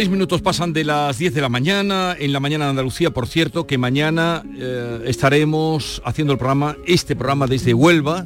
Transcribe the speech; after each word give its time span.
Seis 0.00 0.08
minutos 0.08 0.40
pasan 0.40 0.72
de 0.72 0.82
las 0.82 1.18
10 1.18 1.34
de 1.34 1.42
la 1.42 1.50
mañana, 1.50 2.16
en 2.18 2.32
la 2.32 2.40
mañana 2.40 2.64
de 2.64 2.70
Andalucía, 2.70 3.10
por 3.10 3.28
cierto, 3.28 3.66
que 3.66 3.76
mañana 3.76 4.42
eh, 4.58 5.02
estaremos 5.04 6.00
haciendo 6.06 6.32
el 6.32 6.38
programa, 6.38 6.74
este 6.86 7.14
programa 7.14 7.46
desde 7.46 7.74
Huelva. 7.74 8.24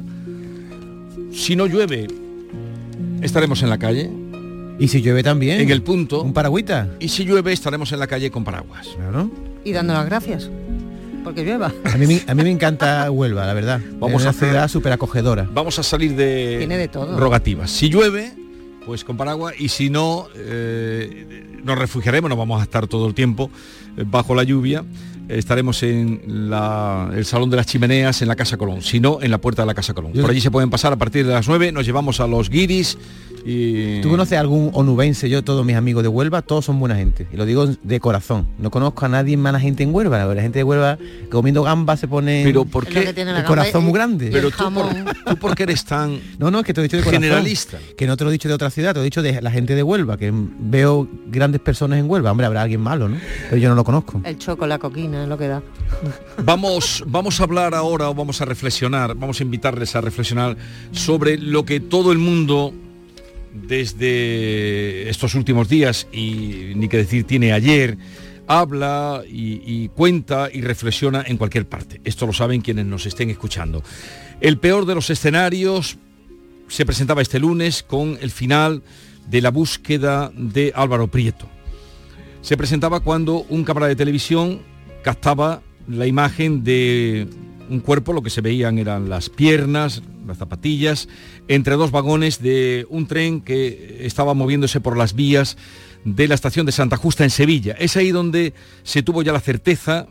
Si 1.33 1.57
no 1.57 1.65
llueve, 1.67 2.07
estaremos 3.21 3.61
en 3.61 3.69
la 3.69 3.77
calle. 3.77 4.09
Y 4.79 4.87
si 4.87 5.01
llueve 5.01 5.21
también. 5.21 5.59
En 5.59 5.69
el 5.69 5.81
punto. 5.81 6.21
Un 6.21 6.31
paragüita. 6.31 6.87
Y 7.01 7.09
si 7.09 7.25
llueve, 7.25 7.51
estaremos 7.51 7.91
en 7.91 7.99
la 7.99 8.07
calle 8.07 8.31
con 8.31 8.45
paraguas. 8.45 8.87
Claro. 8.95 9.29
Y 9.65 9.73
dando 9.73 9.93
las 9.95 10.05
gracias. 10.05 10.49
Porque 11.25 11.43
llueva. 11.43 11.73
A 11.93 11.97
mí, 11.97 12.07
me- 12.07 12.23
a 12.25 12.33
mí 12.35 12.43
me 12.43 12.51
encanta 12.51 13.11
Huelva, 13.11 13.45
la 13.45 13.53
verdad. 13.53 13.81
Vamos 13.99 14.21
es 14.21 14.27
a 14.27 14.29
una 14.29 14.37
hacer- 14.37 14.47
ciudad 14.51 14.67
súper 14.69 14.93
acogedora. 14.93 15.45
Vamos 15.53 15.77
a 15.77 15.83
salir 15.83 16.15
de, 16.15 16.55
Tiene 16.57 16.77
de 16.77 16.87
todo. 16.87 17.19
rogativas. 17.19 17.69
Si 17.69 17.89
llueve, 17.89 18.31
pues 18.85 19.03
con 19.03 19.17
paraguas, 19.17 19.55
y 19.57 19.69
si 19.69 19.89
no, 19.89 20.27
eh, 20.35 21.59
nos 21.63 21.77
refugiaremos, 21.77 22.29
no 22.29 22.35
vamos 22.35 22.59
a 22.61 22.63
estar 22.63 22.87
todo 22.87 23.07
el 23.07 23.13
tiempo 23.13 23.49
eh, 23.97 24.03
bajo 24.05 24.35
la 24.35 24.43
lluvia. 24.43 24.83
Estaremos 25.27 25.81
en 25.81 26.49
la- 26.51 27.09
el 27.15 27.25
Salón 27.25 27.49
de 27.49 27.57
las 27.57 27.65
Chimeneas 27.65 28.21
en 28.21 28.27
la 28.27 28.35
Casa 28.35 28.57
Colón, 28.57 28.83
si 28.83 28.99
no, 28.99 29.19
en 29.23 29.31
la 29.31 29.39
puerta 29.39 29.63
de 29.63 29.65
la 29.65 29.73
Casa 29.73 29.93
Colón. 29.95 30.11
Por 30.13 30.29
allí 30.29 30.39
se 30.41 30.51
pueden 30.51 30.69
pasar 30.69 30.93
a 30.93 30.97
partir 30.97 31.25
de 31.25 31.33
las 31.33 31.47
9, 31.47 31.71
nos 31.71 31.85
llevamos 31.85 32.19
a 32.19 32.27
los 32.27 32.49
guiris 32.51 32.97
y... 33.45 34.01
¿Tú 34.01 34.09
conoces 34.09 34.37
algún 34.39 34.71
onubense? 34.73 35.29
Yo, 35.29 35.43
todos 35.43 35.63
mis 35.65 35.75
amigos 35.75 36.01
de 36.03 36.09
Huelva, 36.09 36.41
todos 36.41 36.65
son 36.65 36.79
buena 36.79 36.95
gente. 36.95 37.27
Y 37.31 37.37
lo 37.37 37.45
digo 37.45 37.67
de 37.67 37.99
corazón. 37.99 38.47
No 38.57 38.71
conozco 38.71 39.05
a 39.05 39.09
nadie 39.09 39.37
mala 39.37 39.59
gente 39.59 39.83
en 39.83 39.93
Huelva. 39.93 40.25
La 40.33 40.41
gente 40.41 40.59
de 40.59 40.63
Huelva 40.63 40.97
comiendo 41.29 41.61
gambas 41.63 41.99
se 41.99 42.07
pone 42.07 42.41
Pero 42.43 42.65
¿por 42.65 42.87
qué? 42.87 43.03
que 43.05 43.13
tiene 43.13 43.31
la 43.31 43.37
el 43.39 43.43
gamba 43.43 43.47
corazón 43.61 43.81
y- 43.81 43.85
muy 43.85 43.93
grande. 43.93 44.29
Pero 44.31 44.49
tú 44.49 44.57
por, 44.57 44.63
jamón. 44.65 45.05
tú 45.27 45.37
por 45.37 45.55
qué 45.55 45.63
eres 45.63 45.85
tan 45.85 46.19
No, 46.39 46.49
no, 46.49 46.59
es 46.59 46.65
que 46.65 46.73
te 46.73 46.81
lo 46.81 46.85
he 46.85 46.87
dicho 46.87 46.97
de 46.97 47.03
corazón. 47.03 47.21
generalista. 47.23 47.77
Que 47.95 48.07
no 48.07 48.17
te 48.17 48.23
lo 48.23 48.31
he 48.31 48.33
dicho 48.33 48.47
de 48.49 48.55
otra 48.55 48.69
ciudad, 48.71 48.93
te 48.93 48.99
lo 48.99 49.01
he 49.03 49.05
dicho 49.05 49.21
de 49.21 49.41
la 49.41 49.51
gente 49.51 49.75
de 49.75 49.83
Huelva, 49.83 50.17
que 50.17 50.31
veo 50.33 51.07
grandes 51.27 51.61
personas 51.61 51.99
en 51.99 52.09
Huelva. 52.09 52.31
Hombre, 52.31 52.47
habrá 52.47 52.63
alguien 52.63 52.81
malo, 52.81 53.07
¿no? 53.09 53.17
Pero 53.49 53.57
yo 53.57 53.69
no 53.69 53.75
lo 53.75 53.83
conozco. 53.83 54.21
El 54.25 54.37
choco, 54.39 54.65
la 54.65 54.79
coquina, 54.79 55.23
es 55.23 55.29
lo 55.29 55.37
que 55.37 55.47
da. 55.47 55.61
Vamos, 56.43 57.03
vamos 57.07 57.39
a 57.39 57.43
hablar 57.43 57.73
ahora 57.75 58.09
o 58.09 58.13
vamos 58.15 58.41
a 58.41 58.45
reflexionar, 58.45 59.15
vamos 59.15 59.39
a 59.39 59.43
invitarles 59.43 59.95
a 59.95 60.01
reflexionar 60.01 60.57
sobre 60.91 61.37
lo 61.37 61.63
que 61.65 61.79
todo 61.79 62.11
el 62.11 62.17
mundo 62.17 62.73
desde 63.55 65.09
estos 65.09 65.33
últimos 65.35 65.69
días 65.69 66.07
y 66.11 66.73
ni 66.75 66.87
que 66.87 66.97
decir 66.97 67.23
tiene 67.23 67.53
ayer, 67.53 67.97
habla 68.47 69.23
y, 69.27 69.87
cuenta 69.89 70.49
y 70.51 70.61
reflexiona 70.61 71.23
en 71.25 71.37
cualquier 71.37 71.67
parte. 71.67 72.01
Esto 72.03 72.27
lo 72.27 72.33
saben 72.33 72.61
quienes 72.61 72.85
nos 72.85 73.05
estén 73.05 73.29
escuchando. 73.29 73.81
El 74.41 74.57
peor 74.59 74.85
de 74.85 74.95
los 74.95 75.09
escenarios 75.09 75.97
se 76.67 76.85
presentaba 76.85 77.21
este 77.21 77.39
lunes 77.39 77.83
con 77.83 78.17
el 78.21 78.31
final 78.31 78.83
de 79.27 79.41
la 79.41 79.51
búsqueda 79.51 80.31
de 80.35 80.71
Álvaro 80.75 81.07
Prieto. 81.07 81.47
Se 82.41 82.57
presentaba 82.57 82.99
cuando 82.99 83.45
un 83.49 83.63
cámara 83.63 83.87
de 83.87 83.95
televisión 83.95 84.61
captaba 85.03 85.61
la 85.87 86.05
imagen 86.05 86.63
de 86.63 87.27
un 87.69 87.79
cuerpo, 87.79 88.13
lo 88.13 88.21
que 88.21 88.29
se 88.29 88.41
veían 88.41 88.77
eran 88.77 89.09
las 89.09 89.29
piernas, 89.29 90.01
las 90.27 90.37
zapatillas, 90.37 91.07
entre 91.47 91.75
dos 91.75 91.91
vagones 91.91 92.41
de 92.41 92.85
un 92.89 93.07
tren 93.07 93.41
que 93.41 93.99
estaba 94.01 94.33
moviéndose 94.33 94.79
por 94.81 94.97
las 94.97 95.13
vías 95.13 95.57
de 96.03 96.27
la 96.27 96.35
estación 96.35 96.65
de 96.65 96.71
Santa 96.71 96.97
Justa 96.97 97.23
en 97.23 97.29
Sevilla. 97.29 97.75
Es 97.79 97.97
ahí 97.97 98.11
donde 98.11 98.53
se 98.83 99.03
tuvo 99.03 99.23
ya 99.23 99.33
la 99.33 99.39
certeza, 99.39 100.07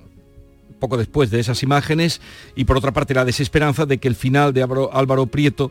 poco 0.79 0.97
después 0.97 1.31
de 1.31 1.41
esas 1.41 1.63
imágenes, 1.63 2.21
y 2.57 2.65
por 2.65 2.77
otra 2.77 2.93
parte 2.93 3.15
la 3.15 3.25
desesperanza 3.25 3.87
de 3.87 3.99
que 3.99 4.09
el 4.09 4.17
final 4.17 4.53
de 4.53 4.63
Álvaro, 4.63 5.27
Prieto 5.27 5.71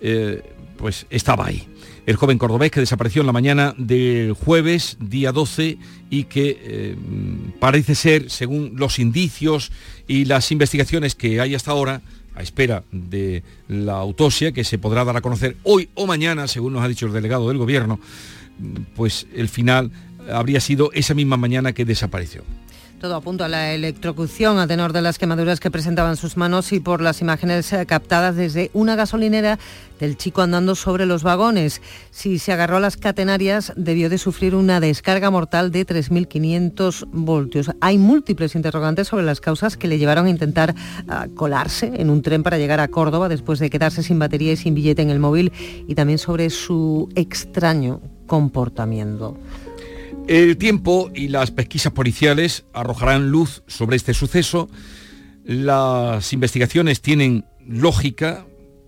eh, 0.00 0.42
pues 0.76 1.06
estaba 1.10 1.46
ahí. 1.46 1.68
El 2.06 2.16
joven 2.16 2.36
cordobés 2.36 2.70
que 2.70 2.80
desapareció 2.80 3.22
en 3.22 3.26
la 3.26 3.32
mañana 3.32 3.74
del 3.78 4.34
jueves, 4.34 4.98
día 5.00 5.32
12, 5.32 5.78
y 6.10 6.24
que 6.24 6.58
eh, 6.60 6.96
parece 7.58 7.94
ser, 7.94 8.30
según 8.30 8.74
los 8.76 8.98
indicios 8.98 9.72
y 10.06 10.26
las 10.26 10.52
investigaciones 10.52 11.14
que 11.14 11.40
hay 11.40 11.54
hasta 11.54 11.70
ahora, 11.70 12.02
a 12.34 12.42
espera 12.42 12.82
de 12.90 13.42
la 13.68 13.94
autopsia 13.94 14.52
que 14.52 14.64
se 14.64 14.78
podrá 14.78 15.04
dar 15.04 15.16
a 15.16 15.22
conocer 15.22 15.56
hoy 15.62 15.88
o 15.94 16.06
mañana, 16.06 16.46
según 16.48 16.74
nos 16.74 16.82
ha 16.82 16.88
dicho 16.88 17.06
el 17.06 17.12
delegado 17.12 17.48
del 17.48 17.58
gobierno, 17.58 17.98
pues 18.96 19.26
el 19.34 19.48
final 19.48 19.90
habría 20.30 20.60
sido 20.60 20.90
esa 20.92 21.14
misma 21.14 21.36
mañana 21.36 21.72
que 21.72 21.84
desapareció. 21.84 22.42
Todo 23.00 23.16
apunta 23.16 23.46
a 23.46 23.48
la 23.48 23.74
electrocución 23.74 24.58
a 24.58 24.66
tenor 24.66 24.92
de 24.92 25.02
las 25.02 25.18
quemaduras 25.18 25.60
que 25.60 25.70
presentaban 25.70 26.16
sus 26.16 26.36
manos 26.36 26.72
y 26.72 26.80
por 26.80 27.02
las 27.02 27.20
imágenes 27.20 27.72
eh, 27.72 27.84
captadas 27.86 28.36
desde 28.36 28.70
una 28.72 28.96
gasolinera 28.96 29.58
del 30.00 30.16
chico 30.16 30.42
andando 30.42 30.74
sobre 30.74 31.04
los 31.04 31.22
vagones. 31.22 31.82
Si 32.10 32.38
se 32.38 32.52
agarró 32.52 32.76
a 32.78 32.80
las 32.80 32.96
catenarias, 32.96 33.72
debió 33.76 34.08
de 34.08 34.16
sufrir 34.18 34.54
una 34.54 34.80
descarga 34.80 35.30
mortal 35.30 35.70
de 35.70 35.86
3.500 35.86 37.06
voltios. 37.12 37.70
Hay 37.80 37.98
múltiples 37.98 38.54
interrogantes 38.54 39.08
sobre 39.08 39.24
las 39.24 39.40
causas 39.40 39.76
que 39.76 39.88
le 39.88 39.98
llevaron 39.98 40.26
a 40.26 40.30
intentar 40.30 40.74
ah, 41.08 41.26
colarse 41.34 41.92
en 41.96 42.10
un 42.10 42.22
tren 42.22 42.42
para 42.42 42.58
llegar 42.58 42.80
a 42.80 42.88
Córdoba 42.88 43.28
después 43.28 43.58
de 43.58 43.70
quedarse 43.70 44.02
sin 44.02 44.18
batería 44.18 44.52
y 44.52 44.56
sin 44.56 44.74
billete 44.74 45.02
en 45.02 45.10
el 45.10 45.18
móvil 45.18 45.52
y 45.86 45.94
también 45.94 46.18
sobre 46.18 46.48
su 46.48 47.10
extraño 47.14 48.00
comportamiento. 48.26 49.36
El 50.26 50.56
tiempo 50.56 51.10
y 51.14 51.28
las 51.28 51.50
pesquisas 51.50 51.92
policiales 51.92 52.64
arrojarán 52.72 53.28
luz 53.28 53.62
sobre 53.66 53.96
este 53.96 54.14
suceso. 54.14 54.70
Las 55.44 56.32
investigaciones 56.32 57.02
tienen 57.02 57.44
lógica 57.66 58.46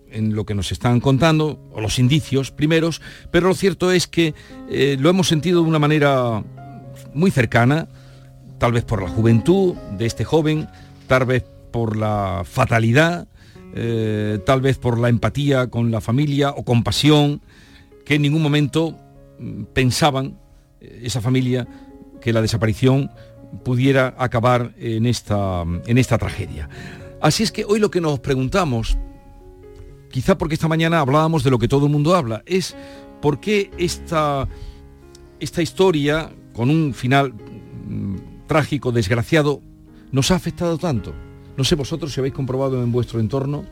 en 0.09 0.33
lo 0.33 0.45
que 0.45 0.55
nos 0.55 0.71
están 0.71 0.99
contando, 0.99 1.59
o 1.71 1.79
los 1.79 1.99
indicios 1.99 2.49
primeros, 2.49 3.01
pero 3.29 3.49
lo 3.49 3.53
cierto 3.53 3.91
es 3.91 4.07
que 4.07 4.33
eh, 4.69 4.97
lo 4.99 5.09
hemos 5.09 5.27
sentido 5.27 5.61
de 5.61 5.67
una 5.67 5.79
manera 5.79 6.43
muy 7.13 7.29
cercana, 7.29 7.87
tal 8.57 8.71
vez 8.71 8.83
por 8.83 9.03
la 9.03 9.09
juventud 9.09 9.75
de 9.97 10.07
este 10.07 10.23
joven, 10.23 10.67
tal 11.05 11.25
vez 11.25 11.45
por 11.71 11.97
la 11.97 12.43
fatalidad, 12.45 13.27
eh, 13.75 14.39
tal 14.43 14.61
vez 14.61 14.79
por 14.79 14.97
la 14.97 15.09
empatía 15.09 15.67
con 15.67 15.91
la 15.91 16.01
familia 16.01 16.49
o 16.49 16.63
compasión, 16.63 17.41
que 18.05 18.15
en 18.15 18.23
ningún 18.23 18.41
momento 18.41 18.97
mm, 19.39 19.65
pensaban 19.73 20.39
esa 21.01 21.21
familia 21.21 21.67
que 22.21 22.33
la 22.33 22.41
desaparición 22.41 23.11
pudiera 23.63 24.15
acabar 24.17 24.73
en 24.77 25.05
esta, 25.05 25.63
en 25.85 25.97
esta 25.97 26.17
tragedia. 26.17 26.69
Así 27.21 27.43
es 27.43 27.51
que 27.51 27.65
hoy 27.65 27.79
lo 27.79 27.89
que 27.89 28.01
nos 28.01 28.19
preguntamos, 28.19 28.97
quizá 30.09 30.37
porque 30.37 30.55
esta 30.55 30.67
mañana 30.67 30.99
hablábamos 30.99 31.43
de 31.43 31.51
lo 31.51 31.59
que 31.59 31.67
todo 31.67 31.85
el 31.85 31.91
mundo 31.91 32.15
habla, 32.15 32.43
es 32.45 32.75
por 33.21 33.39
qué 33.39 33.71
esta, 33.77 34.47
esta 35.39 35.61
historia, 35.61 36.29
con 36.53 36.69
un 36.69 36.93
final 36.93 37.33
mm, 37.33 38.47
trágico, 38.47 38.91
desgraciado, 38.91 39.61
nos 40.11 40.31
ha 40.31 40.35
afectado 40.35 40.77
tanto. 40.77 41.13
No 41.57 41.63
sé 41.63 41.75
vosotros 41.75 42.13
si 42.13 42.19
habéis 42.19 42.35
comprobado 42.35 42.83
en 42.83 42.91
vuestro 42.91 43.19
entorno 43.19 43.65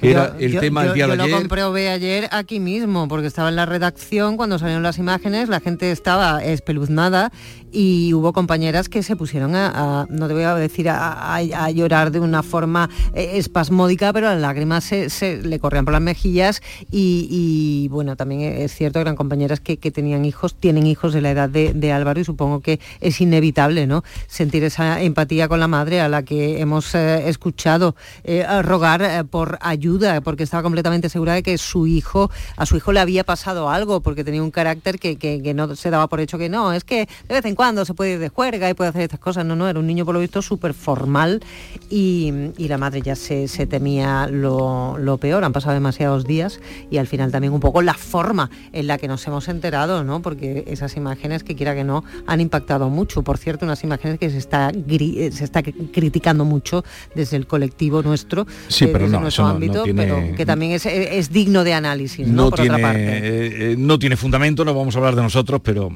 que 0.00 0.10
era 0.10 0.32
Yo- 0.32 0.38
el 0.46 0.52
yo- 0.52 0.60
tema 0.60 0.84
del 0.84 0.94
día 0.94 1.06
yo 1.06 1.12
de 1.12 1.16
lo 1.18 1.30
comprobé 1.36 1.90
ayer 1.90 2.28
aquí 2.32 2.58
mismo, 2.60 3.06
porque 3.08 3.26
estaba 3.26 3.48
en 3.50 3.56
la 3.56 3.66
redacción 3.66 4.36
cuando 4.36 4.58
salieron 4.58 4.82
las 4.82 4.98
imágenes, 4.98 5.48
la 5.48 5.60
gente 5.60 5.90
estaba 5.90 6.42
espeluznada 6.42 7.30
y 7.72 8.12
hubo 8.14 8.32
compañeras 8.32 8.88
que 8.88 9.02
se 9.02 9.16
pusieron 9.16 9.54
a, 9.54 10.06
no 10.08 10.28
te 10.28 10.34
voy 10.34 10.42
a 10.42 10.54
decir, 10.54 10.88
a, 10.88 11.40
llorar 11.70 12.10
de 12.10 12.20
una 12.20 12.42
forma 12.42 12.90
eh, 13.14 13.32
espasmódica, 13.34 14.12
pero 14.12 14.28
las 14.28 14.40
lágrimas 14.40 14.84
se, 14.84 15.42
le 15.42 15.58
corrían 15.58 15.84
por 15.84 15.92
las 15.92 16.02
mejillas 16.02 16.62
y, 16.90 17.88
bueno, 17.90 18.16
también 18.16 18.40
es 18.40 18.74
cierto 18.74 18.98
que 18.98 19.02
eran 19.02 19.16
compañeras 19.16 19.60
que, 19.60 19.76
que 19.76 19.90
tenían 19.90 20.24
hijos, 20.24 20.54
tienen 20.54 20.86
hijos 20.86 21.12
de 21.12 21.20
la 21.20 21.30
edad 21.30 21.48
de, 21.48 21.90
Álvaro 21.90 22.20
y 22.20 22.24
supongo 22.24 22.60
que 22.60 22.78
es 23.00 23.20
inevitable, 23.20 23.86
¿no? 23.86 24.04
Sentir 24.28 24.62
esa 24.62 25.02
empatía 25.02 25.48
con 25.48 25.58
la 25.58 25.66
madre 25.66 26.00
a 26.00 26.08
la 26.08 26.22
que 26.22 26.60
hemos 26.60 26.94
eh, 26.94 27.28
escuchado 27.28 27.96
eh, 28.22 28.46
rogar 28.62 29.24
por 29.26 29.58
ayuda 29.60 30.20
porque 30.20 30.44
estaba 30.44 30.62
completamente 30.62 31.08
segura 31.08 31.34
de 31.34 31.42
que 31.42 31.58
su 31.58 31.86
hijo, 31.88 32.30
a 32.56 32.66
su 32.66 32.76
hijo 32.76 32.92
le 32.92 33.00
había 33.00 33.24
pasado 33.24 33.70
algo, 33.70 34.00
porque 34.00 34.24
tenía 34.24 34.42
un 34.42 34.50
carácter 34.50 34.98
que, 34.98 35.16
que, 35.16 35.54
no 35.54 35.74
se 35.74 35.90
daba 35.90 36.08
por 36.08 36.20
hecho 36.20 36.38
que 36.38 36.48
no, 36.48 36.72
es 36.72 36.84
que 36.84 37.08
de 37.28 37.34
vez 37.34 37.44
en 37.44 37.54
cuando 37.60 37.84
se 37.84 37.92
puede 37.92 38.12
ir 38.12 38.18
de 38.18 38.30
juerga 38.30 38.70
y 38.70 38.72
puede 38.72 38.88
hacer 38.88 39.02
estas 39.02 39.20
cosas. 39.20 39.44
No, 39.44 39.54
no, 39.54 39.68
era 39.68 39.78
un 39.78 39.86
niño 39.86 40.06
por 40.06 40.14
lo 40.14 40.20
visto 40.22 40.40
súper 40.40 40.72
formal 40.72 41.42
y, 41.90 42.32
la 42.56 42.78
madre 42.78 43.02
ya 43.02 43.14
se, 43.14 43.46
temía 43.66 44.28
lo, 44.28 44.96
lo, 44.96 45.18
peor. 45.18 45.44
Han 45.44 45.52
pasado 45.52 45.74
demasiados 45.74 46.24
días 46.24 46.58
y 46.90 46.96
al 46.96 47.06
final 47.06 47.30
también 47.30 47.52
un 47.52 47.60
poco 47.60 47.82
la 47.82 47.92
forma 47.92 48.48
en 48.72 48.86
la 48.86 48.96
que 48.96 49.08
nos 49.08 49.26
hemos 49.26 49.46
enterado, 49.48 50.04
¿no? 50.04 50.22
Porque 50.22 50.64
esas 50.68 50.96
imágenes 50.96 51.44
que 51.44 51.54
quiera 51.54 51.74
que 51.74 51.84
no 51.84 52.02
han 52.26 52.40
impactado 52.40 52.88
mucho. 52.88 53.20
Por 53.20 53.36
cierto, 53.36 53.66
unas 53.66 53.84
imágenes 53.84 54.18
que 54.18 54.30
se 54.30 54.38
está, 54.38 54.72
se 54.72 55.44
está 55.44 55.62
criticando 55.62 56.46
mucho 56.46 56.82
desde 57.14 57.36
el 57.36 57.46
colectivo 57.46 58.00
nuestro, 58.00 58.46
sí, 58.68 58.86
pero 58.86 59.06
no, 59.06 59.20
nuestro 59.20 59.44
ámbito, 59.44 59.84
pero 59.94 60.34
que 60.34 60.46
también 60.46 60.72
es, 60.82 61.30
digno 61.30 61.62
de 61.62 61.74
análisis, 61.74 62.26
¿no? 62.26 62.48
por 62.48 62.58
tiene, 62.58 62.76
otra 62.76 62.88
parte. 62.88 63.18
Eh, 63.18 63.72
eh, 63.72 63.74
no 63.76 63.98
tiene 63.98 64.16
fundamento, 64.16 64.64
no 64.64 64.72
vamos 64.72 64.94
a 64.94 64.98
hablar 64.98 65.14
de 65.14 65.20
nosotros, 65.20 65.60
pero 65.62 65.92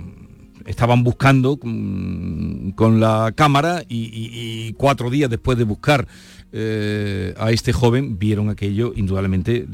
estaban 0.67 1.05
buscando 1.05 1.59
con, 1.59 3.01
la 3.01 3.33
cámara 3.35 3.83
y, 3.89 4.73
cuatro 4.75 5.11
días 5.11 5.31
después 5.31 5.59
de 5.59 5.65
buscar 5.65 6.07
eh, 6.53 7.35
a 7.37 7.51
este 7.51 7.73
joven 7.73 8.19
vieron 8.19 8.49
aquello, 8.49 8.93
indudablemente 8.95 9.67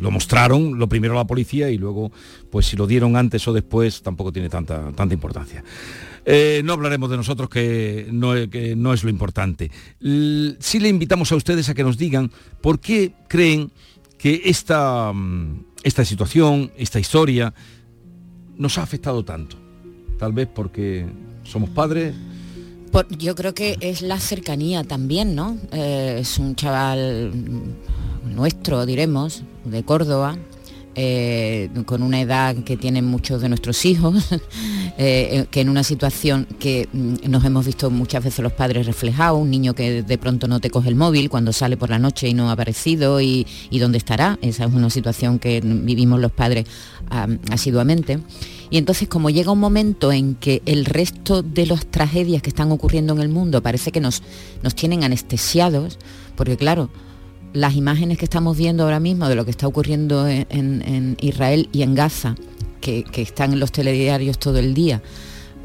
lo 0.00 0.10
mostraron, 0.10 0.78
lo 0.78 0.88
primero 0.88 1.14
a 1.14 1.16
la 1.16 1.26
policía 1.26 1.70
y 1.70 1.78
luego, 1.78 2.12
pues 2.50 2.66
si 2.66 2.76
lo 2.76 2.86
dieron 2.86 3.16
antes 3.16 3.46
o 3.48 3.52
después, 3.52 4.02
tampoco 4.02 4.32
tiene 4.32 4.48
tanta, 4.48 4.92
tanta 4.92 5.14
importancia. 5.14 5.64
Eh, 6.24 6.60
no 6.64 6.72
hablaremos 6.72 7.08
de 7.08 7.16
nosotros, 7.16 7.48
que 7.48 8.08
no, 8.10 8.32
que 8.50 8.74
no 8.76 8.92
es 8.92 9.04
lo 9.04 9.10
importante. 9.10 9.70
sí 10.00 10.80
le 10.80 10.88
invitamos 10.88 11.30
a 11.32 11.36
ustedes 11.36 11.68
a 11.68 11.74
que 11.74 11.84
nos 11.84 11.96
digan 11.96 12.30
por 12.60 12.80
qué 12.80 13.12
creen 13.28 13.70
que 14.18 14.42
esta, 14.46 15.12
mm, 15.12 15.64
esta 15.82 16.04
situación, 16.04 16.72
esta 16.76 16.98
historia, 16.98 17.54
nos 18.56 18.78
ha 18.78 18.82
afectado 18.82 19.24
tanto. 19.24 19.65
Tal 20.18 20.32
vez 20.32 20.48
porque 20.52 21.06
somos 21.44 21.70
padres. 21.70 22.14
yo 23.18 23.34
creo 23.34 23.54
que 23.54 23.76
es 23.80 24.02
la 24.02 24.18
cercanía 24.18 24.84
también, 24.84 25.34
¿no? 25.34 25.58
Eh, 25.72 26.18
es 26.20 26.38
un 26.38 26.56
chaval 26.56 27.32
nuestro, 28.24 28.86
diremos, 28.86 29.42
de 29.64 29.84
Córdoba, 29.84 30.36
eh, 30.94 31.68
con 31.84 32.02
una 32.02 32.22
edad 32.22 32.56
que 32.64 32.78
tienen 32.78 33.04
muchos 33.04 33.42
de 33.42 33.50
nuestros 33.50 33.84
hijos, 33.84 34.30
eh, 34.98 35.44
que 35.50 35.60
en 35.60 35.68
una 35.68 35.84
situación 35.84 36.46
que 36.58 36.88
mm, 36.90 37.28
nos 37.28 37.44
hemos 37.44 37.66
visto 37.66 37.90
muchas 37.90 38.24
veces 38.24 38.42
los 38.42 38.54
padres 38.54 38.86
reflejados, 38.86 39.38
un 39.38 39.50
niño 39.50 39.74
que 39.74 40.02
de 40.02 40.18
pronto 40.18 40.48
no 40.48 40.58
te 40.60 40.70
coge 40.70 40.88
el 40.88 40.94
móvil 40.94 41.28
cuando 41.28 41.52
sale 41.52 41.76
por 41.76 41.90
la 41.90 41.98
noche 41.98 42.28
y 42.28 42.34
no 42.34 42.48
ha 42.48 42.52
aparecido 42.52 43.20
y, 43.20 43.46
dónde 43.72 43.98
estará. 43.98 44.38
Esa 44.40 44.64
es 44.64 44.72
una 44.72 44.88
situación 44.88 45.38
que 45.38 45.60
vivimos 45.62 46.18
los 46.18 46.32
padres 46.32 46.64
asiduamente. 47.50 48.18
Y 48.70 48.78
entonces 48.78 49.08
como 49.08 49.30
llega 49.30 49.52
un 49.52 49.60
momento 49.60 50.12
en 50.12 50.34
que 50.34 50.62
el 50.66 50.84
resto 50.84 51.42
de 51.42 51.66
las 51.66 51.86
tragedias 51.86 52.42
que 52.42 52.50
están 52.50 52.72
ocurriendo 52.72 53.14
en 53.14 53.20
el 53.20 53.28
mundo 53.28 53.62
parece 53.62 53.92
que 53.92 54.00
nos, 54.00 54.22
nos 54.62 54.74
tienen 54.74 55.04
anestesiados, 55.04 55.98
porque 56.36 56.56
claro, 56.56 56.90
las 57.52 57.74
imágenes 57.74 58.18
que 58.18 58.24
estamos 58.24 58.56
viendo 58.56 58.84
ahora 58.84 59.00
mismo 59.00 59.28
de 59.28 59.34
lo 59.34 59.44
que 59.44 59.50
está 59.50 59.66
ocurriendo 59.66 60.28
en, 60.28 61.16
Israel 61.20 61.68
y 61.72 61.82
en 61.82 61.94
Gaza, 61.94 62.34
que, 62.80 63.04
están 63.16 63.54
en 63.54 63.60
los 63.60 63.72
telediarios 63.72 64.38
todo 64.38 64.58
el 64.58 64.74
día, 64.74 65.02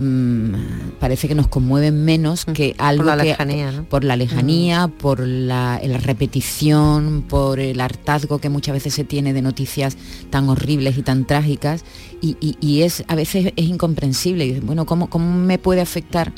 mm, 0.01 0.99
parece 0.99 1.27
que 1.27 1.35
nos 1.35 1.47
conmueven 1.47 2.03
menos 2.03 2.47
mm, 2.47 2.51
que 2.51 2.75
algo 2.77 3.03
por 3.03 3.17
la 3.17 3.23
lejanía, 3.23 3.85
por 3.89 4.03
la 4.03 4.15
lejanía, 4.15 4.87
mm. 4.87 4.91
por 4.91 5.19
la, 5.19 5.79
repetición, 6.03 7.23
por 7.27 7.59
el 7.59 7.79
hartazgo 7.79 8.39
que 8.39 8.49
muchas 8.49 8.73
veces 8.73 8.93
se 8.93 9.03
tiene 9.03 9.33
de 9.33 9.41
noticias 9.41 9.97
tan 10.29 10.49
horribles 10.49 10.97
y 10.97 11.03
tan 11.03 11.25
trágicas 11.25 11.85
y, 12.21 12.81
es 12.81 13.03
a 13.07 13.15
veces 13.15 13.53
es 13.55 13.65
incomprensible. 13.65 14.45
Y, 14.45 14.59
bueno, 14.59 14.85
¿cómo, 14.85 15.09
¿cómo 15.09 15.33
me 15.35 15.57
puede 15.57 15.81
afectar 15.81 16.33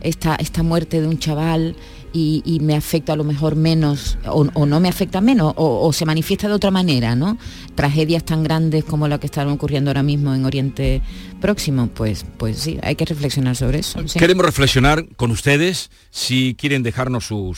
esta, 0.00 0.34
esta 0.36 0.62
muerte 0.62 1.00
de 1.00 1.08
un 1.08 1.18
chaval? 1.18 1.76
Y, 2.16 2.60
me 2.62 2.76
afecta 2.76 3.14
a 3.14 3.16
lo 3.16 3.24
mejor 3.24 3.56
menos 3.56 4.16
o, 4.24 4.44
no 4.66 4.80
me 4.80 4.88
afecta 4.88 5.20
menos 5.20 5.52
o, 5.56 5.92
se 5.92 6.06
manifiesta 6.06 6.46
de 6.46 6.54
otra 6.54 6.70
manera, 6.70 7.16
¿no? 7.16 7.36
Tragedias 7.74 8.24
tan 8.24 8.44
grandes 8.44 8.84
como 8.84 9.08
la 9.08 9.18
que 9.18 9.26
están 9.26 9.48
ocurriendo 9.48 9.90
ahora 9.90 10.04
mismo 10.04 10.32
en 10.32 10.44
Oriente 10.44 11.02
Próximo, 11.40 11.88
pues, 11.88 12.24
pues 12.38 12.58
sí, 12.58 12.78
hay 12.82 12.94
que 12.94 13.04
reflexionar 13.04 13.56
sobre 13.56 13.80
eso. 13.80 14.00
Queremos 14.18 14.46
reflexionar 14.46 15.06
con 15.16 15.30
ustedes, 15.30 15.90
si 16.10 16.54
quieren 16.54 16.82
dejarnos 16.82 17.26
su, 17.26 17.54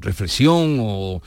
reflexión 0.00 0.78
o, 0.80 1.22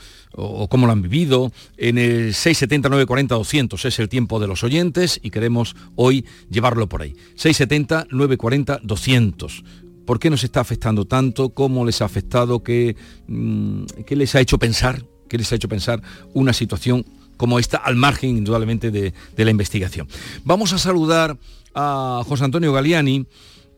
cómo 0.68 0.86
lo 0.86 0.92
han 0.92 1.00
vivido, 1.00 1.52
en 1.78 1.96
el 1.96 2.34
670 2.34 3.06
40 3.06 3.34
200 3.36 3.84
es 3.84 3.98
el 4.00 4.08
tiempo 4.08 4.40
de 4.40 4.48
los 4.48 4.64
oyentes 4.64 5.20
y 5.22 5.30
queremos 5.30 5.76
hoy 5.94 6.26
llevarlo 6.50 6.88
por 6.88 7.02
ahí. 7.02 7.14
670 7.36 8.08
940 8.10 8.80
200 8.82 9.64
¿Por 10.04 10.18
qué 10.18 10.30
nos 10.30 10.44
está 10.44 10.60
afectando 10.60 11.06
tanto? 11.06 11.50
¿Cómo 11.50 11.84
les 11.84 12.02
ha 12.02 12.04
afectado? 12.04 12.62
¿Qué, 12.62 12.96
mm, 13.26 13.84
qué 14.06 14.16
les 14.16 14.34
ha 14.34 14.40
hecho 14.40 14.58
pensar? 14.58 15.04
¿Qué 15.28 15.38
les 15.38 15.50
ha 15.52 15.56
hecho 15.56 15.68
pensar 15.68 16.02
una 16.32 16.52
situación 16.52 17.04
como 17.36 17.58
esta 17.58 17.78
al 17.78 17.96
margen 17.96 18.30
indudablemente 18.36 18.90
de, 18.90 19.12
la 19.36 19.50
investigación? 19.50 20.08
Vamos 20.44 20.72
a 20.72 20.78
saludar 20.78 21.36
a 21.74 22.22
José 22.26 22.44
Antonio 22.44 22.72
Galiani, 22.72 23.26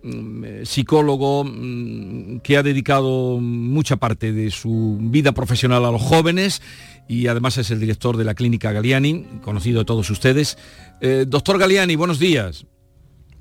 mm, 0.02 0.44
psicólogo 0.64 1.44
mm, 1.44 2.38
que 2.40 2.56
ha 2.56 2.62
dedicado 2.62 3.38
mucha 3.40 3.96
parte 3.96 4.32
de 4.32 4.50
su 4.50 4.99
vida 5.00 5.32
profesional 5.32 5.84
a 5.84 5.90
los 5.93 6.02
jóvenes 6.02 6.61
y 7.08 7.29
además 7.29 7.56
es 7.58 7.70
el 7.70 7.81
director 7.81 8.17
de 8.17 8.25
la 8.25 8.34
clínica 8.34 8.72
Galiani, 8.72 9.25
conocido 9.43 9.79
de 9.81 9.84
todos 9.84 10.11
ustedes. 10.11 10.58
Eh, 11.00 11.25
doctor 11.26 11.58
Galiani, 11.58 11.94
buenos 11.94 12.19
días. 12.19 12.67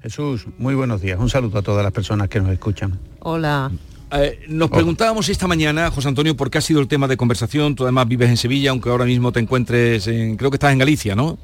Jesús, 0.06 0.46
muy 0.60 0.76
buenos 0.76 1.02
días. 1.02 1.20
Un 1.20 1.32
saludo 1.32 1.58
a 1.58 1.62
todas 1.64 1.84
las 1.84 1.92
personas 1.92 2.30
que 2.30 2.40
nos 2.40 2.52
escuchan. 2.52 3.00
Hola. 3.22 3.72
Eh, 4.12 4.46
nos 4.48 4.70
preguntábamos 4.70 5.30
esta 5.30 5.48
mañana, 5.48 5.90
José 5.90 6.10
Antonio, 6.10 6.38
por 6.38 6.52
qué 6.52 6.60
ha 6.60 6.62
sido 6.62 6.80
el 6.80 6.88
tema 6.88 7.08
de 7.08 7.18
conversación. 7.18 7.74
Tú 7.74 7.86
además 7.86 8.08
vives 8.08 8.30
en 8.30 8.38
Sevilla, 8.38 8.70
aunque 8.70 8.88
ahora 8.90 9.06
mismo 9.06 9.32
te 9.32 9.40
encuentres 9.40 10.06
en, 10.06 10.38
creo 10.38 10.52
que 10.52 10.58
estás 10.58 10.74
en 10.74 10.78
Galicia, 10.78 11.16
¿no? 11.16 11.40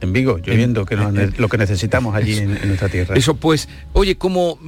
En 0.00 0.12
Vigo, 0.12 0.38
lloviendo, 0.38 0.84
que 0.84 0.96
lo 0.96 1.48
que 1.48 1.58
necesitamos 1.58 2.16
allí 2.16 2.38
en, 2.38 2.66
nuestra 2.66 2.88
tierra. 2.88 3.14
Eso 3.14 3.36
pues, 3.36 3.68
oye, 3.92 4.16
¿cómo 4.16 4.58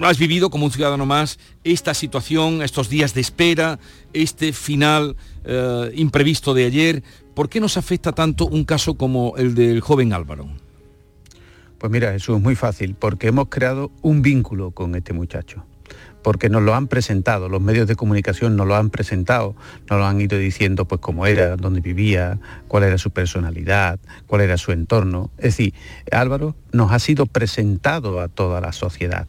has 0.00 0.16
vivido 0.16 0.50
como 0.50 0.66
un 0.66 0.70
ciudadano 0.70 1.06
más 1.06 1.40
esta 1.64 1.94
situación, 1.94 2.62
estos 2.62 2.88
días 2.88 3.12
de 3.12 3.22
espera, 3.22 3.80
este 4.12 4.52
final 4.52 5.16
eh, 5.44 5.90
imprevisto 5.96 6.54
de 6.54 6.64
ayer? 6.64 7.02
¿Por 7.34 7.48
qué 7.48 7.58
nos 7.58 7.76
afecta 7.76 8.12
tanto 8.12 8.46
un 8.46 8.64
caso 8.64 8.94
como 8.94 9.34
el 9.36 9.56
del 9.56 9.80
joven 9.80 10.12
Álvaro? 10.12 10.48
Pues 11.80 11.90
mira, 11.90 12.14
eso 12.14 12.36
es 12.36 12.42
muy 12.42 12.54
fácil, 12.56 12.94
porque 12.94 13.28
hemos 13.28 13.48
creado 13.48 13.90
un 14.02 14.20
vínculo 14.20 14.70
con 14.72 14.94
este 14.94 15.14
muchacho 15.14 15.64
porque 16.22 16.50
nos 16.50 16.62
lo 16.62 16.74
han 16.74 16.86
presentado, 16.86 17.48
los 17.48 17.62
medios 17.62 17.86
de 17.86 17.96
comunicación 17.96 18.54
nos 18.54 18.66
lo 18.66 18.76
han 18.76 18.90
presentado, 18.90 19.56
nos 19.88 19.98
lo 19.98 20.04
han 20.04 20.20
ido 20.20 20.36
diciendo 20.36 20.84
pues 20.84 21.00
cómo 21.00 21.26
era, 21.26 21.56
dónde 21.56 21.80
vivía, 21.80 22.38
cuál 22.68 22.84
era 22.84 22.98
su 22.98 23.10
personalidad, 23.10 23.98
cuál 24.26 24.42
era 24.42 24.58
su 24.58 24.72
entorno. 24.72 25.30
Es 25.38 25.56
decir, 25.56 25.72
Álvaro 26.10 26.54
nos 26.72 26.92
ha 26.92 26.98
sido 26.98 27.26
presentado 27.26 28.20
a 28.20 28.28
toda 28.28 28.60
la 28.60 28.72
sociedad. 28.72 29.26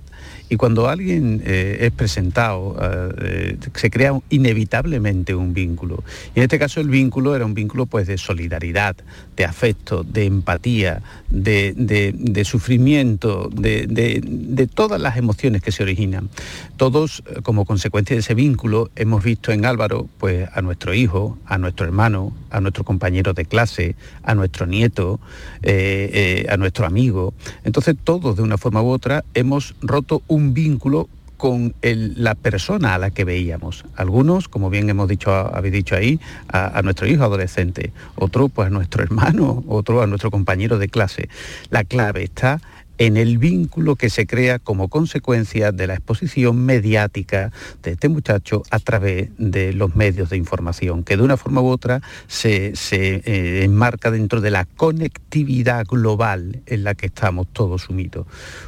Y 0.51 0.57
cuando 0.57 0.89
alguien 0.89 1.41
eh, 1.45 1.77
es 1.79 1.91
presentado, 1.91 2.75
eh, 3.21 3.57
se 3.73 3.89
crea 3.89 4.19
inevitablemente 4.29 5.33
un 5.33 5.53
vínculo. 5.53 6.03
Y 6.35 6.39
en 6.39 6.43
este 6.43 6.59
caso 6.59 6.81
el 6.81 6.89
vínculo 6.89 7.37
era 7.37 7.45
un 7.45 7.53
vínculo 7.53 7.85
pues, 7.85 8.05
de 8.05 8.17
solidaridad, 8.17 8.97
de 9.37 9.45
afecto, 9.45 10.03
de 10.03 10.25
empatía, 10.25 11.01
de, 11.29 12.43
sufrimiento, 12.43 13.49
de, 13.49 14.69
todas 14.73 14.99
las 14.99 15.15
emociones 15.15 15.61
que 15.61 15.71
se 15.71 15.83
originan. 15.83 16.29
Todos, 16.75 17.23
eh, 17.27 17.39
como 17.43 17.63
consecuencia 17.63 18.17
de 18.17 18.19
ese 18.19 18.35
vínculo, 18.35 18.91
hemos 18.97 19.23
visto 19.23 19.53
en 19.53 19.65
Álvaro 19.65 20.09
pues, 20.17 20.49
a 20.53 20.61
nuestro 20.61 20.93
hijo, 20.93 21.37
a 21.45 21.57
nuestro 21.59 21.85
hermano, 21.85 22.35
a 22.49 22.59
nuestro 22.59 22.83
compañero 22.83 23.33
de 23.33 23.45
clase, 23.45 23.95
a 24.23 24.35
nuestro 24.35 24.65
nieto, 24.65 25.21
a 25.63 26.57
nuestro 26.57 26.85
amigo. 26.85 27.30
Entonces 27.63 27.95
todos, 28.03 28.35
de 28.35 28.43
una 28.43 28.57
forma 28.57 28.81
u 28.81 28.89
otra, 28.89 29.23
hemos 29.33 29.75
roto 29.81 30.21
un 30.27 30.53
vínculo 30.53 31.09
con 31.41 31.73
la 31.81 32.35
persona 32.35 32.93
a 32.93 32.99
la 32.99 33.09
que 33.09 33.25
veíamos. 33.25 33.83
Algunos, 33.95 34.47
como 34.47 34.69
bien 34.69 34.87
hemos 34.91 35.07
dicho, 35.07 35.31
habéis 35.31 35.73
dicho 35.73 35.95
ahí, 35.95 36.19
a, 36.47 36.79
nuestro 36.83 37.07
hijo 37.07 37.23
adolescente, 37.23 37.93
otro 38.15 38.47
pues 38.47 38.67
a 38.67 38.69
nuestro 38.69 39.01
hermano, 39.01 39.63
otro 39.67 40.03
a 40.03 40.07
nuestro 40.07 40.29
compañero 40.29 40.77
de 40.77 40.87
clase. 40.87 41.29
La 41.71 41.83
clave 41.83 42.23
está 42.23 42.61
en 43.01 43.17
el 43.17 43.39
vínculo 43.39 43.95
que 43.95 44.11
se 44.11 44.27
crea 44.27 44.59
como 44.59 44.87
consecuencia 44.87 45.71
de 45.71 45.87
la 45.87 45.95
exposición 45.95 46.63
mediática 46.63 47.51
de 47.81 47.93
este 47.93 48.09
muchacho 48.09 48.61
a 48.69 48.77
través 48.77 49.31
de 49.39 49.73
los 49.73 49.95
medios 49.95 50.29
de 50.29 50.37
información, 50.37 51.03
que 51.03 51.17
de 51.17 51.23
una 51.23 51.35
forma 51.35 51.61
u 51.61 51.69
otra 51.69 52.03
se, 52.27 52.73
eh, 52.91 53.63
enmarca 53.63 54.11
dentro 54.11 54.39
de 54.39 54.51
la 54.51 54.65
conectividad 54.65 55.83
global 55.87 56.61
en 56.67 56.83
la 56.83 56.93
que 56.93 57.07
estamos 57.07 57.47
todos 57.51 57.81
sumidos. 57.81 58.27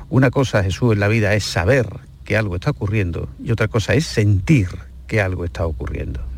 Una 0.10 0.32
cosa, 0.32 0.63
Jesús, 0.63 0.94
en 0.94 1.02
la 1.02 1.10
vida 1.10 1.36
es 1.36 1.44
saber 1.44 1.88
que 2.25 2.36
algo 2.36 2.56
está 2.56 2.72
ocurriendo 2.72 3.30
y 3.44 3.52
otra 3.52 3.68
cosa 3.68 3.94
es 3.94 4.08
sentir 4.08 4.68
que 5.06 5.22
algo 5.22 5.46
está 5.46 5.68
ocurriendo. 5.68 6.33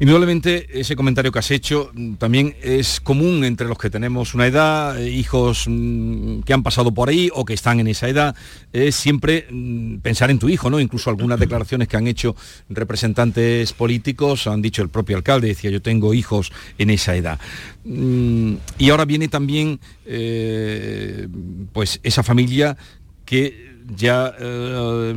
Indudablemente 0.00 0.78
ese 0.78 0.94
comentario 0.94 1.32
que 1.32 1.40
has 1.40 1.50
hecho 1.50 1.90
mm, 1.92 2.14
también 2.14 2.54
es 2.62 3.00
común 3.00 3.44
entre 3.44 3.66
los 3.66 3.78
que 3.78 3.90
tenemos 3.90 4.32
una 4.34 4.46
edad, 4.46 5.00
eh, 5.00 5.10
hijos 5.10 5.64
mm, 5.66 6.40
que 6.40 6.52
han 6.52 6.62
pasado 6.62 6.92
por 6.94 7.08
ahí 7.08 7.30
o 7.34 7.44
que 7.44 7.54
están 7.54 7.80
en 7.80 7.88
esa 7.88 8.08
edad, 8.08 8.36
es 8.72 8.94
siempre 8.94 9.46
mm, 9.50 9.96
pensar 9.98 10.30
en 10.30 10.38
tu 10.38 10.48
hijo, 10.48 10.70
¿no? 10.70 10.78
Incluso 10.78 11.10
algunas 11.10 11.40
declaraciones 11.40 11.88
que 11.88 11.96
han 11.96 12.06
hecho 12.06 12.36
representantes 12.68 13.72
políticos, 13.72 14.46
han 14.46 14.62
dicho 14.62 14.82
el 14.82 14.88
propio 14.88 15.16
alcalde, 15.16 15.48
decía 15.48 15.70
yo 15.70 15.82
tengo 15.82 16.14
hijos 16.14 16.52
en 16.78 16.90
esa 16.90 17.16
edad. 17.16 17.40
Y 17.84 18.90
ahora 18.90 19.04
viene 19.04 19.28
también 19.28 19.80
eh, 20.06 21.26
pues 21.72 21.98
esa 22.02 22.22
familia 22.22 22.76
que 23.24 23.67
ya 23.96 24.34
eh, 24.38 25.14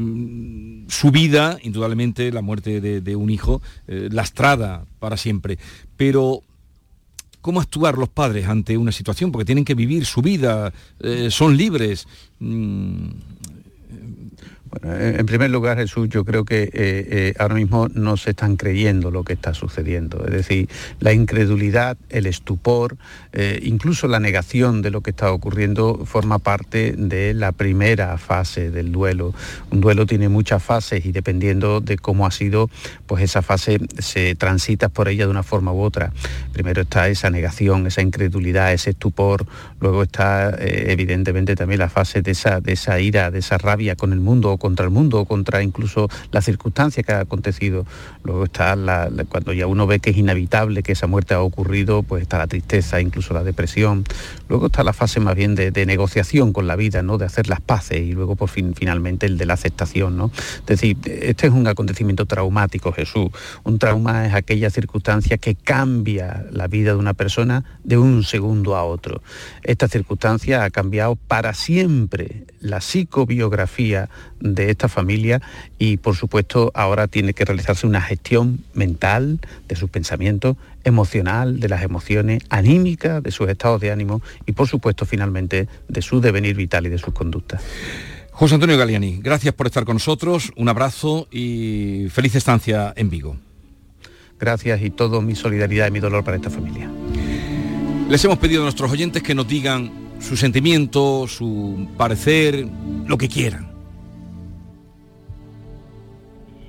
su 0.87 1.11
vida, 1.11 1.57
indudablemente 1.61 2.31
la 2.31 2.41
muerte 2.41 2.81
de, 2.81 3.15
un 3.15 3.29
hijo, 3.29 3.61
eh, 3.87 4.09
lastrada 4.11 4.85
para 4.99 5.17
siempre. 5.17 5.57
Pero 5.97 6.43
¿cómo 7.41 7.59
actuar 7.59 7.97
los 7.97 8.09
padres 8.09 8.47
ante 8.47 8.77
una 8.77 8.91
situación? 8.91 9.31
Porque 9.31 9.45
tienen 9.45 9.65
que 9.65 9.75
vivir 9.75 10.05
su 10.05 10.21
vida, 10.21 10.73
eh, 10.99 11.29
son 11.31 11.57
libres. 11.57 12.07
Mm, 12.39 13.09
en 14.83 15.25
primer 15.25 15.49
lugar, 15.49 15.77
Jesús, 15.77 16.07
yo 16.09 16.23
creo 16.23 16.45
que 16.45 16.63
eh, 16.63 16.69
eh, 16.73 17.33
ahora 17.39 17.55
mismo 17.55 17.89
no 17.93 18.15
se 18.15 18.29
están 18.29 18.55
creyendo 18.55 19.11
lo 19.11 19.23
que 19.23 19.33
está 19.33 19.53
sucediendo. 19.53 20.23
Es 20.25 20.31
decir, 20.31 20.69
la 20.99 21.11
incredulidad, 21.11 21.97
el 22.09 22.25
estupor, 22.25 22.97
eh, 23.33 23.59
incluso 23.63 24.07
la 24.07 24.19
negación 24.19 24.81
de 24.81 24.89
lo 24.89 25.01
que 25.01 25.09
está 25.09 25.31
ocurriendo 25.31 26.05
forma 26.05 26.39
parte 26.39 26.93
de 26.97 27.33
la 27.33 27.51
primera 27.51 28.17
fase 28.17 28.71
del 28.71 28.93
duelo. 28.93 29.33
Un 29.71 29.81
duelo 29.81 30.05
tiene 30.05 30.29
muchas 30.29 30.63
fases 30.63 31.05
y 31.05 31.11
dependiendo 31.11 31.81
de 31.81 31.97
cómo 31.97 32.25
ha 32.25 32.31
sido, 32.31 32.69
pues 33.07 33.23
esa 33.23 33.41
fase 33.41 33.79
se 33.99 34.35
transita 34.35 34.87
por 34.87 35.09
ella 35.09 35.25
de 35.25 35.31
una 35.31 35.43
forma 35.43 35.73
u 35.73 35.81
otra. 35.81 36.13
Primero 36.53 36.83
está 36.83 37.09
esa 37.09 37.29
negación, 37.29 37.87
esa 37.87 38.01
incredulidad, 38.01 38.71
ese 38.71 38.91
estupor. 38.91 39.45
Luego 39.81 40.03
está 40.03 40.55
evidentemente 40.59 41.55
también 41.55 41.79
la 41.79 41.89
fase 41.89 42.21
de 42.21 42.31
esa, 42.31 42.61
de 42.61 42.73
esa 42.73 42.99
ira, 43.01 43.31
de 43.31 43.39
esa 43.39 43.57
rabia 43.57 43.95
con 43.95 44.13
el 44.13 44.19
mundo 44.19 44.60
contra 44.61 44.85
el 44.85 44.91
mundo, 44.91 45.25
contra 45.25 45.63
incluso 45.63 46.07
las 46.31 46.45
circunstancias 46.45 47.03
que 47.05 47.11
ha 47.11 47.19
acontecido. 47.19 47.85
Luego 48.23 48.45
está 48.45 48.77
cuando 49.27 49.53
ya 49.53 49.65
uno 49.65 49.87
ve 49.87 49.99
que 49.99 50.11
es 50.11 50.17
inevitable 50.17 50.83
que 50.83 50.91
esa 50.91 51.07
muerte 51.07 51.33
ha 51.33 51.41
ocurrido, 51.41 52.03
pues 52.03 52.21
está 52.21 52.37
la 52.37 52.47
tristeza, 52.47 53.01
incluso 53.01 53.33
la 53.33 53.43
depresión. 53.43 54.03
Luego 54.51 54.65
está 54.65 54.83
la 54.83 54.91
fase 54.91 55.21
más 55.21 55.33
bien 55.33 55.55
de, 55.55 55.85
negociación 55.85 56.51
con 56.51 56.67
la 56.67 56.75
vida, 56.75 57.01
¿no? 57.01 57.17
de 57.17 57.23
hacer 57.23 57.47
las 57.47 57.61
paces 57.61 58.01
y 58.01 58.11
luego 58.11 58.35
por 58.35 58.49
fin 58.49 58.73
finalmente 58.75 59.25
el 59.25 59.37
de 59.37 59.45
la 59.45 59.53
aceptación. 59.53 60.17
¿no? 60.17 60.29
Es 60.35 60.65
decir, 60.65 60.97
este 61.05 61.47
es 61.47 61.53
un 61.53 61.67
acontecimiento 61.67 62.25
traumático, 62.25 62.91
Jesús. 62.91 63.29
Un 63.63 63.79
trauma 63.79 64.27
es 64.27 64.33
aquella 64.33 64.69
circunstancia 64.69 65.37
que 65.37 65.55
cambia 65.55 66.45
la 66.51 66.67
vida 66.67 66.91
de 66.91 66.97
una 66.97 67.13
persona 67.13 67.63
de 67.85 67.97
un 67.97 68.25
segundo 68.25 68.75
a 68.75 68.83
otro. 68.83 69.21
Esta 69.63 69.87
circunstancia 69.87 70.65
ha 70.65 70.69
cambiado 70.69 71.15
para 71.15 71.53
siempre 71.53 72.43
la 72.59 72.81
psicobiografía 72.81 74.09
de 74.41 74.69
esta 74.69 74.89
familia 74.89 75.41
y 75.79 75.95
por 75.95 76.17
supuesto 76.17 76.71
ahora 76.73 77.07
tiene 77.07 77.33
que 77.33 77.45
realizarse 77.45 77.87
una 77.87 78.01
gestión 78.01 78.65
mental 78.73 79.39
de 79.69 79.77
sus 79.77 79.89
pensamientos, 79.89 80.57
emocional, 80.83 81.59
de 81.59 81.69
las 81.69 81.83
emociones, 81.83 82.43
anímica, 82.49 83.21
de 83.21 83.31
sus 83.31 83.49
estados 83.49 83.81
de 83.81 83.91
ánimo 83.91 84.21
y 84.45 84.53
por 84.53 84.67
supuesto 84.67 85.05
finalmente 85.05 85.67
de 85.87 86.01
su 86.01 86.21
devenir 86.21 86.55
vital 86.55 86.85
y 86.85 86.89
de 86.89 86.97
sus 86.97 87.13
conductas. 87.13 87.61
José 88.31 88.55
Antonio 88.55 88.77
Galiani, 88.77 89.19
gracias 89.21 89.53
por 89.53 89.67
estar 89.67 89.85
con 89.85 89.97
nosotros, 89.97 90.51
un 90.55 90.69
abrazo 90.69 91.27
y 91.31 92.07
feliz 92.09 92.35
estancia 92.35 92.93
en 92.95 93.09
Vigo. 93.09 93.37
Gracias 94.39 94.81
y 94.81 94.89
todo 94.89 95.21
mi 95.21 95.35
solidaridad 95.35 95.87
y 95.87 95.91
mi 95.91 95.99
dolor 95.99 96.23
para 96.23 96.37
esta 96.37 96.49
familia. 96.49 96.89
Les 98.09 98.23
hemos 98.25 98.39
pedido 98.39 98.61
a 98.61 98.63
nuestros 98.63 98.91
oyentes 98.91 99.21
que 99.21 99.35
nos 99.35 99.47
digan 99.47 99.91
su 100.19 100.35
sentimiento, 100.35 101.27
su 101.27 101.87
parecer, 101.97 102.67
lo 103.05 103.17
que 103.17 103.27
quieran. 103.27 103.71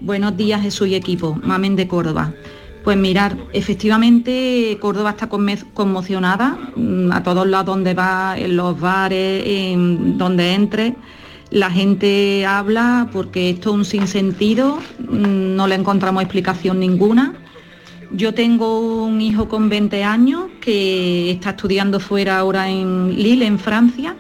Buenos 0.01 0.37
días 0.37 0.61
Jesús 0.61 0.89
y 0.89 0.95
equipo, 0.97 1.39
Mamen 1.43 1.77
de 1.77 1.87
Córdoba. 1.87 2.35
Pues 2.85 2.97
mirar, 2.97 3.37
efectivamente 3.53 4.77
Córdoba 4.81 5.11
está 5.11 5.29
conmocionada 5.29 6.59
mm, 6.75 7.13
a 7.13 7.23
todos 7.23 7.47
lados 7.47 7.67
donde 7.67 7.95
va, 7.95 8.37
en 8.37 8.57
los 8.57 8.79
bares, 8.79 9.45
donde 10.19 10.55
entre. 10.55 10.97
La 11.51 11.71
gente 11.71 12.45
habla 12.47 13.09
porque 13.13 13.51
esto 13.51 13.71
es 13.71 13.77
un 13.77 13.85
sinsentido, 13.85 14.79
mm, 14.99 15.55
no 15.55 15.67
le 15.69 15.77
encontramos 15.77 16.23
explicación 16.23 16.81
ninguna. 16.81 17.35
Yo 18.11 18.35
tengo 18.35 19.05
un 19.05 19.21
hijo 19.21 19.49
con 19.49 19.69
20 19.69 20.03
años 20.03 20.47
que 20.61 21.31
está 21.31 21.51
estudiando 21.51 22.01
fuera 22.01 22.39
ahora 22.39 22.69
en 22.69 23.15
Lille, 23.15 23.47
en 23.47 23.59
Francia, 23.59 24.17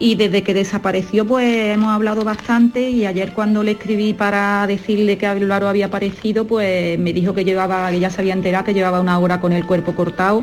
y 0.00 0.14
desde 0.14 0.42
que 0.42 0.54
desapareció 0.54 1.26
pues 1.26 1.74
hemos 1.74 1.90
hablado 1.90 2.24
bastante 2.24 2.88
y 2.88 3.04
ayer 3.04 3.34
cuando 3.34 3.62
le 3.62 3.72
escribí 3.72 4.14
para 4.14 4.66
decirle 4.66 5.18
que 5.18 5.26
Álvaro 5.26 5.68
había 5.68 5.86
aparecido 5.86 6.46
pues 6.46 6.98
me 6.98 7.12
dijo 7.12 7.34
que 7.34 7.44
llevaba, 7.44 7.90
que 7.90 8.00
ya 8.00 8.08
se 8.08 8.22
había 8.22 8.32
enterado 8.32 8.64
que 8.64 8.72
llevaba 8.72 9.00
una 9.00 9.18
hora 9.18 9.42
con 9.42 9.52
el 9.52 9.66
cuerpo 9.66 9.94
cortado, 9.94 10.42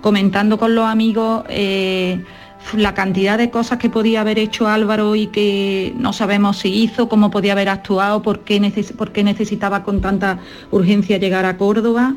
comentando 0.00 0.58
con 0.58 0.74
los 0.74 0.86
amigos 0.86 1.44
eh, 1.50 2.24
la 2.72 2.94
cantidad 2.94 3.36
de 3.36 3.50
cosas 3.50 3.78
que 3.78 3.90
podía 3.90 4.22
haber 4.22 4.38
hecho 4.38 4.68
Álvaro 4.68 5.14
y 5.16 5.26
que 5.26 5.92
no 5.98 6.14
sabemos 6.14 6.56
si 6.56 6.70
hizo, 6.72 7.06
cómo 7.06 7.30
podía 7.30 7.52
haber 7.52 7.68
actuado, 7.68 8.22
por 8.22 8.40
qué, 8.40 8.58
por 8.96 9.12
qué 9.12 9.22
necesitaba 9.22 9.84
con 9.84 10.00
tanta 10.00 10.38
urgencia 10.70 11.18
llegar 11.18 11.44
a 11.44 11.58
Córdoba. 11.58 12.14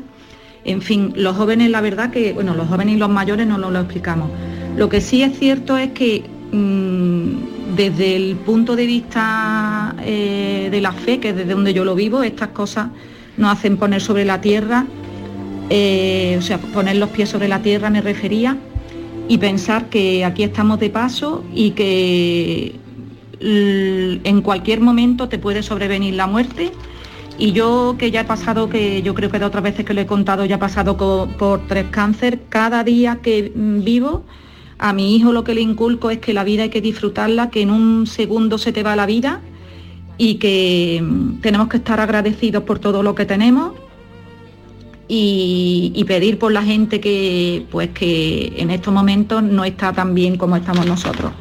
En 0.64 0.80
fin, 0.80 1.12
los 1.16 1.36
jóvenes, 1.36 1.70
la 1.70 1.82
verdad 1.82 2.10
que, 2.10 2.32
bueno, 2.32 2.54
los 2.54 2.66
jóvenes 2.66 2.94
y 2.94 2.98
los 2.98 3.10
mayores 3.10 3.46
no 3.46 3.58
lo 3.58 3.78
explicamos. 3.78 4.30
Lo 4.74 4.88
que 4.88 5.02
sí 5.02 5.22
es 5.22 5.38
cierto 5.38 5.76
es 5.76 5.90
que 5.92 6.37
desde 6.50 8.16
el 8.16 8.36
punto 8.36 8.76
de 8.76 8.86
vista 8.86 9.94
eh, 10.02 10.68
de 10.70 10.80
la 10.80 10.92
fe, 10.92 11.20
que 11.20 11.30
es 11.30 11.36
desde 11.36 11.52
donde 11.52 11.74
yo 11.74 11.84
lo 11.84 11.94
vivo, 11.94 12.22
estas 12.22 12.48
cosas 12.48 12.88
nos 13.36 13.52
hacen 13.52 13.76
poner 13.76 14.00
sobre 14.00 14.24
la 14.24 14.40
tierra, 14.40 14.86
eh, 15.70 16.36
o 16.38 16.42
sea, 16.42 16.58
poner 16.58 16.96
los 16.96 17.10
pies 17.10 17.28
sobre 17.28 17.48
la 17.48 17.60
tierra 17.60 17.90
me 17.90 18.00
refería, 18.00 18.56
y 19.28 19.38
pensar 19.38 19.90
que 19.90 20.24
aquí 20.24 20.42
estamos 20.42 20.80
de 20.80 20.88
paso 20.90 21.44
y 21.54 21.72
que 21.72 22.74
en 23.40 24.42
cualquier 24.42 24.80
momento 24.80 25.28
te 25.28 25.38
puede 25.38 25.62
sobrevenir 25.62 26.14
la 26.14 26.26
muerte. 26.26 26.72
Y 27.38 27.52
yo 27.52 27.94
que 27.98 28.10
ya 28.10 28.22
he 28.22 28.24
pasado, 28.24 28.68
que 28.68 29.00
yo 29.02 29.14
creo 29.14 29.30
que 29.30 29.38
de 29.38 29.44
otras 29.44 29.62
veces 29.62 29.84
que 29.84 29.94
lo 29.94 30.00
he 30.00 30.06
contado, 30.06 30.44
ya 30.44 30.56
he 30.56 30.58
pasado 30.58 30.96
por 30.96 31.66
tres 31.68 31.86
cánceres, 31.90 32.40
cada 32.48 32.82
día 32.82 33.20
que 33.22 33.52
mm, 33.54 33.84
vivo, 33.84 34.24
a 34.78 34.92
mi 34.92 35.16
hijo 35.16 35.32
lo 35.32 35.44
que 35.44 35.54
le 35.54 35.60
inculco 35.60 36.10
es 36.10 36.18
que 36.18 36.32
la 36.32 36.44
vida 36.44 36.64
hay 36.64 36.70
que 36.70 36.80
disfrutarla, 36.80 37.50
que 37.50 37.62
en 37.62 37.70
un 37.70 38.06
segundo 38.06 38.58
se 38.58 38.72
te 38.72 38.82
va 38.82 38.96
la 38.96 39.06
vida 39.06 39.40
y 40.16 40.36
que 40.36 41.00
mm, 41.02 41.40
tenemos 41.40 41.68
que 41.68 41.78
estar 41.78 42.00
agradecidos 42.00 42.62
por 42.64 42.78
todo 42.78 43.02
lo 43.02 43.14
que 43.14 43.24
tenemos 43.24 43.72
y, 45.08 46.04
pedir 46.06 46.38
por 46.38 46.52
la 46.52 46.62
gente 46.62 47.00
que, 47.00 47.64
pues, 47.70 47.90
que 47.90 48.52
en 48.56 48.70
estos 48.70 48.92
momentos 48.92 49.42
no 49.42 49.64
está 49.64 49.92
tan 49.92 50.14
bien 50.14 50.36
como 50.36 50.56
estamos 50.56 50.86
nosotros. 50.86 51.32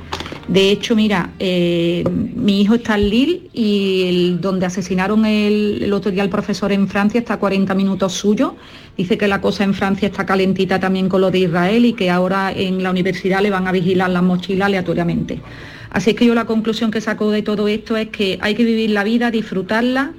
De 0.48 0.72
hecho, 0.72 0.96
mira, 0.96 1.32
eh, 1.39 2.06
mi 2.10 2.62
hijo 2.62 2.75
está 2.75 2.96
en 2.96 3.10
Lille 3.10 3.50
y 3.51 4.04
el, 4.08 4.42
donde 4.42 4.66
asesinaron 4.66 5.25
el, 5.25 5.92
otro 5.92 6.10
día 6.10 6.24
al 6.24 6.30
profesor 6.30 6.72
en 6.72 6.88
Francia 6.88 7.20
está 7.20 7.34
a 7.34 7.39
40 7.39 7.75
minutos 7.75 8.13
suyo. 8.13 8.56
Dice 8.96 9.18
que 9.18 9.27
la 9.27 9.42
cosa 9.42 9.66
en 9.66 9.74
Francia 9.74 10.08
está 10.08 10.25
calentita 10.25 10.80
también 10.80 11.10
con 11.10 11.20
lo 11.20 11.32
de 11.32 11.39
Israel 11.39 11.86
y 11.86 11.94
que 11.94 12.10
ahora 12.10 12.54
en 12.54 12.82
la 12.82 12.92
universidad 12.92 13.42
le 13.42 13.50
van 13.50 13.68
a 13.68 13.74
vigilar 13.74 14.10
las 14.10 14.24
mochilas 14.24 14.68
aleatoriamente. 14.68 15.42
Así 15.89 16.13
que 16.13 16.25
yo 16.25 16.34
la 16.34 16.46
conclusión 16.46 16.92
que 16.92 17.01
saco 17.01 17.30
de 17.30 17.42
todo 17.42 17.68
esto 17.68 17.98
es 17.98 18.08
que 18.08 18.39
hay 18.42 18.56
que 18.56 18.63
vivir 18.63 18.92
la 18.92 19.04
vida, 19.04 19.32
disfrutarla 19.32 20.13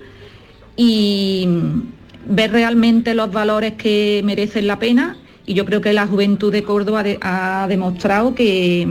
y 0.77 1.49
ver 2.27 2.53
realmente 2.53 3.15
los 3.15 3.33
valores 3.33 3.75
que 3.75 4.21
merecen 4.25 4.67
la 4.67 4.79
pena. 4.79 5.17
Y 5.47 5.55
yo 5.55 5.65
creo 5.65 5.81
que 5.81 5.95
la 5.95 6.07
juventud 6.07 6.53
de 6.53 6.63
Córdoba 6.63 7.03
ha 7.23 7.67
demostrado 7.67 8.35
que 8.35 8.87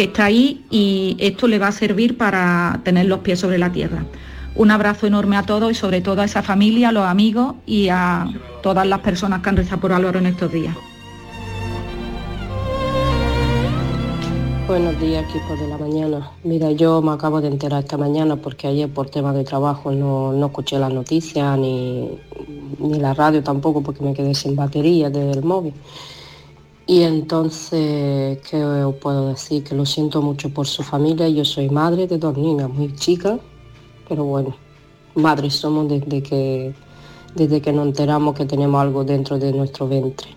que 0.00 0.04
está 0.04 0.24
ahí 0.24 0.64
y 0.70 1.14
esto 1.18 1.46
le 1.46 1.58
va 1.58 1.68
a 1.68 1.72
servir 1.72 2.16
para 2.16 2.80
tener 2.84 3.04
los 3.04 3.18
pies 3.18 3.38
sobre 3.38 3.58
la 3.58 3.70
tierra. 3.70 4.06
Un 4.56 4.70
abrazo 4.70 5.06
enorme 5.06 5.36
a 5.36 5.42
todos 5.42 5.70
y 5.70 5.74
sobre 5.74 6.00
todo 6.00 6.22
a 6.22 6.24
esa 6.24 6.42
familia, 6.42 6.88
a 6.88 6.92
los 6.92 7.04
amigos 7.04 7.56
y 7.66 7.90
a 7.90 8.26
todas 8.62 8.86
las 8.86 9.00
personas 9.00 9.42
que 9.42 9.50
han 9.50 9.58
rezado 9.58 9.82
por 9.82 9.92
Álvaro 9.92 10.18
en 10.18 10.24
estos 10.24 10.50
días. 10.50 10.74
Buenos 14.66 14.98
días, 14.98 15.22
equipo 15.28 15.54
de 15.56 15.68
la 15.68 15.76
mañana. 15.76 16.30
Mira, 16.44 16.70
yo 16.70 17.02
me 17.02 17.12
acabo 17.12 17.42
de 17.42 17.48
enterar 17.48 17.82
esta 17.82 17.98
mañana 17.98 18.36
porque 18.36 18.68
ayer 18.68 18.88
por 18.88 19.10
tema 19.10 19.34
de 19.34 19.44
trabajo 19.44 19.92
no, 19.92 20.32
no 20.32 20.46
escuché 20.46 20.78
las 20.78 20.94
noticias 20.94 21.58
ni, 21.58 22.08
ni 22.78 22.98
la 22.98 23.12
radio 23.12 23.42
tampoco 23.42 23.82
porque 23.82 24.02
me 24.02 24.14
quedé 24.14 24.34
sin 24.34 24.56
batería 24.56 25.10
del 25.10 25.42
móvil. 25.42 25.74
Y 26.90 27.04
entonces, 27.04 28.40
¿qué 28.50 28.64
os 28.64 28.96
puedo 28.96 29.28
decir? 29.28 29.62
Que 29.62 29.76
lo 29.76 29.86
siento 29.86 30.20
mucho 30.22 30.50
por 30.50 30.66
su 30.66 30.82
familia. 30.82 31.28
Yo 31.28 31.44
soy 31.44 31.70
madre 31.70 32.08
de 32.08 32.18
dos 32.18 32.36
niñas 32.36 32.68
muy 32.68 32.92
chicas, 32.96 33.38
pero 34.08 34.24
bueno, 34.24 34.56
madres 35.14 35.54
somos 35.54 35.88
desde 35.88 36.20
que, 36.20 36.74
desde 37.36 37.60
que 37.60 37.72
nos 37.72 37.86
enteramos 37.86 38.34
que 38.34 38.44
tenemos 38.44 38.82
algo 38.82 39.04
dentro 39.04 39.38
de 39.38 39.52
nuestro 39.52 39.86
ventre. 39.86 40.30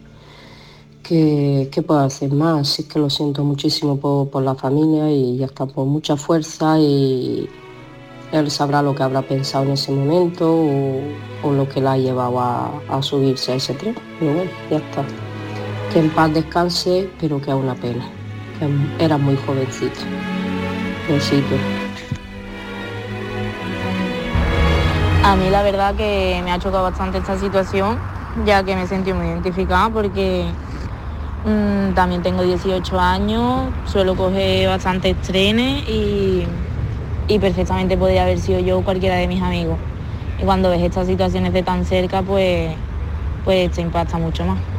¿Qué, 1.01 1.69
qué 1.71 1.81
puedo 1.81 2.01
hacer 2.01 2.31
más? 2.31 2.67
Sí 2.69 2.83
que 2.83 2.99
lo 2.99 3.09
siento 3.09 3.43
muchísimo 3.43 3.99
por, 3.99 4.29
por 4.29 4.43
la 4.43 4.53
familia 4.53 5.11
y 5.11 5.37
ya 5.37 5.47
está, 5.47 5.65
por 5.65 5.87
mucha 5.87 6.17
fuerza 6.17 6.77
y 6.79 7.49
él 8.31 8.51
sabrá 8.51 8.83
lo 8.83 8.93
que 8.93 9.01
habrá 9.01 9.23
pensado 9.23 9.65
en 9.65 9.71
ese 9.71 9.91
momento 9.91 10.53
o, 10.53 11.51
lo 11.51 11.67
que 11.67 11.81
la 11.81 11.93
ha 11.93 11.97
llevado 11.97 12.39
a 12.39 13.01
subirse 13.01 13.53
a 13.53 13.55
ese 13.55 13.73
tren. 13.73 13.95
Pero 14.19 14.35
bueno, 14.35 14.51
ya 14.69 14.77
está. 14.77 15.03
Que 15.93 15.99
en 15.99 16.09
paz 16.09 16.33
descanse, 16.33 17.07
pero 17.19 17.39
que 17.39 17.51
a 17.51 17.55
una 17.55 17.75
pena. 17.75 18.03
Que 18.57 19.05
era 19.05 19.15
muy 19.15 19.37
jovencita. 19.45 19.99
Besito. 21.07 21.55
A 25.23 25.35
mí 25.35 25.51
la 25.51 25.61
verdad 25.61 25.93
que 25.93 26.41
me 26.43 26.51
ha 26.51 26.57
chocado 26.57 26.81
bastante 26.81 27.19
esta 27.19 27.37
situación, 27.37 27.99
ya 28.43 28.63
que 28.63 28.75
me 28.75 28.87
sentí 28.87 29.13
muy 29.13 29.27
identificada 29.27 29.91
porque 29.91 30.45
mm, 31.45 31.93
también 31.93 32.23
tengo 32.23 32.41
18 32.41 32.99
años, 32.99 33.69
suelo 33.85 34.15
coger 34.15 34.69
bastantes 34.69 35.15
trenes 35.21 35.87
y, 35.87 36.47
y 37.27 37.37
perfectamente 37.37 37.95
podría 37.97 38.23
haber 38.23 38.39
sido 38.39 38.59
yo 38.59 38.79
o 38.79 38.83
cualquiera 38.83 39.17
de 39.17 39.27
mis 39.27 39.43
amigos. 39.43 39.77
Y 40.41 40.43
cuando 40.43 40.71
ves 40.71 40.81
estas 40.81 41.05
situaciones 41.05 41.53
de 41.53 41.61
tan 41.61 41.85
cerca, 41.85 42.23
pues, 42.23 42.73
pues 43.45 43.69
te 43.69 43.81
impacta 43.81 44.17
mucho 44.17 44.43
más. 44.43 44.72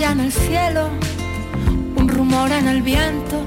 Estrella 0.00 0.12
en 0.12 0.20
el 0.20 0.32
cielo, 0.32 0.88
un 1.96 2.08
rumor 2.08 2.50
en 2.52 2.68
el 2.68 2.80
viento. 2.80 3.44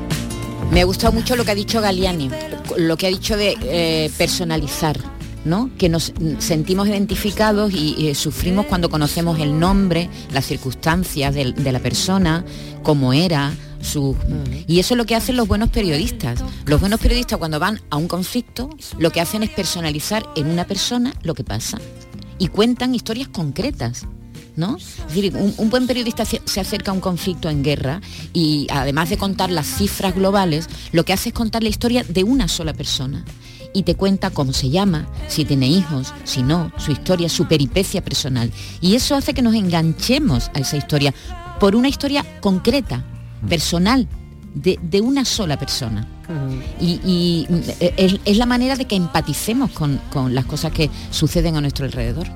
Me 0.71 0.81
ha 0.81 0.85
gustado 0.85 1.11
mucho 1.11 1.35
lo 1.35 1.45
que 1.45 1.51
ha 1.51 1.55
dicho 1.55 1.81
Galiani, 1.81 2.29
lo 2.77 2.95
que 2.95 3.07
ha 3.07 3.09
dicho 3.09 3.35
de 3.35 3.57
eh, 3.61 4.11
personalizar. 4.17 4.99
¿no? 5.45 5.69
que 5.77 5.89
nos 5.89 6.13
sentimos 6.39 6.87
identificados 6.87 7.73
y, 7.73 7.95
y, 7.97 8.15
sufrimos 8.15 8.65
cuando 8.65 8.89
conocemos 8.89 9.41
el 9.41 9.59
nombre, 9.59 10.09
las 10.31 10.45
circunstancias 10.45 11.35
de, 11.35 11.51
de 11.51 11.71
la 11.73 11.79
persona, 11.79 12.45
cómo 12.81 13.11
era, 13.11 13.51
su... 13.81 14.15
Y 14.65 14.79
eso 14.79 14.93
es 14.93 14.97
lo 14.97 15.05
que 15.05 15.15
hacen 15.15 15.35
los 15.35 15.45
buenos 15.45 15.67
periodistas. 15.67 16.41
Los 16.65 16.79
buenos 16.79 17.01
periodistas 17.01 17.39
cuando 17.39 17.59
van 17.59 17.81
a 17.89 17.97
un 17.97 18.07
conflicto, 18.07 18.69
lo 18.99 19.11
que 19.11 19.19
hacen 19.19 19.43
es 19.43 19.49
personalizar 19.49 20.25
en 20.37 20.47
una 20.47 20.63
persona 20.63 21.13
lo 21.23 21.33
que 21.33 21.43
pasa. 21.43 21.77
Y 22.37 22.47
cuentan 22.47 22.95
historias 22.95 23.27
concretas. 23.27 24.07
¿No? 24.55 24.77
Es 24.77 25.07
decir, 25.07 25.35
un, 25.35 25.53
un, 25.57 25.69
buen 25.71 25.87
periodista 25.87 26.25
se, 26.25 26.39
acerca 26.59 26.91
a 26.91 26.93
un 26.93 26.99
conflicto 26.99 27.49
en 27.49 27.63
guerra 27.63 28.01
y 28.33 28.67
además 28.69 29.09
de 29.09 29.17
contar 29.17 29.49
las 29.49 29.65
cifras 29.65 30.13
globales, 30.13 30.69
lo 30.91 31.05
que 31.05 31.13
hace 31.13 31.29
es 31.29 31.35
contar 31.35 31.63
la 31.63 31.69
historia 31.69 32.03
de 32.07 32.23
una 32.23 32.47
sola 32.47 32.73
persona 32.73 33.25
y 33.73 33.83
te 33.83 33.95
cuenta 33.95 34.29
cómo 34.29 34.53
se 34.53 34.69
llama, 34.69 35.07
si 35.27 35.45
tiene 35.45 35.67
hijos, 35.67 36.13
si 36.23 36.43
no, 36.43 36.71
su 36.77 36.91
historia, 36.91 37.27
su 37.27 37.47
peripecia 37.47 38.03
personal. 38.03 38.51
Y 38.79 38.95
eso 38.95 39.15
hace 39.15 39.33
que 39.33 39.41
nos 39.41 39.55
enganchemos 39.55 40.51
a 40.53 40.59
esa 40.59 40.77
historia 40.77 41.13
por 41.59 41.75
una 41.75 41.89
historia 41.89 42.23
concreta, 42.39 43.03
personal, 43.49 44.07
de, 44.53 44.79
de 44.81 45.01
una 45.01 45.25
sola 45.25 45.57
persona. 45.57 46.07
Y, 46.79 47.01
y 47.03 47.47
es, 47.79 48.19
es, 48.23 48.37
la 48.37 48.45
manera 48.45 48.75
de 48.75 48.85
que 48.85 48.95
empaticemos 48.95 49.71
con, 49.71 49.99
con 50.11 50.33
las 50.33 50.45
cosas 50.45 50.71
que 50.71 50.89
suceden 51.09 51.55
a 51.55 51.61
nuestro 51.61 51.85
alrededor. 51.85 52.27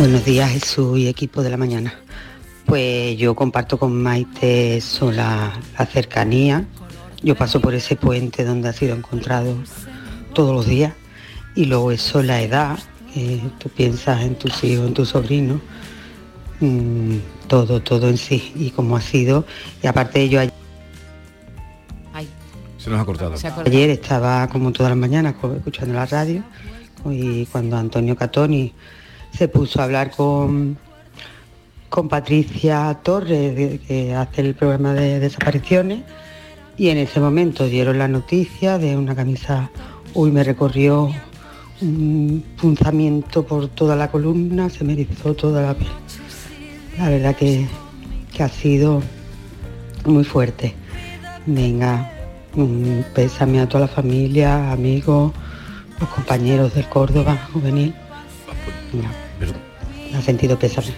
Buenos 0.00 0.24
días 0.24 0.50
Jesús 0.52 0.98
y 0.98 1.08
equipo 1.08 1.42
de 1.42 1.50
la 1.50 1.58
mañana. 1.58 1.92
Pues 2.64 3.18
yo 3.18 3.34
comparto 3.34 3.78
con 3.78 4.02
Maite 4.02 4.78
eso, 4.78 5.12
la, 5.12 5.52
la 5.78 5.84
cercanía. 5.84 6.64
Yo 7.22 7.34
paso 7.34 7.60
por 7.60 7.74
ese 7.74 7.96
puente 7.96 8.42
donde 8.46 8.70
ha 8.70 8.72
sido 8.72 8.96
encontrado 8.96 9.54
todos 10.32 10.54
los 10.54 10.66
días 10.66 10.94
y 11.54 11.66
luego 11.66 11.92
eso, 11.92 12.22
la 12.22 12.40
edad, 12.40 12.78
eh, 13.14 13.42
tú 13.58 13.68
piensas 13.68 14.22
en 14.22 14.36
tus 14.36 14.64
hijos, 14.64 14.86
en 14.86 14.94
tus 14.94 15.10
sobrinos, 15.10 15.60
mmm, 16.60 17.16
todo, 17.46 17.82
todo 17.82 18.08
en 18.08 18.16
sí 18.16 18.54
y 18.54 18.70
cómo 18.70 18.96
ha 18.96 19.02
sido. 19.02 19.44
Y 19.82 19.86
aparte 19.86 20.20
de 20.20 20.24
ello 20.24 20.40
ayer, 20.40 20.54
Se 22.78 22.88
nos 22.88 23.02
ha 23.02 23.04
cortado. 23.04 23.34
ayer 23.66 23.90
estaba 23.90 24.48
como 24.48 24.72
todas 24.72 24.88
las 24.92 24.98
mañanas 24.98 25.34
escuchando 25.58 25.92
la 25.92 26.06
radio 26.06 26.42
y 27.04 27.44
cuando 27.44 27.76
Antonio 27.76 28.16
Catoni 28.16 28.72
se 29.32 29.48
puso 29.48 29.80
a 29.80 29.84
hablar 29.84 30.10
con, 30.10 30.78
con 31.88 32.08
Patricia 32.08 32.98
Torres, 33.02 33.80
que 33.86 34.14
hace 34.14 34.42
el 34.42 34.54
programa 34.54 34.94
de 34.94 35.20
desapariciones, 35.20 36.02
y 36.76 36.88
en 36.88 36.98
ese 36.98 37.20
momento 37.20 37.66
dieron 37.66 37.98
la 37.98 38.08
noticia 38.08 38.78
de 38.78 38.96
una 38.96 39.14
camisa, 39.14 39.70
uy, 40.14 40.30
me 40.30 40.44
recorrió 40.44 41.12
un 41.82 42.44
punzamiento 42.60 43.44
por 43.44 43.68
toda 43.68 43.96
la 43.96 44.10
columna, 44.10 44.70
se 44.70 44.84
me 44.84 44.94
erizó 44.94 45.34
toda 45.34 45.62
la 45.62 45.74
piel. 45.74 45.90
La 46.98 47.08
verdad 47.08 47.36
que, 47.36 47.66
que 48.32 48.42
ha 48.42 48.48
sido 48.48 49.02
muy 50.04 50.24
fuerte. 50.24 50.74
Venga, 51.46 52.10
un 52.54 53.04
pésame 53.14 53.60
a 53.60 53.68
toda 53.68 53.86
la 53.86 53.88
familia, 53.88 54.72
amigos, 54.72 55.32
los 55.98 56.08
compañeros 56.08 56.74
del 56.74 56.88
Córdoba 56.88 57.48
juvenil. 57.52 57.94
No, 59.40 60.18
ha 60.18 60.22
sentido 60.22 60.58
pésame. 60.58 60.88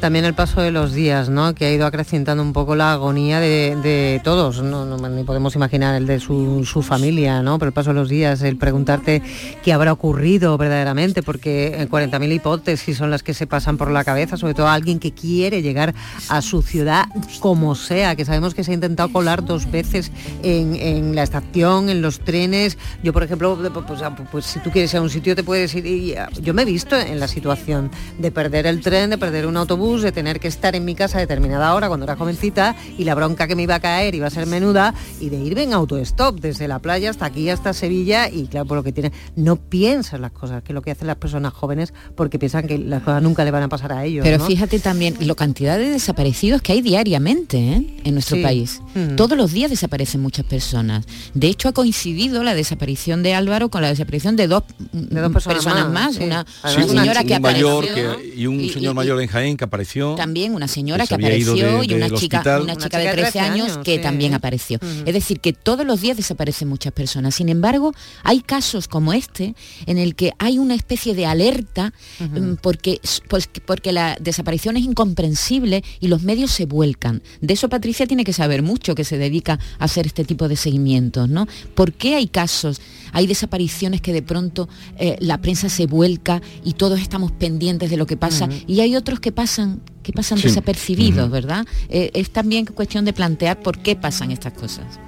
También 0.00 0.24
el 0.24 0.32
paso 0.32 0.62
de 0.62 0.70
los 0.70 0.94
días, 0.94 1.28
¿no? 1.28 1.54
Que 1.54 1.66
ha 1.66 1.72
ido 1.72 1.84
acrecentando 1.84 2.42
un 2.42 2.54
poco 2.54 2.74
la 2.74 2.94
agonía 2.94 3.38
de, 3.38 4.18
todos. 4.24 4.62
No, 4.62 4.86
ni 4.96 5.24
podemos 5.24 5.54
imaginar 5.56 5.94
el 5.94 6.06
de 6.06 6.18
su, 6.20 6.82
familia, 6.82 7.42
¿no? 7.42 7.58
Pero 7.58 7.68
el 7.68 7.74
paso 7.74 7.90
de 7.90 7.96
los 7.96 8.08
días, 8.08 8.40
el 8.40 8.56
preguntarte 8.56 9.22
qué 9.62 9.74
habrá 9.74 9.92
ocurrido 9.92 10.56
verdaderamente, 10.56 11.22
porque 11.22 11.86
40.000 11.90 12.32
hipótesis 12.32 12.96
son 12.96 13.10
las 13.10 13.22
que 13.22 13.34
se 13.34 13.46
pasan 13.46 13.76
por 13.76 13.90
la 13.90 14.02
cabeza, 14.02 14.38
sobre 14.38 14.54
todo 14.54 14.68
a 14.68 14.74
alguien 14.74 14.98
que 15.00 15.12
quiere 15.12 15.60
llegar 15.60 15.94
a 16.30 16.40
su 16.40 16.62
ciudad 16.62 17.04
como 17.40 17.74
sea, 17.74 18.16
que 18.16 18.24
sabemos 18.24 18.54
que 18.54 18.64
se 18.64 18.70
ha 18.70 18.74
intentado 18.74 19.12
colar 19.12 19.44
dos 19.44 19.70
veces 19.70 20.12
en, 20.42 21.14
la 21.14 21.24
estación, 21.24 21.90
en 21.90 22.00
los 22.00 22.20
trenes. 22.20 22.78
Yo, 23.02 23.12
por 23.12 23.22
ejemplo, 23.22 23.58
pues, 23.86 24.00
pues, 24.32 24.46
si 24.46 24.60
tú 24.60 24.70
quieres 24.70 24.94
ir 24.94 24.98
a 24.98 25.02
un 25.02 25.10
sitio 25.10 25.36
te 25.36 25.44
puedes 25.44 25.74
ir. 25.74 25.84
Y 25.84 26.14
yo 26.40 26.54
me 26.54 26.62
he 26.62 26.64
visto 26.64 26.96
en 26.98 27.20
la 27.20 27.28
situación 27.28 27.90
de 28.18 28.30
perder 28.30 28.66
el 28.66 28.80
tren, 28.80 29.10
de 29.10 29.18
perder 29.18 29.46
un 29.46 29.58
autobús 29.58 29.89
de 29.98 30.12
tener 30.12 30.38
que 30.38 30.46
estar 30.46 30.76
en 30.76 30.84
mi 30.84 30.94
casa 30.94 31.18
a 31.18 31.20
determinada 31.20 31.74
hora 31.74 31.88
cuando 31.88 32.04
era 32.04 32.14
jovencita 32.14 32.76
y 32.96 33.02
la 33.02 33.16
bronca 33.16 33.48
que 33.48 33.56
me 33.56 33.64
iba 33.64 33.74
a 33.74 33.80
caer 33.80 34.14
iba 34.14 34.28
a 34.28 34.30
ser 34.30 34.46
menuda 34.46 34.94
y 35.20 35.28
de 35.28 35.36
irme 35.38 35.64
en 35.64 35.72
autostop 35.72 36.38
desde 36.38 36.68
la 36.68 36.78
playa 36.78 37.10
hasta 37.10 37.26
aquí, 37.26 37.50
hasta 37.50 37.72
Sevilla 37.72 38.28
y 38.28 38.46
claro, 38.46 38.66
por 38.66 38.76
lo 38.76 38.84
que 38.84 38.92
tiene, 38.92 39.12
no 39.34 39.56
piensas 39.56 40.20
las 40.20 40.30
cosas, 40.30 40.62
que 40.62 40.72
es 40.72 40.74
lo 40.74 40.82
que 40.82 40.92
hacen 40.92 41.08
las 41.08 41.16
personas 41.16 41.52
jóvenes 41.52 41.92
porque 42.14 42.38
piensan 42.38 42.68
que 42.68 42.78
las 42.78 43.02
cosas 43.02 43.20
nunca 43.20 43.44
le 43.44 43.50
van 43.50 43.64
a 43.64 43.68
pasar 43.68 43.92
a 43.92 44.04
ellos. 44.04 44.22
Pero 44.22 44.38
¿no? 44.38 44.46
fíjate 44.46 44.78
también 44.78 45.16
la 45.18 45.34
cantidad 45.34 45.76
de 45.76 45.90
desaparecidos 45.90 46.62
que 46.62 46.72
hay 46.72 46.82
diariamente 46.82 47.58
¿eh? 47.58 48.00
en 48.04 48.14
nuestro 48.14 48.36
sí. 48.36 48.42
país. 48.42 48.80
Mm. 48.94 49.16
Todos 49.16 49.36
los 49.36 49.52
días 49.52 49.70
desaparecen 49.70 50.20
muchas 50.20 50.44
personas. 50.46 51.06
De 51.34 51.48
hecho, 51.48 51.68
ha 51.68 51.72
coincidido 51.72 52.44
la 52.44 52.54
desaparición 52.54 53.22
de 53.22 53.34
Álvaro 53.34 53.70
con 53.70 53.82
la 53.82 53.88
desaparición 53.88 54.36
de 54.36 54.46
dos, 54.46 54.62
de 54.92 55.20
dos 55.20 55.32
personas, 55.32 55.64
personas, 55.64 55.90
más. 55.90 56.16
Sí. 56.16 56.24
Una, 56.24 56.46
sí, 56.46 56.82
una, 56.82 57.02
señora 57.02 57.20
un 57.22 57.26
que 57.26 57.40
mayor 57.40 57.84
apareció. 57.84 58.18
Que, 58.18 58.34
y 58.36 58.46
un 58.46 58.68
señor 58.68 58.92
y, 58.92 58.96
mayor 58.96 59.22
en 59.22 59.28
Jaén 59.28 59.56
que 59.56 59.64
apareció 59.64 59.79
también 60.16 60.54
una 60.54 60.68
señora 60.68 61.04
que, 61.04 61.08
que 61.08 61.14
apareció 61.14 61.80
de, 61.80 61.86
y 61.86 61.94
una 61.94 62.10
chica, 62.10 62.42
una, 62.44 62.60
una 62.62 62.76
chica, 62.76 62.98
de 62.98 63.10
13 63.12 63.40
años, 63.40 63.78
que 63.78 63.96
sí. 63.96 64.02
también 64.02 64.34
apareció. 64.34 64.78
Uh 64.80 64.86
-huh. 64.86 65.02
Es 65.06 65.14
decir, 65.14 65.40
que 65.40 65.52
todos 65.52 65.86
los 65.86 66.00
días 66.00 66.16
desaparecen 66.16 66.68
muchas 66.68 66.92
personas. 66.92 67.34
Sin 67.34 67.48
embargo, 67.48 67.92
hay 68.22 68.40
casos 68.40 68.88
como 68.88 69.12
este 69.12 69.54
en 69.86 69.98
el 69.98 70.14
que 70.14 70.32
hay 70.38 70.58
una 70.58 70.74
especie 70.74 71.14
de 71.14 71.26
alerta 71.26 71.92
uh 72.20 72.24
-huh. 72.24 72.58
porque, 72.60 73.00
pues, 73.28 73.48
porque 73.64 73.92
la 73.92 74.16
desaparición 74.20 74.76
es 74.76 74.84
incomprensible 74.84 75.82
y 76.00 76.08
los 76.08 76.22
medios 76.22 76.50
se 76.50 76.66
vuelcan. 76.66 77.22
De 77.40 77.54
eso 77.54 77.68
Patricia 77.68 78.06
tiene 78.06 78.24
que 78.24 78.32
saber 78.32 78.62
mucho, 78.62 78.94
que 78.94 79.04
se 79.04 79.18
dedica 79.18 79.58
a 79.78 79.84
hacer 79.84 80.06
este 80.06 80.24
tipo 80.24 80.48
de 80.48 80.56
seguimientos, 80.56 81.28
¿no? 81.28 81.46
¿Por 81.74 81.92
qué 81.92 82.16
hay 82.16 82.26
casos, 82.26 82.80
hay 83.12 83.26
desapariciones 83.26 84.00
que 84.00 84.12
de 84.12 84.22
pronto 84.22 84.68
eh, 84.98 85.16
la 85.20 85.38
prensa 85.40 85.68
se 85.68 85.86
vuelca 85.86 86.40
y 86.64 86.74
todos 86.74 87.00
estamos 87.00 87.32
pendientes 87.32 87.90
de 87.90 87.96
lo 87.96 88.06
que 88.06 88.16
pasa 88.16 88.46
uh 88.46 88.48
-huh. 88.48 88.64
y 88.66 88.80
hay 88.80 88.96
otros 88.96 89.20
que 89.20 89.32
pasan 89.32 89.69
que 90.02 90.12
pasan 90.12 90.38
sí. 90.38 90.48
desapercibidos, 90.48 91.26
uh 91.26 91.28
-huh. 91.28 91.32
¿verdad? 91.32 91.66
Eh, 91.88 92.10
es 92.14 92.30
también 92.30 92.66
cuestión 92.66 93.04
de 93.04 93.12
plantear 93.12 93.60
por 93.60 93.78
qué 93.78 93.96
pasan 93.96 94.30
estas 94.30 94.52
cosas. 94.52 95.00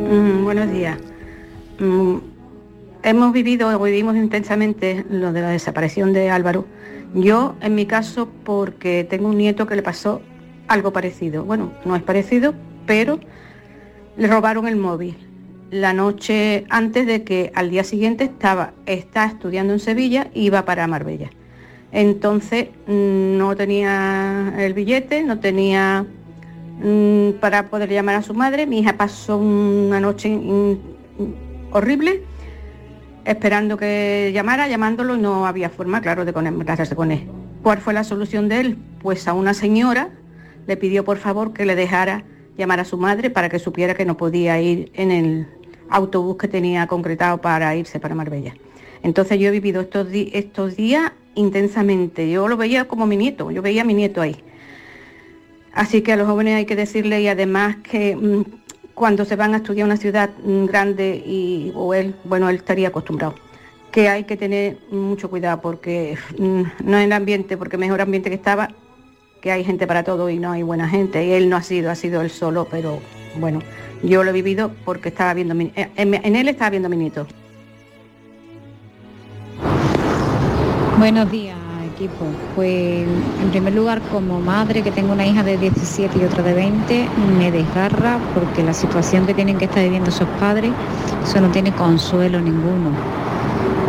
Mm, 0.00 0.44
buenos 0.44 0.70
días. 0.72 0.98
Mm, 1.78 2.16
hemos 3.02 3.32
vivido 3.32 3.68
o 3.68 3.82
vivimos 3.82 4.16
intensamente 4.16 5.04
lo 5.10 5.32
de 5.32 5.40
la 5.40 5.50
desaparición 5.50 6.12
de 6.12 6.30
Álvaro. 6.30 6.66
Yo, 7.14 7.56
en 7.60 7.74
mi 7.74 7.86
caso, 7.86 8.28
porque 8.44 9.06
tengo 9.08 9.28
un 9.28 9.38
nieto 9.38 9.66
que 9.66 9.76
le 9.76 9.82
pasó 9.82 10.20
algo 10.66 10.92
parecido. 10.92 11.44
Bueno, 11.44 11.72
no 11.84 11.96
es 11.96 12.02
parecido, 12.02 12.54
pero 12.86 13.18
le 14.16 14.26
robaron 14.26 14.68
el 14.68 14.76
móvil 14.76 15.16
la 15.70 15.92
noche 15.92 16.64
antes 16.70 17.06
de 17.06 17.24
que 17.24 17.52
al 17.54 17.70
día 17.70 17.84
siguiente 17.84 18.24
estaba 18.24 18.72
está 18.86 19.26
estudiando 19.26 19.72
en 19.72 19.80
Sevilla 19.80 20.28
y 20.34 20.46
iba 20.46 20.64
para 20.64 20.86
Marbella. 20.86 21.30
Entonces 21.92 22.68
no 22.86 23.56
tenía 23.56 24.54
el 24.58 24.74
billete, 24.74 25.22
no 25.22 25.38
tenía 25.38 26.04
mm, 26.82 27.38
para 27.40 27.68
poder 27.68 27.90
llamar 27.90 28.16
a 28.16 28.22
su 28.22 28.34
madre. 28.34 28.66
Mi 28.66 28.80
hija 28.80 28.94
pasó 28.96 29.38
una 29.38 30.00
noche 30.00 30.38
horrible 31.72 32.22
esperando 33.24 33.76
que 33.76 34.30
llamara, 34.32 34.68
llamándolo 34.68 35.16
no 35.16 35.46
había 35.46 35.68
forma, 35.68 36.00
claro, 36.00 36.24
de 36.24 36.32
conectarse 36.32 36.96
con 36.96 37.12
él. 37.12 37.26
¿Cuál 37.62 37.78
fue 37.78 37.92
la 37.92 38.04
solución 38.04 38.48
de 38.48 38.60
él? 38.60 38.78
Pues 39.02 39.28
a 39.28 39.34
una 39.34 39.54
señora 39.54 40.10
le 40.66 40.76
pidió 40.76 41.04
por 41.04 41.18
favor 41.18 41.52
que 41.52 41.66
le 41.66 41.74
dejara 41.74 42.24
llamar 42.56 42.80
a 42.80 42.84
su 42.84 42.96
madre 42.96 43.30
para 43.30 43.48
que 43.48 43.58
supiera 43.58 43.94
que 43.94 44.04
no 44.04 44.16
podía 44.16 44.60
ir 44.60 44.90
en 44.94 45.10
el 45.10 45.46
autobús 45.90 46.36
que 46.36 46.48
tenía 46.48 46.86
concretado 46.86 47.38
para 47.38 47.74
irse 47.76 48.00
para 48.00 48.14
Marbella. 48.14 48.54
Entonces 49.02 49.38
yo 49.38 49.48
he 49.48 49.50
vivido 49.50 49.80
estos, 49.82 50.08
estos 50.12 50.76
días 50.76 51.12
intensamente. 51.38 52.28
Yo 52.28 52.48
lo 52.48 52.56
veía 52.56 52.86
como 52.86 53.06
mi 53.06 53.16
nieto, 53.16 53.50
yo 53.50 53.62
veía 53.62 53.82
a 53.82 53.84
mi 53.84 53.94
nieto 53.94 54.20
ahí. 54.20 54.36
Así 55.72 56.02
que 56.02 56.12
a 56.12 56.16
los 56.16 56.26
jóvenes 56.26 56.56
hay 56.56 56.66
que 56.66 56.76
decirle 56.76 57.20
y 57.20 57.28
además 57.28 57.76
que 57.76 58.16
mm, 58.16 58.42
cuando 58.94 59.24
se 59.24 59.36
van 59.36 59.54
a 59.54 59.58
estudiar 59.58 59.86
una 59.86 59.96
ciudad 59.96 60.30
mm, 60.42 60.64
grande 60.66 61.22
y 61.24 61.72
o 61.74 61.94
él, 61.94 62.14
bueno, 62.24 62.48
él 62.48 62.56
estaría 62.56 62.88
acostumbrado, 62.88 63.36
que 63.92 64.08
hay 64.08 64.24
que 64.24 64.36
tener 64.36 64.78
mucho 64.90 65.30
cuidado 65.30 65.60
porque 65.60 66.18
mm, 66.36 66.62
no 66.84 66.98
es 66.98 67.04
el 67.04 67.12
ambiente, 67.12 67.56
porque 67.56 67.78
mejor 67.78 68.00
ambiente 68.00 68.28
que 68.28 68.36
estaba, 68.36 68.70
que 69.40 69.52
hay 69.52 69.62
gente 69.62 69.86
para 69.86 70.02
todo 70.02 70.28
y 70.28 70.38
no 70.38 70.50
hay 70.50 70.64
buena 70.64 70.88
gente. 70.88 71.24
Y 71.24 71.32
él 71.32 71.48
no 71.48 71.56
ha 71.56 71.62
sido, 71.62 71.90
ha 71.90 71.94
sido 71.94 72.20
él 72.22 72.30
solo, 72.30 72.66
pero 72.68 72.98
bueno, 73.38 73.60
yo 74.02 74.24
lo 74.24 74.30
he 74.30 74.32
vivido 74.32 74.72
porque 74.84 75.10
estaba 75.10 75.32
viendo, 75.34 75.54
mi, 75.54 75.70
eh, 75.76 75.88
en, 75.94 76.14
en 76.14 76.34
él 76.34 76.48
estaba 76.48 76.70
viendo 76.70 76.88
mi 76.88 76.96
nieto. 76.96 77.26
Buenos 80.98 81.30
días, 81.30 81.56
equipo. 81.94 82.26
Pues 82.56 83.06
en 83.40 83.50
primer 83.50 83.72
lugar, 83.72 84.02
como 84.10 84.40
madre 84.40 84.82
que 84.82 84.90
tengo 84.90 85.12
una 85.12 85.24
hija 85.24 85.44
de 85.44 85.56
17 85.56 86.18
y 86.18 86.24
otra 86.24 86.42
de 86.42 86.54
20, 86.54 87.08
me 87.38 87.52
desgarra 87.52 88.18
porque 88.34 88.64
la 88.64 88.74
situación 88.74 89.24
que 89.24 89.32
tienen 89.32 89.58
que 89.58 89.66
estar 89.66 89.80
viviendo 89.84 90.10
esos 90.10 90.26
padres, 90.40 90.72
eso 91.22 91.40
no 91.40 91.50
tiene 91.50 91.70
consuelo 91.70 92.40
ninguno. 92.40 92.90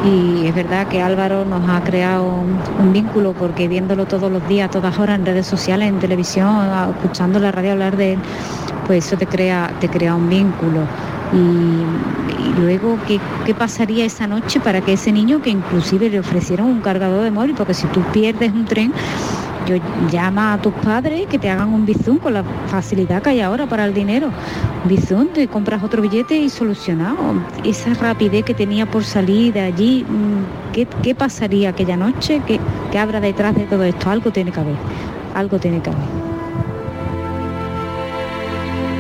Y 0.05 0.45
es 0.45 0.53
verdad 0.53 0.87
que 0.87 1.01
Álvaro 1.01 1.45
nos 1.45 1.67
ha 1.67 1.83
creado 1.83 2.25
un, 2.79 2.93
vínculo 2.93 3.33
porque 3.33 3.67
viéndolo 3.67 4.05
todos 4.05 4.31
los 4.31 4.47
días, 4.47 4.69
todas 4.69 4.99
horas 4.99 5.17
en 5.17 5.25
redes 5.25 5.47
sociales, 5.47 5.89
en 5.89 5.97
televisión, 5.97 6.57
escuchando 6.95 7.39
la 7.39 7.51
radio 7.51 7.71
hablar 7.71 7.97
de 7.97 8.13
él, 8.13 8.19
pues 8.85 9.07
eso 9.07 9.17
te 9.17 9.25
crea, 9.25 9.71
te 9.79 9.89
crea 9.89 10.13
un 10.13 10.29
vínculo. 10.29 10.81
Y, 11.31 12.61
luego, 12.61 12.97
¿qué, 13.07 13.19
¿qué, 13.45 13.53
pasaría 13.53 14.05
esa 14.05 14.27
noche 14.27 14.59
para 14.59 14.81
que 14.81 14.93
ese 14.93 15.11
niño, 15.11 15.41
que 15.41 15.49
inclusive 15.49 16.09
le 16.09 16.19
ofrecieron 16.19 16.67
un 16.67 16.81
cargador 16.81 17.23
de 17.23 17.31
móvil, 17.31 17.53
porque 17.55 17.73
si 17.73 17.87
tú 17.87 18.01
pierdes 18.11 18.51
un 18.51 18.65
tren, 18.65 18.93
yo 19.69 19.75
llama 20.09 20.53
a 20.53 20.61
tus 20.61 20.73
padres 20.73 21.27
que 21.27 21.37
te 21.37 21.49
hagan 21.49 21.71
un 21.71 21.85
bizum 21.85 22.17
con 22.17 22.33
la 22.33 22.43
facilidad 22.67 23.21
que 23.21 23.29
hay 23.29 23.41
ahora 23.41 23.67
para 23.67 23.85
el 23.85 23.93
dinero. 23.93 24.31
Bizum, 24.85 25.27
te 25.27 25.47
compras 25.47 25.83
otro 25.83 26.01
billete 26.01 26.35
y 26.35 26.49
solucionado. 26.49 27.17
Esa 27.63 27.93
rapidez 27.93 28.43
que 28.43 28.55
tenía 28.55 28.85
por 28.87 29.03
salir 29.03 29.53
de 29.53 29.61
allí, 29.61 30.05
¿qué, 30.73 30.87
qué 31.03 31.13
pasaría 31.13 31.69
aquella 31.69 31.97
noche? 31.97 32.41
¿Qué, 32.47 32.59
¿Qué 32.91 32.97
habrá 32.97 33.19
detrás 33.19 33.55
de 33.55 33.65
todo 33.65 33.83
esto? 33.83 34.09
Algo 34.09 34.31
tiene 34.31 34.51
que 34.51 34.59
haber, 34.59 34.75
algo 35.35 35.59
tiene 35.59 35.81
que 35.81 35.89
haber. 35.91 36.18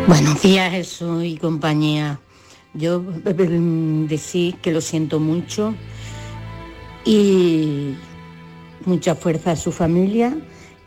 Buenos 0.09 0.41
días 0.41 0.71
Jesús 0.71 1.23
y 1.23 1.37
compañía. 1.37 2.19
Yo 2.73 2.99
decir 2.99 4.55
que 4.55 4.71
lo 4.71 4.81
siento 4.81 5.19
mucho 5.19 5.75
y 7.05 7.93
mucha 8.85 9.13
fuerza 9.13 9.51
a 9.51 9.55
su 9.55 9.71
familia 9.71 10.35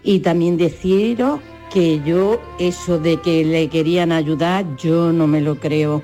y 0.02 0.18
también 0.18 0.56
deciros 0.56 1.38
que 1.72 2.00
yo 2.04 2.42
eso 2.58 2.98
de 2.98 3.20
que 3.20 3.44
le 3.44 3.68
querían 3.68 4.10
ayudar 4.10 4.66
yo 4.76 5.12
no 5.12 5.28
me 5.28 5.40
lo 5.40 5.54
creo. 5.60 6.02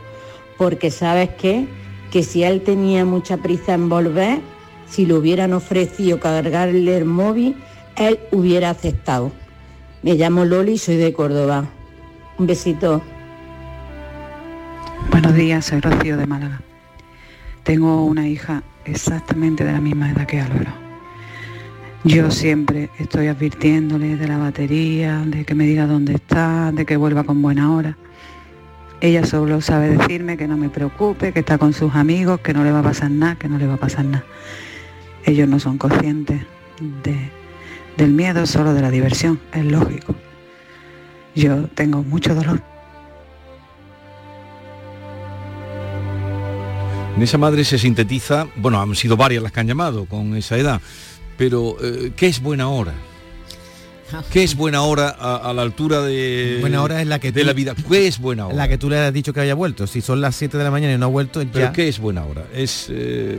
Porque 0.57 0.93
sabes 0.93 1.31
qué 1.41 1.67
que 2.13 2.23
si 2.23 2.45
él 2.45 2.63
tenía 2.63 3.05
mucha 3.05 3.39
prisa 3.39 3.75
en 3.75 3.89
volver 3.89 4.39
si 4.89 5.07
le 5.07 5.15
hubieran 5.15 5.55
ofrecido 5.55 6.21
cargarle 6.21 6.97
el 6.97 7.05
móvil 7.05 7.57
él 7.97 8.21
hubiera 8.31 8.71
aceptado. 8.71 9.33
Me 10.05 10.15
llamo 10.15 10.45
Loli 10.45 10.75
y 10.75 10.79
soy 10.79 10.99
de 10.99 11.13
Córdoba 11.13 11.69
un 12.39 12.47
besito. 12.47 13.03
Buenos 15.11 15.35
días, 15.35 15.65
soy 15.65 15.81
Rocío 15.81 16.17
de 16.17 16.27
Málaga. 16.27 16.61
Tengo 17.65 18.05
una 18.05 18.29
hija 18.29 18.63
exactamente 18.85 19.65
de 19.65 19.73
la 19.73 19.81
misma 19.81 20.11
edad 20.11 20.27
que 20.27 20.41
Álvaro. 20.41 20.71
Yo 22.05 22.31
siempre 22.31 22.91
estoy 22.99 23.27
advirtiéndole 23.27 24.17
de 24.17 24.29
la 24.29 24.39
batería, 24.39 25.25
de 25.27 25.45
que 25.45 25.55
me 25.57 25.67
diga 25.67 25.87
dónde 25.87 26.15
está, 26.15 26.71
de 26.73 26.87
que 26.87 26.97
vuelva 26.97 27.25
con 27.25 27.43
buena 27.43 27.73
hora. 27.73 27.97
Ella 29.01 29.27
solo 29.27 29.61
sabe 29.61 29.97
decirme 29.97 30.37
que 30.37 30.47
no 30.47 30.57
me 30.57 30.71
preocupe, 30.71 31.33
que 31.33 31.41
está 31.41 31.59
con 31.59 31.73
sus 31.73 31.95
amigos, 31.97 32.41
que 32.41 32.55
no 32.55 32.63
le 32.63 32.71
va 32.71 32.81
a 32.81 32.85
pasar 32.85 33.11
nada, 33.11 33.35
que 33.35 33.49
no 33.49 33.59
le 33.59 33.67
va 33.67 33.75
a 33.75 33.79
pasar 33.79 34.05
nada. 34.05 34.25
Ellos 35.25 35.49
no 35.49 35.59
son 35.59 35.77
conscientes 35.77 36.41
de, 37.03 37.17
del 37.97 38.13
miedo, 38.13 38.47
solo 38.47 38.75
de 38.75 38.81
la 38.81 38.91
diversión, 38.91 39.41
es 39.53 39.65
lógico. 39.65 40.15
Yo 41.39 41.69
tengo 41.69 42.03
mucho 42.03 42.35
dolor. 42.35 42.61
En 47.15 47.23
esa 47.23 47.39
madre 47.39 47.65
se 47.65 47.79
sintetiza, 47.79 48.49
bueno, 48.57 48.83
han 48.83 48.97
sido 48.97 49.17
varias 49.17 49.45
las 49.45 49.53
que 49.53 49.61
han 49.61 49.69
llamado 49.69 50.07
con 50.07 50.37
esa 50.37 50.57
edad, 50.59 50.81
pero 51.37 51.77
eh, 51.81 52.13
¿qué 52.17 52.27
es 52.27 52.43
buena 52.43 52.69
hora? 52.69 52.93
¿Qué 54.33 54.43
es 54.43 54.57
buena 54.57 54.83
hora 54.83 55.15
a, 55.17 55.37
a, 55.37 55.53
la 55.53 55.63
altura 55.63 56.03
de 56.03 56.59
buena 56.61 56.83
hora 56.83 57.01
es 57.01 57.07
la 57.07 57.21
que 57.21 57.31
de 57.31 57.43
tú, 57.43 57.47
la 57.47 57.53
vida? 57.53 57.77
¿Qué 57.89 58.09
es 58.09 58.19
buena 58.19 58.47
hora? 58.47 58.57
La 58.57 58.67
que 58.67 58.79
tú 58.79 58.91
le 58.91 58.99
has 58.99 59.13
dicho 59.13 59.33
que 59.33 59.41
haya 59.41 59.55
vuelto. 59.55 59.87
Si 59.87 60.01
son 60.01 60.21
las 60.21 60.35
7 60.35 60.59
de 60.59 60.65
la 60.65 60.73
mañana 60.73 60.95
y 60.95 60.99
no 60.99 61.07
ha 61.07 61.09
vuelto, 61.09 61.43
ya. 61.43 61.51
¿Pero 61.53 61.73
qué 61.73 61.89
es 61.89 62.01
buena 62.01 62.25
hora? 62.25 62.47
Es 62.53 62.89
eh, 62.91 63.39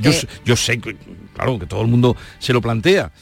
yo, 0.00 0.12
eh, 0.12 0.28
yo 0.46 0.56
sé 0.56 0.78
que 0.78 0.96
claro 1.34 1.58
que 1.58 1.66
todo 1.66 1.82
el 1.82 1.88
mundo 1.88 2.16
se 2.38 2.54
lo 2.54 2.62
plantea, 2.62 3.12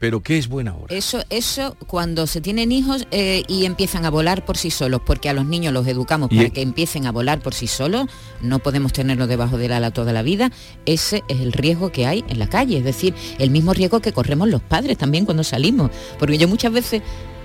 pero 0.00 0.22
¿qué 0.22 0.38
es 0.38 0.48
buena 0.48 0.74
hora? 0.74 0.96
Eso, 0.96 1.22
eso 1.28 1.76
cuando 1.86 2.26
se 2.26 2.40
tienen 2.40 2.72
hijos 2.72 3.06
eh, 3.10 3.42
y 3.46 3.66
empiezan 3.66 4.06
a 4.06 4.10
volar 4.10 4.46
por 4.46 4.56
sí 4.56 4.70
solos, 4.70 5.02
porque 5.04 5.28
a 5.28 5.34
los 5.34 5.44
niños 5.44 5.74
los 5.74 5.86
educamos 5.86 6.30
para 6.30 6.48
que 6.48 6.62
empiecen 6.62 7.06
a 7.06 7.12
volar 7.12 7.40
por 7.40 7.52
sí 7.52 7.66
solos, 7.66 8.06
no 8.40 8.60
podemos 8.60 8.94
tenerlos 8.94 9.28
debajo 9.28 9.58
del 9.58 9.72
ala 9.72 9.90
toda 9.90 10.14
la 10.14 10.22
vida, 10.22 10.50
ese 10.86 11.22
es 11.28 11.40
el 11.40 11.52
riesgo 11.52 11.92
que 11.92 12.06
hay 12.06 12.24
en 12.28 12.38
la 12.38 12.48
calle, 12.48 12.78
es 12.78 12.84
decir, 12.84 13.14
el 13.38 13.50
mismo 13.50 13.74
riesgo 13.74 14.00
que 14.00 14.12
corremos 14.12 14.48
los 14.48 14.62
padres 14.62 14.96
también 14.96 15.26
cuando 15.26 15.44
salimos, 15.44 15.90
porque 16.18 16.38
yo 16.38 16.48
muchas 16.48 16.72
veces 16.72 17.02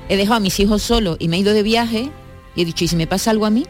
he 0.07 0.15
dejado 0.15 0.37
a 0.37 0.39
mis 0.39 0.57
hijos 0.61 0.81
solos 0.81 1.17
y 1.19 1.27
me 1.27 1.35
he 1.35 1.39
ido 1.41 1.53
de 1.53 1.61
viaje 1.61 2.09
y 2.55 2.61
he 2.61 2.65
dicho, 2.65 2.85
¿y 2.85 2.87
si 2.87 2.95
me 2.95 3.05
pasa 3.05 3.31
algo 3.31 3.45
a 3.45 3.49
mí? 3.49 3.65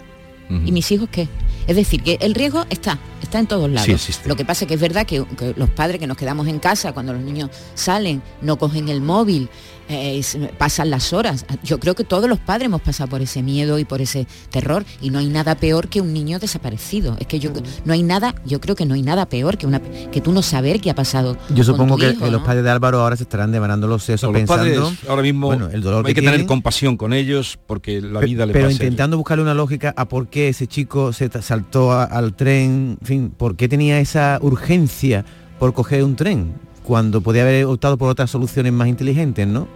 Uh 0.50 0.54
-huh. 0.54 0.68
¿Y 0.68 0.72
mis 0.72 0.92
hijos 0.92 1.10
qué? 1.12 1.28
Es 1.68 1.76
decir, 1.76 2.04
que 2.04 2.18
el 2.22 2.36
riesgo 2.36 2.66
está, 2.70 3.00
está 3.22 3.40
en 3.40 3.48
todos 3.48 3.70
lados. 3.70 4.02
Sí, 4.02 4.14
Lo 4.26 4.36
que 4.36 4.46
pasa 4.46 4.66
es 4.66 4.68
que 4.68 4.76
es 4.76 4.80
verdad 4.80 5.06
que, 5.06 5.26
que, 5.38 5.54
los 5.56 5.70
padres 5.70 6.00
que 6.00 6.08
nos 6.08 6.18
quedamos 6.18 6.48
en 6.48 6.60
casa 6.60 6.94
cuando 6.94 7.14
los 7.14 7.22
niños 7.24 7.50
salen, 7.74 8.22
no 8.42 8.58
cogen 8.58 8.90
el 8.90 9.02
móvil, 9.02 9.50
eh, 9.90 10.22
pasan 10.58 10.90
las 10.90 11.14
horas. 11.14 11.46
Yo 11.64 11.80
creo 11.80 11.96
que 11.96 12.04
todos 12.04 12.30
los 12.30 12.40
padres 12.40 12.66
hemos 12.66 12.82
pasado 12.82 13.10
por 13.10 13.22
ese 13.22 13.44
miedo 13.44 13.80
y 13.80 13.86
por 13.86 14.02
ese 14.02 14.28
terror 14.50 14.86
y 15.02 15.10
no 15.10 15.20
hay 15.20 15.28
nada 15.28 15.56
peor 15.56 15.88
que 15.90 16.02
un 16.02 16.14
niño 16.14 16.40
desaparecido. 16.40 17.16
Es 17.20 17.28
que 17.28 17.40
yo 17.40 17.52
no 17.84 17.94
hay 17.94 18.04
nada, 18.04 18.36
yo 18.46 18.60
creo 18.60 18.76
que 18.76 18.86
no 18.86 18.96
hay 18.96 19.02
nada 19.02 19.28
peor 19.28 19.58
que 19.58 19.68
una 19.68 19.80
que 19.80 20.22
tú 20.22 20.32
no 20.32 20.42
saber 20.42 20.82
qué 20.82 20.90
ha 20.90 20.96
pasado. 20.96 21.38
Yo 21.54 21.64
supongo 21.64 21.98
que 21.98 22.12
hijo, 22.12 22.28
los 22.28 22.42
padres 22.42 22.64
de 22.64 22.70
Álvaro 22.70 23.02
ahora 23.02 23.16
se 23.16 23.24
estarán 23.24 23.52
devanando 23.52 23.88
los 23.88 24.04
sesos 24.04 24.32
los 24.32 24.40
pensando 24.40 24.86
padres 24.86 25.10
ahora 25.10 25.22
mismo 25.22 25.48
bueno, 25.48 25.70
el 25.72 25.82
dolor 25.82 26.06
hay 26.06 26.14
que, 26.14 26.16
que 26.16 26.22
tener 26.22 26.36
tienen, 26.36 26.48
compasión 26.48 26.98
con 26.98 27.14
ellos 27.14 27.60
porque 27.68 28.02
la 28.02 28.20
vida 28.20 28.46
le 28.46 28.54
pero 28.54 28.66
pasa 28.66 28.74
intentando 28.74 29.18
buscarle 29.18 29.44
una 29.44 29.54
lógica 29.54 29.94
a 29.96 30.08
por 30.08 30.28
qué 30.28 30.50
ese 30.50 30.68
chico 30.68 31.14
se 31.14 31.30
saltó 31.42 31.92
a, 31.92 32.04
al 32.04 32.36
tren, 32.36 32.98
en 33.02 33.08
fin, 33.08 33.34
por 33.36 33.56
qué 33.56 33.68
tenía 33.68 34.00
esa 34.00 34.40
urgencia 34.42 35.26
por 35.60 35.74
coger 35.74 36.04
un 36.04 36.16
tren 36.16 36.65
cuando 36.86 37.22
podía 37.22 37.42
haber 37.42 37.66
optado 37.66 37.98
por 37.98 38.10
otras 38.10 38.30
soluciones 38.32 38.72
más 38.72 38.88
inteligentes, 38.88 39.48
¿no? 39.48 39.68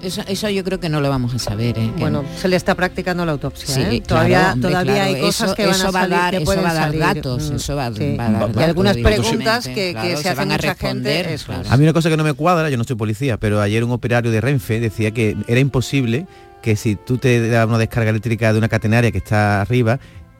Eso, 0.00 0.22
eso, 0.28 0.48
yo 0.48 0.62
creo 0.62 0.78
que 0.78 0.88
no 0.88 1.00
lo 1.00 1.08
vamos 1.08 1.34
a 1.34 1.40
saber. 1.40 1.76
¿eh? 1.76 1.90
Bueno, 1.98 2.24
se 2.36 2.46
le 2.46 2.54
está 2.54 2.76
practicando 2.76 3.26
la 3.26 3.32
autopsia. 3.32 3.66
Sí, 3.74 3.80
¿eh? 3.80 3.84
claro, 3.86 4.02
todavía 4.06 4.52
hombre, 4.52 4.68
todavía 4.70 4.92
claro, 4.94 5.14
hay 5.16 5.20
cosas 5.20 5.46
eso, 5.48 5.54
que 5.56 5.66
van 5.66 5.74
eso 5.74 5.88
a 5.88 5.90
va 5.90 6.00
salir, 6.02 6.14
a 6.14 6.18
dar, 6.20 6.30
que 6.36 6.42
eso 6.44 6.46
va 6.62 6.70
a 6.70 6.74
dar 6.74 6.84
salir. 6.84 7.00
datos, 7.00 7.50
Mm, 7.50 7.54
eso 7.56 7.74
va, 7.76 7.92
sí. 7.92 8.16
va 8.16 8.26
a 8.26 8.30
dar 8.30 8.50
Y 8.54 8.62
algunas 8.62 8.96
preguntas 8.96 9.66
que, 9.66 9.90
claro, 9.90 10.08
que 10.08 10.16
se, 10.16 10.22
se 10.22 10.28
hace 10.28 10.38
van 10.38 10.50
a 10.52 10.54
mucha 10.54 10.68
responder, 10.68 11.16
gente. 11.16 11.34
Eso 11.34 11.46
claro. 11.46 11.62
es. 11.62 11.70
A 11.72 11.76
mí 11.76 11.82
una 11.82 11.92
cosa 11.92 12.10
que 12.10 12.16
no 12.16 12.22
me 12.22 12.32
cuadra, 12.34 12.70
yo 12.70 12.76
no 12.76 12.84
soy 12.84 12.94
policía, 12.94 13.38
pero 13.38 13.60
ayer 13.60 13.82
un 13.82 13.90
operario 13.90 14.30
de 14.30 14.40
Renfe 14.40 14.78
decía 14.78 15.10
que 15.10 15.36
era 15.48 15.58
imposible 15.58 16.28
que 16.62 16.76
si 16.76 16.94
tú 16.94 17.18
te 17.18 17.48
das 17.48 17.66
una 17.66 17.78
descarga 17.78 18.10
eléctrica 18.10 18.52
de 18.52 18.58
una 18.58 18.68
catenaria 18.68 19.10
que 19.10 19.18
está 19.18 19.62
arriba, 19.62 19.98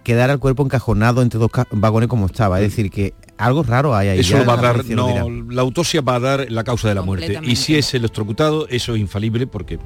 quedara 0.09 0.33
el 0.33 0.39
cuerpo 0.39 0.65
encajonado 0.65 1.21
entre 1.21 1.39
dos 1.39 1.51
vagones 1.71 2.09
como 2.09 2.25
estaba. 2.25 2.61
Es 2.63 2.71
decir, 2.71 2.91
que 2.91 3.13
algo 3.37 3.63
raro 3.63 3.95
hay 3.95 4.09
ahí. 4.09 4.21
Eso 4.21 4.39
ya 4.39 4.45
va 4.45 4.55
a 4.55 4.57
dar, 4.57 4.83
no, 4.87 5.29
la 5.51 5.61
autopsia 5.61 6.01
va 6.01 6.15
a 6.15 6.21
dar 6.21 6.51
la 6.51 6.65
causa 6.65 6.89
de 6.89 6.95
la 6.95 7.03
muerte. 7.03 7.39
Y 7.43 7.57
si 7.57 7.77
es 7.77 7.93
electrocutado, 7.93 8.67
eso 8.69 8.95
es 8.95 9.01
infalible 9.03 9.47
porque 9.47 9.79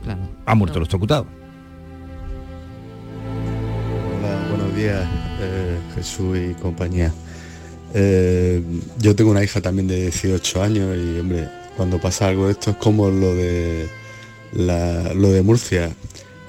ha 0.46 0.54
muerto 0.54 0.78
electrocutado. 0.78 1.26
Hola, 4.20 4.48
buenos 4.48 4.76
días, 4.76 5.04
eh, 5.40 5.78
Jesús 5.96 6.38
y 6.38 6.54
compañía. 6.54 7.12
Eh, 7.92 8.62
yo 8.98 9.16
tengo 9.16 9.32
una 9.32 9.42
hija 9.42 9.60
también 9.60 9.88
de 9.88 10.02
18 10.02 10.62
años 10.62 10.96
y, 10.96 11.18
hombre, 11.18 11.48
cuando 11.76 12.00
pasa 12.00 12.28
algo 12.28 12.46
de 12.46 12.52
esto 12.52 12.70
es 12.70 12.76
como 12.76 13.10
lo 13.10 13.34
de, 13.34 13.88
la- 14.52 15.12
lo 15.14 15.30
de 15.32 15.42
Murcia. 15.42 15.90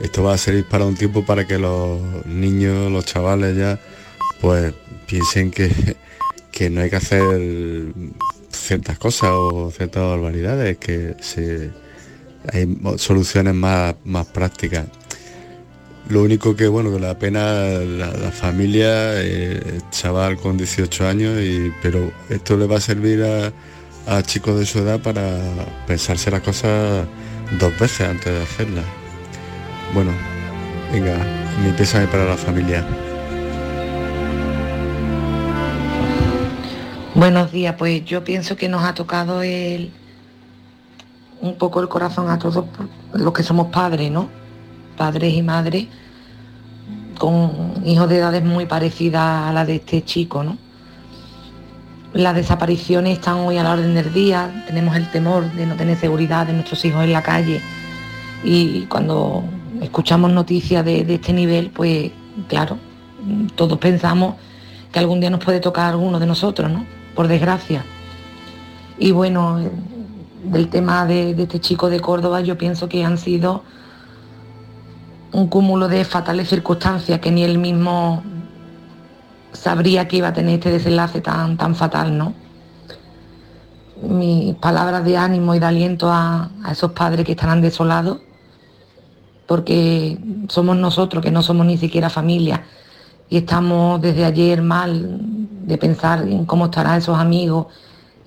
Esto 0.04 0.22
va 0.22 0.34
a 0.34 0.38
servir 0.38 0.66
para 0.66 0.86
un 0.86 0.96
tiempo 0.96 1.26
para 1.26 1.48
que 1.48 1.58
los 1.58 2.02
niños, 2.26 2.92
los 2.92 3.06
chavales 3.06 3.56
ya, 3.58 3.80
pues 4.42 4.74
piensen 5.08 5.50
que, 5.50 5.72
que 6.52 6.70
no 6.70 6.82
hay 6.82 6.89
que 6.89 6.98
hacer 6.98 7.24
ciertas 8.52 8.98
cosas 8.98 9.30
o 9.32 9.72
ciertas 9.72 10.04
barbaridades, 10.04 10.78
que 10.78 11.16
hay 12.52 12.78
soluciones 12.98 13.54
más, 13.54 13.96
más 14.04 14.26
prácticas. 14.28 14.88
Lo 16.10 16.22
único 16.22 16.54
que, 16.54 16.68
bueno, 16.68 16.92
que 16.92 17.00
la 17.00 17.18
pena 17.18 17.63
la, 17.63 18.32
familia, 18.32 19.22
eh, 19.22 19.80
chaval 19.89 20.36
con 20.36 20.58
18 20.58 21.08
años, 21.08 21.39
y, 21.39 21.72
pero 21.82 22.12
esto 22.30 22.58
le 22.58 22.68
va 22.68 22.76
a 22.76 22.82
servir 22.82 23.24
a 23.24 24.22
chicos 24.24 24.60
de 24.60 24.66
su 24.66 24.80
edad 24.80 25.00
para 25.00 25.39
pensarse 25.88 26.30
las 26.30 26.42
cosas 26.42 27.08
dos 27.58 27.80
veces 27.80 28.02
antes 28.02 28.34
de 28.34 28.44
hacerlas. 28.44 29.03
Bueno, 29.94 30.12
venga, 30.92 31.16
mi 31.64 31.72
pésame 31.72 32.08
para 32.08 32.26
la 32.26 32.36
familia. 32.36 32.84
Buenos 37.14 37.52
días, 37.52 37.76
pues 37.78 38.04
yo 38.04 38.24
pienso 38.24 38.56
que 38.56 38.68
nos 38.68 38.84
ha 38.84 38.96
tocado 38.96 39.44
el, 39.44 39.92
un 41.42 41.60
poco 41.60 41.80
el 41.80 41.90
corazón 41.90 42.28
a 42.32 42.40
todos 42.40 42.66
los 43.14 43.34
que 43.34 43.44
somos 43.44 43.68
padres, 43.68 44.10
¿no? 44.10 44.30
Padres 44.98 45.32
y 45.36 45.44
madres 45.44 45.86
con 47.20 47.84
hijos 47.86 48.10
de 48.10 48.18
edades 48.18 48.44
muy 48.44 48.66
parecidas 48.66 49.48
a 49.48 49.54
la 49.54 49.64
de 49.64 49.76
este 49.76 50.04
chico, 50.04 50.44
¿no? 50.44 50.58
Las 52.14 52.34
desapariciones 52.34 53.20
están 53.20 53.36
hoy 53.36 53.58
a 53.58 53.64
la 53.64 53.74
orden 53.74 53.94
del 53.94 54.12
día, 54.12 54.64
tenemos 54.66 54.96
el 54.96 55.12
temor 55.12 55.52
de 55.52 55.68
no 55.68 55.76
tener 55.76 56.00
seguridad 56.00 56.48
de 56.48 56.54
nuestros 56.54 56.84
hijos 56.84 57.04
en 57.04 57.14
la 57.14 57.22
calle 57.22 57.62
y 58.44 58.86
cuando 58.88 59.44
escuchamos 59.84 60.32
noticias 60.32 60.84
de, 60.84 61.02
este 61.13 61.34
nivel, 61.34 61.69
pues 61.69 62.12
claro, 62.48 62.78
todos 63.56 63.78
pensamos 63.78 64.36
que 64.91 65.00
algún 65.00 65.19
día 65.19 65.30
nos 65.30 65.43
puede 65.43 65.60
tocar 65.60 65.91
alguno 65.91 66.19
de 66.19 66.26
nosotros, 66.26 66.72
¿no? 66.72 66.86
Por 67.15 67.28
desgracia. 67.28 67.84
Y 68.98 69.12
bueno, 69.12 69.60
del 70.43 70.69
tema 70.69 71.06
de, 71.06 71.32
este 71.32 71.60
chico 71.60 71.89
de 71.89 72.00
Córdoba, 72.00 72.41
yo 72.41 72.58
pienso 72.58 72.89
que 72.89 73.04
han 73.04 73.17
sido 73.17 73.63
un 75.32 75.48
cúmulo 75.48 75.88
de 75.88 76.06
fatales 76.06 76.50
circunstancias 76.50 77.19
que 77.19 77.32
ni 77.32 77.43
él 77.43 77.58
mismo 77.58 78.24
sabría 79.52 80.08
que 80.08 80.17
iba 80.17 80.30
a 80.30 80.34
tener 80.34 80.56
este 80.56 80.72
desenlace 80.72 81.22
tan, 81.22 81.58
tan 81.58 81.76
fatal, 81.76 82.17
¿no? 82.17 82.34
Mis 84.02 84.56
palabras 84.56 85.06
de 85.06 85.17
ánimo 85.17 85.56
y 85.56 85.60
de 85.60 85.65
aliento 85.65 86.12
a, 86.12 86.50
esos 86.69 86.91
padres 86.91 87.26
que 87.26 87.32
estarán 87.32 87.62
desolados, 87.62 88.19
porque 89.48 90.18
somos 90.50 90.78
nosotros 90.78 91.24
que 91.24 91.32
no 91.32 91.42
somos 91.42 91.66
ni 91.66 91.78
siquiera 91.78 92.10
familia 92.10 92.64
y 93.30 93.38
estamos 93.38 94.02
desde 94.02 94.26
ayer 94.26 94.62
mal 94.62 95.18
de 95.66 95.78
pensar 95.78 96.22
en 96.28 96.46
cómo 96.46 96.66
estarán 96.66 96.98
esos 96.98 97.18
amigos, 97.18 97.68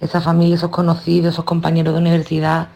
esa 0.01 0.21
familia, 0.21 0.57
esos 0.57 0.71
conocidos, 0.71 1.35
esos 1.35 1.45
compañeros 1.45 1.95
de 1.95 2.01
universidad. 2.01 2.69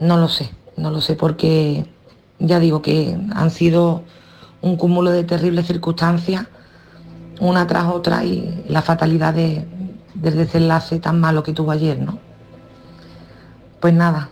No 0.00 0.16
lo 0.16 0.28
sé, 0.28 0.50
no 0.76 0.90
lo 0.90 1.00
sé 1.00 1.16
porque 1.16 1.86
ya 2.38 2.60
digo 2.60 2.82
que 2.82 3.18
han 3.34 3.50
sido 3.50 4.02
un 4.60 4.76
cúmulo 4.76 5.10
de 5.10 5.24
terribles 5.24 5.66
circunstancias, 5.66 6.46
una 7.40 7.66
tras 7.66 7.86
otra, 7.86 8.24
y 8.24 8.64
la 8.68 8.82
fatalidad 8.82 9.34
de, 9.34 9.66
del 10.14 10.36
desenlace 10.36 11.00
tan 11.00 11.20
malo 11.20 11.42
que 11.42 11.52
tuvo 11.52 11.72
ayer, 11.72 11.98
¿no? 11.98 12.18
Pues 13.80 13.92
nada, 13.92 14.30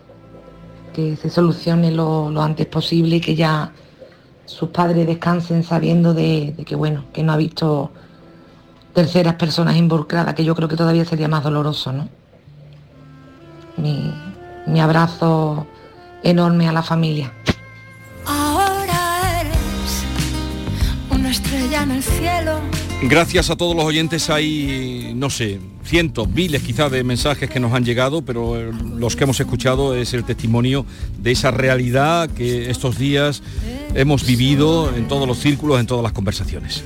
que 0.92 1.16
se 1.16 1.31
solucione 1.31 1.90
lo, 1.90 2.28
antes 2.40 2.66
posible 2.66 3.16
y 3.16 3.20
que 3.20 3.35
ya 3.35 3.72
sus 4.44 4.68
padres 4.70 5.07
descansen 5.07 5.62
sabiendo 5.62 6.14
de, 6.14 6.55
que 6.66 6.74
bueno, 6.74 7.05
que 7.12 7.22
no 7.22 7.33
ha 7.33 7.37
visto 7.37 7.90
terceras 8.92 9.35
personas 9.35 9.76
involucradas, 9.76 10.35
que 10.35 10.44
yo 10.44 10.55
creo 10.55 10.68
que 10.68 10.76
todavía 10.76 11.05
sería 11.05 11.28
más 11.28 11.42
doloroso, 11.42 11.92
¿no? 11.92 12.09
Mi, 13.76 14.12
mi 14.66 14.81
abrazo 14.81 15.66
enorme 16.22 16.68
a 16.68 16.72
la 16.72 16.83
familia. 16.83 17.33
estrella 21.33 21.83
en 21.83 21.90
el 21.92 22.02
cielo. 22.02 22.82
Gracias 23.04 23.50
a 23.50 23.56
todos 23.56 23.74
los 23.74 23.84
oyentes 23.84 24.30
hay, 24.30 25.12
no 25.16 25.28
sé, 25.28 25.58
cientos, 25.84 26.28
miles 26.30 26.62
quizás 26.62 26.90
de 26.90 27.02
mensajes 27.02 27.50
que 27.50 27.58
nos 27.58 27.72
han 27.72 27.84
llegado, 27.84 28.22
pero 28.22 28.56
eh, 28.56 28.70
los 28.96 29.16
que 29.16 29.24
hemos 29.24 29.40
escuchado 29.40 29.96
es 29.96 30.14
el 30.14 30.22
testimonio 30.22 30.86
de 31.18 31.32
esa 31.32 31.50
realidad 31.50 32.30
que 32.30 32.70
estos 32.70 32.98
días 32.98 33.42
hemos 33.94 34.24
vivido 34.24 34.94
en 34.94 35.08
todos 35.08 35.26
los 35.26 35.38
círculos, 35.38 35.80
en 35.80 35.86
todas 35.86 36.04
las 36.04 36.12
conversaciones. 36.12 36.84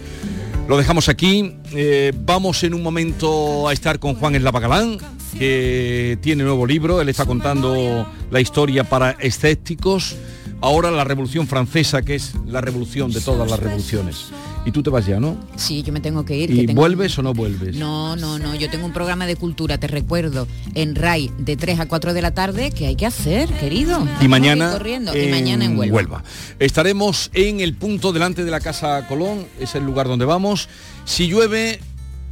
Lo 0.69 0.79
dejamos 0.79 1.11
aquí, 1.11 1.53
eh, 1.75 2.13
vamos 2.25 2.65
en 2.65 2.73
un 2.73 2.83
momento 2.83 3.69
a 3.69 3.75
estar 3.75 3.99
con 3.99 4.15
Juan 4.15 4.35
Eslavagalán, 4.35 4.97
que 5.39 6.19
tiene 6.23 6.45
nuevo 6.45 6.67
libro, 6.67 7.03
él 7.03 7.11
está 7.11 7.27
contando 7.27 8.07
la 8.31 8.41
historia 8.41 8.85
para 8.85 9.11
escépticos 9.21 10.17
ahora 10.61 10.91
la 10.91 11.05
Revolución 11.05 11.47
Francesa, 11.47 12.03
que 12.03 12.15
es 12.15 12.35
la 12.47 12.61
revolución 12.61 13.11
de 13.13 13.21
todas 13.21 13.51
las 13.51 13.61
revoluciones. 13.61 14.27
Y 14.65 14.73
tú 14.73 14.83
te 14.83 14.91
vas 14.91 15.07
ya, 15.07 15.21
¿no? 15.21 15.37
Sí, 15.55 15.85
yo 15.85 15.93
me 15.93 16.01
tengo 16.01 16.25
que 16.25 16.37
ir. 16.37 16.51
¿Y 16.51 16.67
vuelves 16.67 17.17
o 17.19 17.23
no 17.23 17.33
vuelves? 17.33 17.77
No, 17.77 18.17
no, 18.17 18.39
no. 18.39 18.55
Yo 18.57 18.69
tengo 18.69 18.85
un 18.85 18.93
programa 18.93 19.27
de 19.27 19.37
cultura, 19.37 19.79
te 19.79 19.87
recuerdo, 19.87 20.49
en 20.75 20.97
RAI 20.97 21.31
de 21.39 21.57
3 21.57 21.81
a 21.81 21.87
4 21.87 22.15
de 22.15 22.23
la 22.23 22.35
tarde 22.35 22.73
que 22.73 22.87
hay 22.87 22.97
que 22.97 23.07
hacer, 23.07 23.49
querido. 23.61 24.05
Y 24.21 24.27
mañana, 24.27 24.73
corriendo. 24.73 25.17
y 25.17 25.29
mañana 25.29 25.65
en 25.65 25.79
Huelva. 25.79 26.25
Estaremos 26.59 27.31
en 27.33 27.61
el 27.61 27.75
punto 27.75 28.13
delante 28.13 28.45
de 28.45 28.51
la 28.51 28.61
Casa 28.61 29.07
Colón, 29.07 29.47
es 29.61 29.77
el 29.77 29.85
lugar 29.85 30.09
donde 30.09 30.25
vamos. 30.25 30.69
Si 31.05 31.29
llueve, 31.29 31.79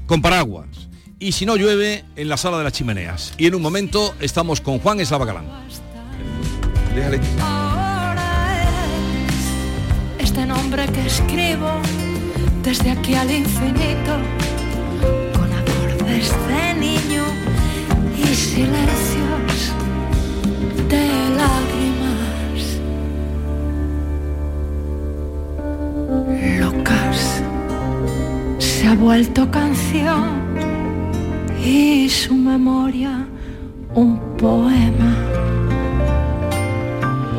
con 0.07 0.21
paraguas. 0.21 0.67
Y 1.21 1.33
si 1.33 1.47
no 1.47 1.55
llueve, 1.55 2.05
en 2.17 2.29
la 2.29 2.37
sala 2.37 2.59
de 2.59 2.65
las 2.65 2.73
chimeneas. 2.73 3.33
Y 3.39 3.47
en 3.47 3.55
un 3.55 3.63
momento 3.63 4.13
estamos 4.19 4.61
con 4.61 4.81
Juan 4.81 4.99
Eslava 4.99 5.25
Galán. 5.25 5.47
Déjale 6.95 7.21
este 10.35 10.47
nombre 10.47 10.85
que 10.87 11.07
escribo 11.07 11.71
desde 12.65 12.91
aquí 12.91 13.15
al 13.15 13.31
infinito, 13.31 14.15
con 15.33 15.49
acordes 15.53 16.35
de 16.49 16.75
niño 16.75 17.23
y 18.19 18.35
silencios 18.35 19.73
de 20.89 21.07
lágrimas. 21.41 22.61
Locas 26.59 27.43
se 28.59 28.89
ha 28.89 28.95
vuelto 28.97 29.49
canción 29.53 30.43
y 31.65 32.09
su 32.09 32.35
memoria 32.35 33.25
un 33.95 34.19
poema. 34.37 35.15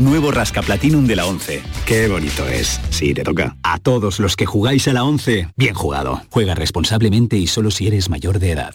Nuevo 0.00 0.30
Rasca 0.30 0.62
Platinum 0.62 1.06
de 1.06 1.14
la 1.14 1.26
11. 1.26 1.62
Qué 1.84 2.08
bonito 2.08 2.48
es. 2.48 2.80
Sí, 2.88 3.12
te 3.12 3.22
toca. 3.22 3.56
A 3.62 3.78
todos 3.78 4.18
los 4.18 4.34
que 4.34 4.46
jugáis 4.46 4.88
a 4.88 4.94
la 4.94 5.04
11, 5.04 5.48
bien 5.56 5.74
jugado. 5.74 6.22
Juega 6.30 6.54
responsablemente 6.54 7.36
y 7.36 7.46
solo 7.46 7.70
si 7.70 7.86
eres 7.86 8.08
mayor 8.08 8.38
de 8.38 8.52
edad. 8.52 8.74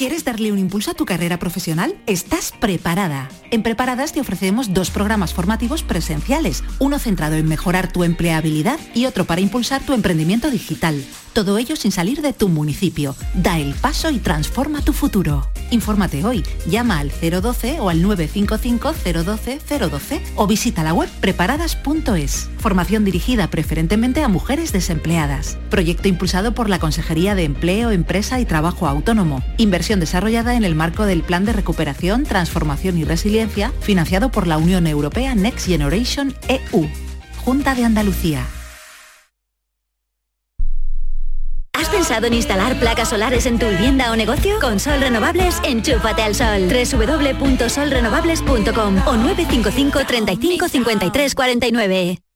¿Quieres 0.00 0.24
darle 0.24 0.50
un 0.50 0.58
impulso 0.58 0.92
a 0.92 0.94
tu 0.94 1.04
carrera 1.04 1.38
profesional? 1.38 1.94
Estás 2.06 2.54
preparada. 2.58 3.28
En 3.50 3.62
Preparadas 3.62 4.14
te 4.14 4.20
ofrecemos 4.20 4.72
dos 4.72 4.90
programas 4.90 5.34
formativos 5.34 5.82
presenciales, 5.82 6.64
uno 6.78 6.98
centrado 6.98 7.34
en 7.36 7.46
mejorar 7.46 7.92
tu 7.92 8.02
empleabilidad 8.02 8.80
y 8.94 9.04
otro 9.04 9.26
para 9.26 9.42
impulsar 9.42 9.84
tu 9.84 9.92
emprendimiento 9.92 10.50
digital. 10.50 11.04
Todo 11.34 11.58
ello 11.58 11.76
sin 11.76 11.92
salir 11.92 12.22
de 12.22 12.32
tu 12.32 12.48
municipio. 12.48 13.14
Da 13.34 13.58
el 13.58 13.74
paso 13.74 14.10
y 14.10 14.18
transforma 14.18 14.82
tu 14.82 14.92
futuro. 14.92 15.46
Infórmate 15.70 16.24
hoy. 16.24 16.44
Llama 16.66 16.98
al 16.98 17.10
012 17.10 17.80
o 17.80 17.88
al 17.88 18.02
955 18.02 18.94
012 19.24 19.60
012 19.90 20.20
o 20.36 20.46
visita 20.46 20.82
la 20.82 20.92
web 20.92 21.08
preparadas.es. 21.20 22.50
Formación 22.58 23.04
dirigida 23.04 23.48
preferentemente 23.48 24.22
a 24.22 24.28
mujeres 24.28 24.72
desempleadas. 24.72 25.58
Proyecto 25.68 26.08
impulsado 26.08 26.54
por 26.54 26.68
la 26.68 26.78
Consejería 26.78 27.34
de 27.34 27.44
Empleo, 27.44 27.90
Empresa 27.90 28.40
y 28.40 28.44
Trabajo 28.44 28.86
Autónomo. 28.86 29.42
Inversión 29.56 29.89
desarrollada 29.98 30.54
en 30.54 30.62
el 30.62 30.76
marco 30.76 31.06
del 31.06 31.22
Plan 31.22 31.44
de 31.44 31.52
Recuperación, 31.52 32.22
Transformación 32.22 32.98
y 32.98 33.04
Resiliencia, 33.04 33.72
financiado 33.80 34.30
por 34.30 34.46
la 34.46 34.58
Unión 34.58 34.86
Europea 34.86 35.34
Next 35.34 35.66
Generation 35.66 36.36
EU. 36.46 36.88
Junta 37.38 37.74
de 37.74 37.84
Andalucía. 37.84 38.46
¿Has 41.72 41.88
pensado 41.88 42.26
en 42.26 42.34
instalar 42.34 42.78
placas 42.78 43.08
solares 43.08 43.46
en 43.46 43.58
tu 43.58 43.66
vivienda 43.66 44.12
o 44.12 44.16
negocio? 44.16 44.60
Con 44.60 44.78
Sol 44.78 45.00
Renovables, 45.00 45.56
enchúfate 45.64 46.22
al 46.22 46.34
sol. 46.34 46.68
www.solrenovables.com 46.68 48.98
o 49.06 49.16
955 49.16 50.00
35 50.06 50.68
53 50.68 51.34
49. 51.34 52.18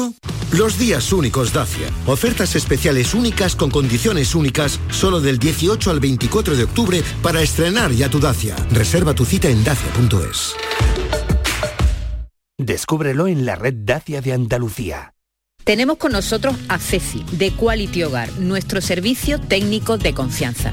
Único? 0.00 0.30
Los 0.52 0.78
días 0.78 1.12
únicos 1.12 1.52
Dacia. 1.52 1.88
Ofertas 2.06 2.56
especiales 2.56 3.14
únicas 3.14 3.54
con 3.54 3.70
condiciones 3.70 4.34
únicas 4.34 4.80
solo 4.90 5.20
del 5.20 5.38
18 5.38 5.90
al 5.90 6.00
24 6.00 6.56
de 6.56 6.64
octubre 6.64 7.02
para 7.22 7.40
estrenar 7.40 7.92
ya 7.92 8.08
tu 8.10 8.18
Dacia. 8.18 8.56
Reserva 8.72 9.14
tu 9.14 9.24
cita 9.24 9.48
en 9.48 9.62
dacia.es. 9.62 10.56
Descúbrelo 12.58 13.26
en 13.28 13.46
la 13.46 13.54
red 13.54 13.74
Dacia 13.76 14.20
de 14.20 14.32
Andalucía. 14.32 15.14
Tenemos 15.64 15.98
con 15.98 16.12
nosotros 16.12 16.56
a 16.68 16.78
Ceci, 16.78 17.24
de 17.32 17.52
Quality 17.52 18.02
Hogar, 18.02 18.32
nuestro 18.38 18.80
servicio 18.80 19.40
técnico 19.40 19.98
de 19.98 20.14
confianza. 20.14 20.72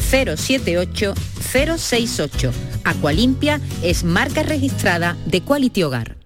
078 0.00 1.14
068. 1.52 2.52
Aqualimpia 2.84 3.60
es 3.82 4.04
marca 4.04 4.42
registrada 4.42 5.16
de 5.26 5.40
Quality 5.42 5.82
Hogar. 5.82 6.16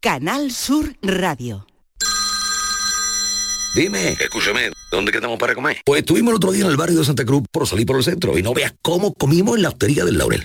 Canal 0.00 0.50
Sur 0.50 0.96
Radio. 1.02 1.66
Dime, 3.74 4.16
escúchame, 4.18 4.70
¿dónde 4.90 5.12
quedamos 5.12 5.38
para 5.38 5.54
comer? 5.54 5.76
Pues 5.84 6.00
estuvimos 6.00 6.32
el 6.32 6.36
otro 6.36 6.50
día 6.50 6.64
en 6.64 6.70
el 6.70 6.76
barrio 6.76 6.98
de 6.98 7.04
Santa 7.04 7.24
Cruz 7.24 7.44
por 7.52 7.68
salir 7.68 7.86
por 7.86 7.96
el 7.96 8.02
centro 8.02 8.36
y 8.36 8.42
no 8.42 8.52
veas 8.52 8.74
cómo 8.82 9.14
comimos 9.14 9.56
en 9.56 9.62
la 9.62 9.68
hostería 9.68 10.04
del 10.04 10.18
Laurel. 10.18 10.44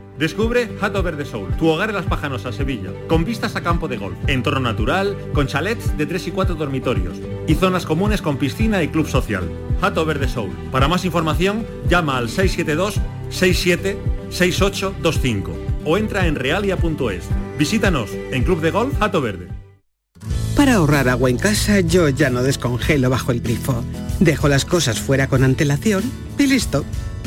Descubre 0.21 0.69
Hato 0.79 1.01
Verde 1.01 1.25
Soul, 1.25 1.51
tu 1.57 1.67
hogar 1.67 1.89
en 1.89 1.95
Las 1.95 2.05
Pajanosas, 2.05 2.53
Sevilla, 2.53 2.91
con 3.07 3.25
vistas 3.25 3.55
a 3.55 3.63
campo 3.63 3.87
de 3.87 3.97
golf, 3.97 4.15
entorno 4.27 4.59
natural, 4.59 5.17
con 5.33 5.47
chalets 5.47 5.97
de 5.97 6.05
3 6.05 6.27
y 6.27 6.31
4 6.31 6.53
dormitorios 6.53 7.17
y 7.47 7.55
zonas 7.55 7.87
comunes 7.87 8.21
con 8.21 8.37
piscina 8.37 8.83
y 8.83 8.89
club 8.89 9.07
social. 9.07 9.49
Hato 9.81 10.05
Verde 10.05 10.29
Soul. 10.29 10.51
Para 10.71 10.87
más 10.87 11.05
información, 11.05 11.65
llama 11.89 12.17
al 12.17 12.29
672 12.29 13.01
67 13.31 13.97
6825 14.29 15.57
o 15.85 15.97
entra 15.97 16.27
en 16.27 16.35
realia.es. 16.35 17.23
Visítanos 17.57 18.11
en 18.31 18.43
Club 18.43 18.61
de 18.61 18.69
Golf 18.69 19.01
Hato 19.01 19.21
Verde. 19.21 19.47
Para 20.55 20.75
ahorrar 20.75 21.09
agua 21.09 21.31
en 21.31 21.39
casa 21.39 21.79
yo 21.79 22.09
ya 22.09 22.29
no 22.29 22.43
descongelo 22.43 23.09
bajo 23.09 23.31
el 23.31 23.41
grifo. 23.41 23.83
Dejo 24.19 24.47
las 24.49 24.65
cosas 24.65 24.99
fuera 24.99 25.25
con 25.25 25.43
antelación 25.43 26.03
y 26.37 26.45
listo. 26.45 26.85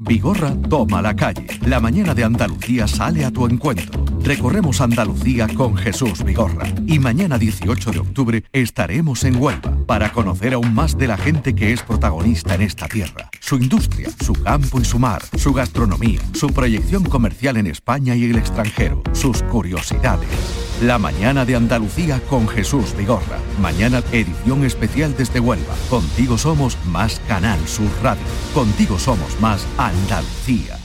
Vigorra 0.00 0.56
toma 0.68 1.00
la 1.00 1.14
calle. 1.14 1.46
La 1.66 1.78
mañana 1.78 2.16
de 2.16 2.24
Andalucía 2.24 2.88
sale 2.88 3.24
a 3.24 3.30
tu 3.30 3.46
encuentro. 3.46 4.04
Recorremos 4.24 4.80
Andalucía 4.80 5.46
con 5.46 5.76
Jesús 5.76 6.24
Vigorra. 6.24 6.66
Y 6.84 6.98
mañana 6.98 7.38
18 7.38 7.92
de 7.92 7.98
octubre 8.00 8.44
estaremos 8.52 9.22
en 9.22 9.36
Huelva 9.36 9.76
para 9.86 10.10
conocer 10.10 10.54
aún 10.54 10.74
más 10.74 10.98
de 10.98 11.06
la 11.06 11.16
gente 11.16 11.54
que 11.54 11.72
es 11.72 11.82
protagonista 11.82 12.56
en 12.56 12.62
esta 12.62 12.88
tierra. 12.88 13.30
Su 13.38 13.54
industria, 13.54 14.10
su 14.20 14.32
campo 14.32 14.80
y 14.80 14.84
su 14.84 14.98
mar, 14.98 15.22
su 15.36 15.52
gastronomía, 15.52 16.20
su 16.32 16.48
proyección 16.48 17.04
comercial 17.04 17.56
en 17.56 17.68
España 17.68 18.16
y 18.16 18.24
el 18.24 18.36
extranjero, 18.36 19.00
sus 19.12 19.44
curiosidades. 19.44 20.63
La 20.82 20.98
mañana 20.98 21.44
de 21.44 21.54
Andalucía 21.54 22.20
con 22.28 22.48
Jesús 22.48 22.96
Vigorra. 22.96 23.38
Mañana 23.60 24.02
edición 24.10 24.64
especial 24.64 25.14
desde 25.16 25.38
Huelva. 25.38 25.74
Contigo 25.88 26.36
somos 26.36 26.76
más 26.86 27.20
Canal 27.28 27.60
Sur 27.68 27.88
Radio. 28.02 28.24
Contigo 28.52 28.98
somos 28.98 29.40
más 29.40 29.64
Andalucía. 29.78 30.76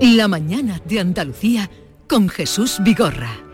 La 0.00 0.28
mañana 0.28 0.80
de 0.86 1.00
Andalucía 1.00 1.70
con 2.08 2.30
Jesús 2.30 2.78
Vigorra. 2.82 3.49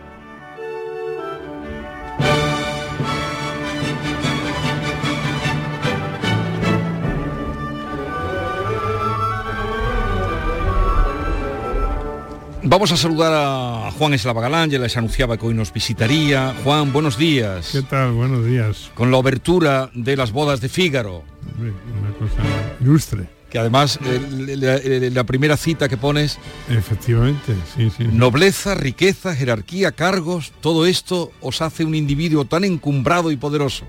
Vamos 12.68 12.90
a 12.90 12.96
saludar 12.96 13.32
a 13.32 13.92
Juan 13.92 14.14
Eslava 14.14 14.40
Galán, 14.40 14.70
ya 14.70 14.78
les 14.80 14.96
anunciaba 14.96 15.36
que 15.36 15.46
hoy 15.46 15.54
nos 15.54 15.72
visitaría. 15.72 16.52
Juan, 16.64 16.92
buenos 16.92 17.16
días. 17.16 17.68
¿Qué 17.70 17.82
tal? 17.82 18.10
Buenos 18.12 18.44
días. 18.44 18.90
Con 18.94 19.12
la 19.12 19.18
obertura 19.18 19.88
de 19.94 20.16
las 20.16 20.32
bodas 20.32 20.60
de 20.60 20.68
Fígaro. 20.68 21.22
Una 21.58 22.12
cosa 22.18 22.42
ilustre. 22.80 23.28
Que 23.48 23.60
además 23.60 24.00
eh, 24.04 24.56
la, 24.56 24.78
la- 24.78 25.10
la 25.10 25.24
primera 25.24 25.56
cita 25.56 25.88
que 25.88 25.96
pones, 25.96 26.38
Efectivamente, 26.68 27.54
sí, 27.76 27.88
sí. 27.96 28.02
nobleza, 28.10 28.74
riqueza, 28.74 29.36
jerarquía, 29.36 29.92
cargos, 29.92 30.52
todo 30.60 30.86
esto 30.86 31.30
os 31.40 31.62
hace 31.62 31.84
un 31.84 31.94
individuo 31.94 32.46
tan 32.46 32.64
encumbrado 32.64 33.30
y 33.30 33.36
poderoso. 33.36 33.84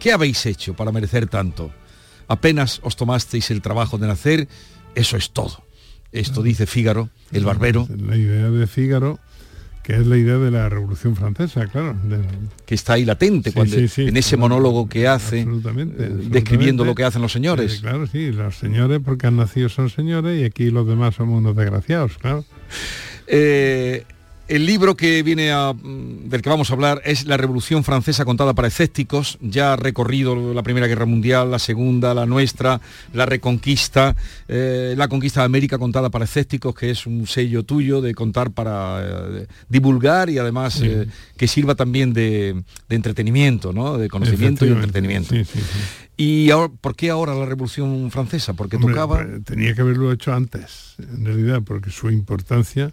¿Qué 0.00 0.10
habéis 0.12 0.44
hecho 0.46 0.74
para 0.74 0.90
merecer 0.90 1.28
tanto? 1.28 1.70
Apenas 2.26 2.80
os 2.82 2.96
tomasteis 2.96 3.52
el 3.52 3.62
trabajo 3.62 3.96
de 3.98 4.08
nacer, 4.08 4.48
eso 4.96 5.16
es 5.16 5.30
todo. 5.30 5.62
Esto 6.12 6.42
dice 6.42 6.66
Fígaro, 6.66 7.08
el 7.32 7.44
barbero. 7.44 7.88
La 8.06 8.16
idea 8.16 8.50
de 8.50 8.66
Fígaro, 8.66 9.18
que 9.82 9.94
es 9.96 10.06
la 10.06 10.16
idea 10.16 10.36
de 10.38 10.50
la 10.50 10.68
Revolución 10.68 11.16
Francesa, 11.16 11.66
claro. 11.66 11.96
de- 12.04 12.18
que 12.66 12.74
está 12.74 12.92
ahí 12.92 13.04
latente 13.04 13.50
Sí, 13.50 13.54
cuando, 13.54 13.74
sí, 13.76 13.88
sí, 13.88 14.02
en 14.02 14.16
ese 14.16 14.36
monólogo 14.36 14.88
que 14.88 15.08
hace 15.08 15.40
absolutamente, 15.40 15.94
eh, 15.94 16.06
absolutamente. 16.06 16.34
describiendo 16.38 16.84
lo 16.84 16.94
que 16.94 17.04
hacen 17.04 17.22
los 17.22 17.32
señores. 17.32 17.76
Eh, 17.76 17.78
claro, 17.80 18.06
sí, 18.06 18.30
los 18.30 18.56
señores 18.56 19.00
porque 19.04 19.26
han 19.26 19.36
nacido 19.38 19.68
son 19.68 19.90
señores 19.90 20.40
y 20.40 20.44
aquí 20.44 20.70
los 20.70 20.86
demás 20.86 21.14
somos 21.16 21.38
unos 21.38 21.56
desgraciados, 21.56 22.18
claro. 22.18 22.44
Eh, 23.26 24.04
el 24.54 24.66
libro 24.66 24.94
que 24.96 25.22
viene 25.22 25.50
a, 25.50 25.72
mm, 25.72 26.28
del 26.28 26.42
que 26.42 26.50
vamos 26.50 26.70
a 26.70 26.74
hablar 26.74 27.00
es 27.04 27.24
La 27.26 27.36
Revolución 27.36 27.84
Francesa 27.84 28.24
contada 28.24 28.52
para 28.52 28.68
escépticos. 28.68 29.38
Ya 29.40 29.72
ha 29.72 29.76
recorrido 29.76 30.52
la 30.52 30.62
Primera 30.62 30.86
Guerra 30.86 31.06
Mundial, 31.06 31.50
la 31.50 31.58
Segunda, 31.58 32.12
la 32.12 32.26
nuestra, 32.26 32.80
la 33.14 33.24
Reconquista, 33.24 34.14
eh, 34.48 34.94
la 34.96 35.08
Conquista 35.08 35.40
de 35.40 35.46
América 35.46 35.78
contada 35.78 36.10
para 36.10 36.26
escépticos, 36.26 36.74
que 36.74 36.90
es 36.90 37.06
un 37.06 37.26
sello 37.26 37.62
tuyo 37.62 38.00
de 38.02 38.14
contar 38.14 38.50
para 38.50 39.00
eh, 39.02 39.46
divulgar 39.68 40.28
y 40.28 40.38
además 40.38 40.74
Sí. 40.74 40.86
eh, 40.86 41.06
que 41.36 41.48
sirva 41.48 41.74
también 41.74 42.12
de, 42.12 42.62
de 42.88 42.96
entretenimiento, 42.96 43.72
¿no? 43.72 43.96
de 43.96 44.08
conocimiento 44.08 44.66
y 44.66 44.68
entretenimiento. 44.68 45.34
sí, 45.34 45.44
sí, 45.44 45.58
sí. 45.60 45.78
¿Y 46.18 46.50
ahora, 46.50 46.70
por 46.80 46.94
qué 46.94 47.08
ahora 47.08 47.34
la 47.34 47.46
Revolución 47.46 48.10
Francesa? 48.10 48.52
Porque 48.52 48.76
Hombre, 48.76 48.92
tocaba... 48.94 49.24
pues, 49.24 49.44
tenía 49.44 49.74
que 49.74 49.80
haberlo 49.80 50.12
hecho 50.12 50.32
antes, 50.34 50.94
en 50.98 51.24
realidad, 51.24 51.62
porque 51.64 51.90
su 51.90 52.10
importancia, 52.10 52.92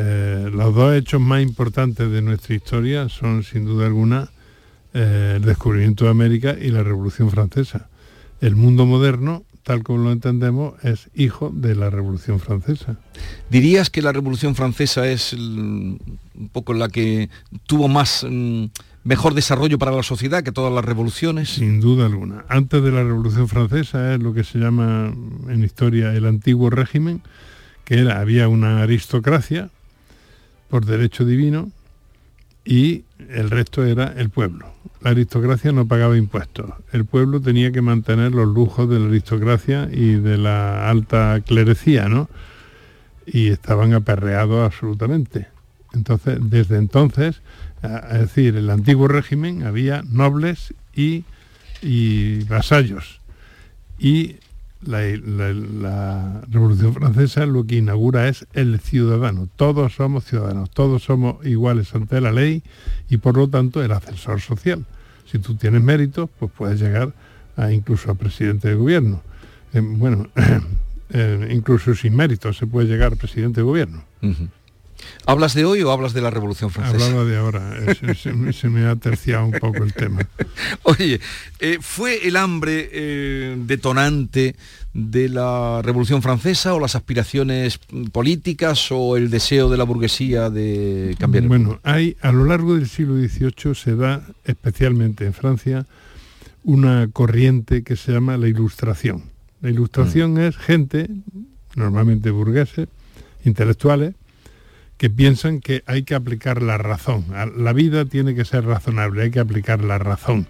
eh, 0.00 0.48
los 0.52 0.74
dos 0.74 0.94
hechos 0.94 1.20
más 1.20 1.42
importantes 1.42 2.08
de 2.10 2.22
nuestra 2.22 2.54
historia 2.54 3.08
son, 3.08 3.42
sin 3.42 3.64
duda 3.64 3.86
alguna, 3.86 4.28
eh, 4.94 5.34
el 5.36 5.42
descubrimiento 5.42 6.04
de 6.04 6.10
América 6.10 6.56
y 6.60 6.68
la 6.70 6.84
Revolución 6.84 7.30
Francesa. 7.30 7.88
El 8.40 8.54
mundo 8.54 8.86
moderno, 8.86 9.42
tal 9.64 9.82
como 9.82 10.04
lo 10.04 10.12
entendemos, 10.12 10.74
es 10.84 11.08
hijo 11.16 11.50
de 11.52 11.74
la 11.74 11.90
Revolución 11.90 12.38
Francesa. 12.38 12.96
¿Dirías 13.50 13.90
que 13.90 14.00
la 14.02 14.12
Revolución 14.12 14.54
Francesa 14.54 15.08
es 15.08 15.32
el- 15.32 15.98
un 16.34 16.48
poco 16.52 16.74
la 16.74 16.88
que 16.88 17.28
tuvo 17.66 17.88
más 17.88 18.24
mm, 18.28 18.66
mejor 19.02 19.34
desarrollo 19.34 19.78
para 19.78 19.90
la 19.90 20.04
sociedad 20.04 20.44
que 20.44 20.52
todas 20.52 20.72
las 20.72 20.84
revoluciones? 20.84 21.48
Sin 21.48 21.80
duda 21.80 22.06
alguna. 22.06 22.44
Antes 22.48 22.82
de 22.84 22.92
la 22.92 23.02
Revolución 23.02 23.48
Francesa 23.48 24.14
es 24.14 24.22
lo 24.22 24.32
que 24.32 24.44
se 24.44 24.58
llama 24.60 25.12
en 25.48 25.64
historia 25.64 26.12
el 26.14 26.24
antiguo 26.26 26.70
régimen, 26.70 27.20
que 27.84 27.98
era, 27.98 28.20
había 28.20 28.46
una 28.48 28.82
aristocracia 28.82 29.70
por 30.68 30.84
derecho 30.84 31.24
divino 31.24 31.70
y 32.64 33.04
el 33.30 33.50
resto 33.50 33.84
era 33.84 34.12
el 34.16 34.30
pueblo. 34.30 34.66
La 35.00 35.10
aristocracia 35.10 35.72
no 35.72 35.86
pagaba 35.86 36.16
impuestos. 36.16 36.70
El 36.92 37.04
pueblo 37.04 37.40
tenía 37.40 37.72
que 37.72 37.80
mantener 37.80 38.32
los 38.32 38.48
lujos 38.48 38.88
de 38.88 38.98
la 38.98 39.06
aristocracia 39.06 39.88
y 39.90 40.14
de 40.14 40.36
la 40.36 40.90
alta 40.90 41.40
clerecía, 41.46 42.08
¿no? 42.08 42.28
Y 43.26 43.48
estaban 43.48 43.94
aperreados 43.94 44.64
absolutamente. 44.64 45.48
Entonces, 45.94 46.38
desde 46.42 46.76
entonces, 46.76 47.40
es 47.82 48.20
decir, 48.20 48.56
el 48.56 48.68
antiguo 48.70 49.08
régimen 49.08 49.62
había 49.62 50.02
nobles 50.02 50.74
y, 50.94 51.24
y 51.80 52.44
vasallos. 52.44 53.20
Y 53.98 54.36
la, 54.82 56.40
Revolución 56.48 56.94
Francesa 56.94 57.46
lo 57.46 57.64
que 57.64 57.76
inaugura 57.76 58.28
es 58.28 58.46
el 58.52 58.78
ciudadano. 58.80 59.48
Todos 59.56 59.94
somos 59.94 60.24
ciudadanos, 60.24 60.70
todos 60.70 61.02
somos 61.02 61.44
iguales 61.44 61.94
ante 61.94 62.20
la 62.20 62.32
ley 62.32 62.62
y 63.08 63.18
por 63.18 63.36
lo 63.36 63.48
tanto 63.48 63.82
el 63.82 63.92
ascensor 63.92 64.40
social. 64.40 64.84
Si 65.30 65.38
tú 65.38 65.56
tienes 65.56 65.82
méritos, 65.82 66.30
pues 66.38 66.50
puedes 66.56 66.80
llegar 66.80 67.12
a 67.56 67.72
incluso 67.72 68.10
a 68.10 68.14
presidente 68.14 68.68
de 68.68 68.74
gobierno. 68.74 69.22
Eh, 69.72 69.80
bueno, 69.80 70.28
eh, 71.10 71.48
incluso 71.50 71.94
sin 71.94 72.16
méritos 72.16 72.56
se 72.56 72.66
puede 72.66 72.86
llegar 72.86 73.12
a 73.12 73.16
presidente 73.16 73.60
de 73.60 73.64
gobierno. 73.64 74.04
¿Hablas 75.26 75.54
de 75.54 75.64
hoy 75.64 75.82
o 75.82 75.90
hablas 75.92 76.12
de 76.12 76.20
la 76.20 76.30
Revolución 76.30 76.70
Francesa? 76.70 77.04
Hablaba 77.06 77.24
de 77.24 77.36
ahora, 77.36 77.78
eh, 77.86 77.94
se, 77.94 78.14
se 78.14 78.32
me- 78.32 78.52
se 78.52 78.68
me 78.68 78.86
ha 78.86 78.96
terciado 78.96 79.44
un 79.46 79.52
poco 79.52 79.84
el 79.84 79.92
tema. 79.92 80.20
Oye, 80.84 81.20
eh, 81.60 81.78
¿fue 81.80 82.26
el 82.26 82.36
hambre 82.36 82.88
eh, 82.92 83.56
detonante 83.66 84.56
de 84.94 85.28
la 85.28 85.80
Revolución 85.82 86.22
Francesa 86.22 86.74
o 86.74 86.80
las 86.80 86.96
aspiraciones 86.96 87.78
mm, 87.90 88.04
políticas 88.06 88.88
o 88.90 89.16
el 89.16 89.30
deseo 89.30 89.68
de 89.68 89.76
la 89.76 89.84
burguesía 89.84 90.50
de 90.50 91.14
cambiar 91.18 91.42
el 91.44 91.48
Bueno, 91.48 91.78
hay 91.84 92.16
a 92.20 92.32
lo 92.32 92.44
largo 92.46 92.74
del 92.74 92.88
siglo 92.88 93.14
XVIII 93.16 93.74
se 93.74 93.94
da, 93.96 94.26
especialmente 94.44 95.26
en 95.26 95.34
Francia, 95.34 95.86
una 96.64 97.08
corriente 97.12 97.82
que 97.82 97.96
se 97.96 98.12
llama 98.12 98.36
la 98.36 98.48
ilustración. 98.48 99.24
La 99.60 99.70
ilustración 99.70 100.38
es 100.38 100.56
gente, 100.56 101.08
normalmente 101.74 102.30
burgueses, 102.30 102.88
intelectuales, 103.44 104.14
que 104.98 105.08
piensan 105.10 105.60
que 105.60 105.82
hay 105.86 106.02
que 106.02 106.14
aplicar 106.14 106.60
la 106.62 106.76
razón. 106.76 107.24
A- 107.34 107.46
La 107.46 107.72
vida 107.72 108.04
tiene 108.04 108.34
que 108.34 108.44
ser 108.44 108.64
razonable, 108.64 109.22
hay 109.22 109.30
que 109.30 109.40
aplicar 109.40 109.82
la 109.82 109.98
razón. 109.98 110.46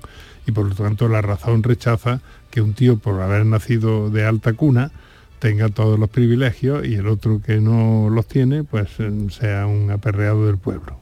Y 0.46 0.53
por 0.53 0.66
lo 0.66 0.74
tanto 0.74 1.09
la 1.09 1.20
razón 1.22 1.62
rechaza 1.62 2.20
que 2.51 2.62
un 2.62 2.72
tío 2.74 2.99
por 2.99 3.20
haber 3.20 3.44
nacido 3.46 4.09
de 4.11 4.24
alta 4.24 4.55
cuna 4.55 4.90
tenga 5.38 5.68
todos 5.68 5.99
los 5.99 6.09
privilegios 6.11 6.84
y 6.86 6.94
el 6.94 7.07
otro 7.07 7.40
que 7.40 7.61
no 7.61 8.09
los 8.11 8.26
tiene, 8.26 8.64
pues 8.64 8.88
eh, 8.99 9.11
sea 9.30 9.66
un 9.66 9.90
aperreado 9.90 10.46
del 10.46 10.57
pueblo. 10.57 10.99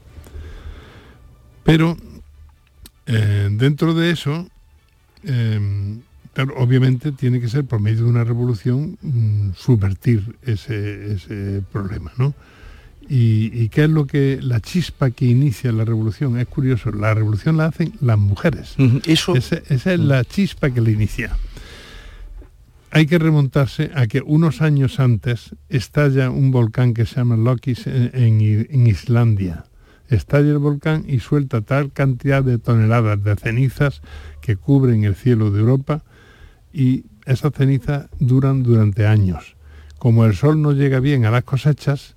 Pero 1.64 1.96
eh, 3.06 3.48
dentro 3.52 3.94
de 3.94 4.10
eso, 4.10 4.48
eh, 5.24 5.96
obviamente 6.56 7.12
tiene 7.12 7.40
que 7.40 7.48
ser 7.48 7.64
por 7.64 7.80
medio 7.80 8.04
de 8.04 8.10
una 8.10 8.24
revolución 8.24 8.98
mm, 9.00 9.50
subvertir 9.56 10.36
ese, 10.42 11.14
ese 11.14 11.62
problema, 11.72 12.12
¿no? 12.18 12.34
Y, 13.08 13.52
y 13.52 13.68
qué 13.68 13.84
es 13.84 13.90
lo 13.90 14.06
que 14.06 14.40
la 14.42 14.60
chispa 14.60 15.10
que 15.10 15.26
inicia 15.26 15.70
la 15.72 15.84
revolución? 15.84 16.38
Es 16.38 16.46
curioso, 16.48 16.90
la 16.90 17.14
revolución 17.14 17.56
la 17.56 17.66
hacen 17.66 17.92
las 18.00 18.18
mujeres. 18.18 18.74
Eso, 19.06 19.36
Esa, 19.36 19.60
esa 19.68 19.92
es 19.92 20.00
la 20.00 20.24
chispa 20.24 20.70
que 20.70 20.80
la 20.80 20.90
inicia. 20.90 21.36
Hay 22.90 23.06
que 23.06 23.18
remontarse 23.18 23.90
a 23.94 24.06
que 24.06 24.22
unos 24.22 24.62
años 24.62 24.98
antes 25.00 25.54
estalla 25.68 26.30
un 26.30 26.50
volcán 26.50 26.94
que 26.94 27.04
se 27.04 27.16
llama 27.16 27.36
Lokis 27.36 27.86
en, 27.86 28.10
en 28.14 28.86
Islandia. 28.86 29.66
estalla 30.08 30.50
el 30.50 30.58
volcán 30.58 31.04
y 31.06 31.20
suelta 31.20 31.60
tal 31.60 31.92
cantidad 31.92 32.42
de 32.42 32.58
toneladas 32.58 33.22
de 33.22 33.36
cenizas 33.36 34.02
que 34.40 34.56
cubren 34.56 35.04
el 35.04 35.14
cielo 35.14 35.50
de 35.50 35.60
Europa 35.60 36.02
y 36.72 37.04
esas 37.24 37.52
cenizas 37.54 38.08
duran 38.18 38.62
durante 38.62 39.06
años. 39.06 39.56
Como 39.98 40.24
el 40.24 40.34
sol 40.34 40.60
no 40.60 40.72
llega 40.72 41.00
bien 41.00 41.24
a 41.24 41.30
las 41.30 41.44
cosechas, 41.44 42.15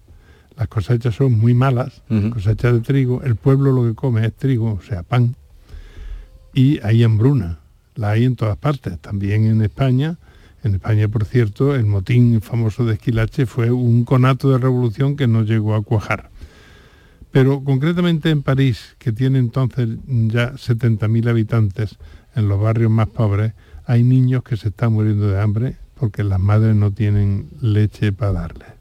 las 0.59 0.67
cosechas 0.67 1.15
son 1.15 1.39
muy 1.39 1.53
malas, 1.53 2.03
cosechas 2.33 2.73
de 2.73 2.81
trigo, 2.81 3.23
el 3.23 3.37
pueblo 3.37 3.71
lo 3.71 3.83
que 3.85 3.95
come 3.95 4.25
es 4.25 4.33
trigo, 4.33 4.73
o 4.73 4.81
sea, 4.81 5.03
pan, 5.03 5.37
y 6.53 6.81
hay 6.83 7.01
hambruna, 7.01 7.59
la 7.95 8.11
hay 8.11 8.25
en 8.25 8.35
todas 8.35 8.57
partes, 8.57 8.99
también 8.99 9.45
en 9.45 9.61
España. 9.61 10.17
En 10.61 10.75
España, 10.75 11.07
por 11.07 11.23
cierto, 11.23 11.73
el 11.73 11.85
motín 11.85 12.41
famoso 12.41 12.83
de 12.83 12.95
Esquilache 12.95 13.45
fue 13.45 13.71
un 13.71 14.03
conato 14.03 14.51
de 14.51 14.57
revolución 14.57 15.15
que 15.15 15.27
no 15.27 15.43
llegó 15.43 15.73
a 15.73 15.81
cuajar. 15.81 16.29
Pero 17.31 17.63
concretamente 17.63 18.29
en 18.29 18.43
París, 18.43 18.97
que 18.97 19.13
tiene 19.13 19.39
entonces 19.39 19.87
ya 20.05 20.51
70.000 20.51 21.29
habitantes, 21.29 21.97
en 22.35 22.49
los 22.49 22.59
barrios 22.59 22.91
más 22.91 23.07
pobres, 23.07 23.53
hay 23.85 24.03
niños 24.03 24.43
que 24.43 24.57
se 24.57 24.67
están 24.67 24.91
muriendo 24.91 25.29
de 25.29 25.39
hambre 25.39 25.77
porque 25.95 26.25
las 26.25 26.41
madres 26.41 26.75
no 26.75 26.91
tienen 26.91 27.47
leche 27.61 28.11
para 28.11 28.33
darles. 28.33 28.78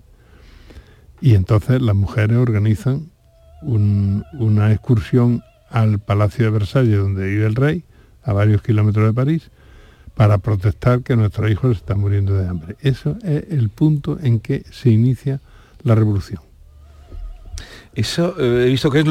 Y 1.21 1.35
entonces 1.35 1.83
las 1.83 1.97
mujeres 1.97 2.37
organizan 2.37 3.11
una 3.63 4.73
excursión 4.73 5.43
al 5.69 5.99
Palacio 5.99 6.45
de 6.45 6.51
Versalles, 6.51 6.99
donde 6.99 7.29
vive 7.29 7.47
el 7.47 7.55
rey, 7.55 7.85
a 8.23 8.33
varios 8.33 8.63
kilómetros 8.63 9.07
de 9.07 9.13
París, 9.13 9.51
para 10.15 10.39
protestar 10.39 11.03
que 11.03 11.17
nuestros 11.17 11.51
hijos 11.51 11.77
están 11.77 12.01
muriendo 12.01 12.35
de 12.35 12.49
hambre. 12.49 12.77
Eso 12.81 13.17
es 13.23 13.45
el 13.51 13.69
punto 13.69 14.19
en 14.21 14.41
que 14.41 14.65
se 14.71 14.91
inicia 14.91 15.41
la 15.83 15.95
revolución. 15.95 16.48
Eso 17.99 18.37
eh, 18.39 18.67
he 18.67 18.71
visto 18.71 18.93
que 18.93 19.01
es 19.01 19.07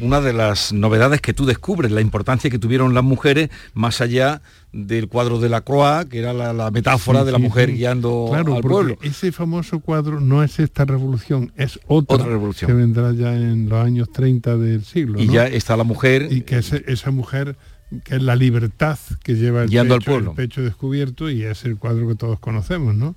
una 0.00 0.20
de 0.20 0.32
las 0.32 0.72
novedades 0.72 1.20
que 1.20 1.32
tú 1.32 1.46
descubres, 1.46 1.92
la 1.92 2.00
importancia 2.00 2.50
que 2.50 2.58
tuvieron 2.58 2.92
las 2.92 3.04
mujeres 3.04 3.50
más 3.72 4.00
allá 4.00 4.42
del 4.72 5.06
cuadro 5.06 5.38
de 5.38 5.48
la 5.48 5.60
Croix, 5.60 6.06
que 6.06 6.18
era 6.18 6.32
la, 6.32 6.70
metáfora 6.72 7.22
de 7.22 7.30
la 7.30 7.38
mujer 7.38 7.70
guiando 7.72 8.26
claro, 8.30 8.56
al 8.56 8.62
pueblo. 8.62 8.98
Ese 9.00 9.30
famoso 9.30 9.78
cuadro 9.78 10.18
no 10.18 10.42
es 10.42 10.58
esta 10.58 10.84
revolución, 10.84 11.52
es 11.56 11.78
otra, 11.86 12.24
revolución 12.24 12.68
que 12.68 12.74
vendrá 12.74 13.12
ya 13.12 13.32
en 13.32 13.68
los 13.68 13.78
años 13.86 14.10
30 14.10 14.56
del 14.56 14.84
siglo. 14.84 15.20
Y 15.20 15.28
ya 15.28 15.46
está 15.46 15.76
la 15.76 15.84
mujer. 15.84 16.26
Y 16.28 16.40
que 16.40 16.58
esa 16.58 17.10
mujer 17.12 17.56
que 18.02 18.16
es 18.16 18.22
la 18.24 18.34
libertad 18.34 18.98
que 19.22 19.36
lleva 19.36 19.62
el, 19.62 19.70
guiando 19.70 19.94
pecho, 19.98 20.10
al 20.10 20.14
pueblo. 20.16 20.30
el 20.32 20.36
pecho 20.36 20.62
descubierto 20.62 21.30
y 21.30 21.44
es 21.44 21.64
el 21.64 21.76
cuadro 21.76 22.08
que 22.08 22.16
todos 22.16 22.40
conocemos, 22.40 22.96
¿no? 22.96 23.14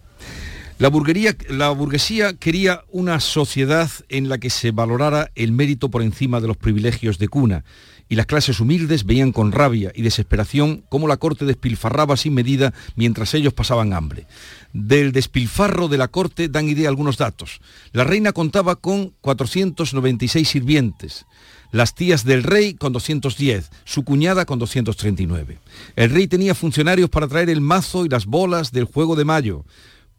La, 0.77 0.89
burguesía 0.89 2.33
quería 2.33 2.83
una 2.91 3.21
sociedad 3.21 3.89
en 4.09 4.27
la 4.27 4.39
que 4.39 4.49
se 4.49 4.71
valorara 4.71 5.31
el 5.35 5.53
mérito 5.53 5.89
por 5.89 6.01
encima 6.01 6.41
de 6.41 6.47
los 6.47 6.57
privilegios 6.57 7.17
de 7.17 7.29
cuna, 7.29 7.63
y 8.09 8.15
las 8.15 8.25
clases 8.25 8.59
humildes 8.59 9.05
veían 9.05 9.31
con 9.31 9.53
rabia 9.53 9.93
y 9.95 10.01
desesperación 10.01 10.83
cómo 10.89 11.07
la 11.07 11.15
corte 11.15 11.45
despilfarraba 11.45 12.17
sin 12.17 12.33
medida 12.33 12.73
mientras 12.97 13.33
ellos 13.33 13.53
pasaban 13.53 13.93
hambre. 13.93 14.27
Del 14.73 15.13
despilfarro 15.13 15.87
de 15.87 15.97
la 15.97 16.09
corte 16.09 16.49
dan 16.49 16.67
idea 16.67 16.89
algunos 16.89 17.17
datos. 17.17 17.61
La 17.93 18.03
reina 18.03 18.33
contaba 18.33 18.75
con 18.75 19.13
496 19.21 20.47
sirvientes, 20.47 21.25
las 21.71 21.95
tías 21.95 22.25
del 22.25 22.43
rey 22.43 22.73
con 22.73 22.91
210, 22.91 23.71
su 23.85 24.03
cuñada 24.03 24.45
con 24.45 24.59
239. 24.59 25.57
El 25.95 26.09
rey 26.09 26.27
tenía 26.27 26.53
funcionarios 26.53 27.09
para 27.09 27.29
traer 27.29 27.49
el 27.49 27.61
mazo 27.61 28.05
y 28.05 28.09
las 28.09 28.25
bolas 28.25 28.73
del 28.73 28.83
juego 28.83 29.15
de 29.15 29.23
mayo, 29.23 29.65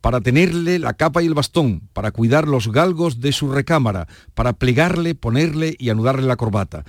para 0.06 0.20
tenerle 0.20 0.78
la 0.78 0.94
capa 0.94 1.20
y 1.20 1.26
el 1.26 1.34
bastón, 1.34 1.82
para 1.92 2.12
cuidar 2.12 2.46
los 2.46 2.70
galgos 2.70 3.20
de 3.20 3.32
su 3.32 3.50
recámara, 3.50 4.06
para 4.34 4.52
plegarle, 4.52 5.16
ponerle 5.16 5.74
y 5.80 5.90
anudarle 5.90 6.28
la 6.28 6.36
corbata. 6.36 6.84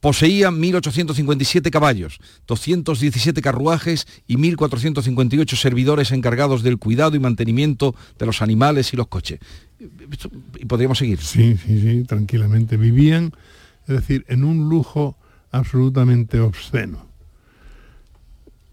Poseía 0.00 0.50
1.857 0.50 1.70
caballos, 1.70 2.18
217 2.48 3.40
carruajes 3.40 4.08
y 4.26 4.38
1.458 4.38 5.54
servidores 5.54 6.10
encargados 6.10 6.64
del 6.64 6.78
cuidado 6.78 7.14
y 7.14 7.20
mantenimiento 7.20 7.94
de 8.18 8.26
los 8.26 8.42
animales 8.42 8.92
y 8.92 8.96
los 8.96 9.06
coches. 9.06 9.38
Y 9.78 10.64
podríamos 10.64 10.98
seguir. 10.98 11.20
Sí, 11.20 11.56
sí, 11.64 11.80
sí, 11.80 12.02
tranquilamente. 12.08 12.76
Vivían, 12.76 13.34
es 13.86 13.94
decir, 13.94 14.24
en 14.26 14.42
un 14.42 14.68
lujo 14.68 15.16
absolutamente 15.52 16.40
obsceno 16.40 17.06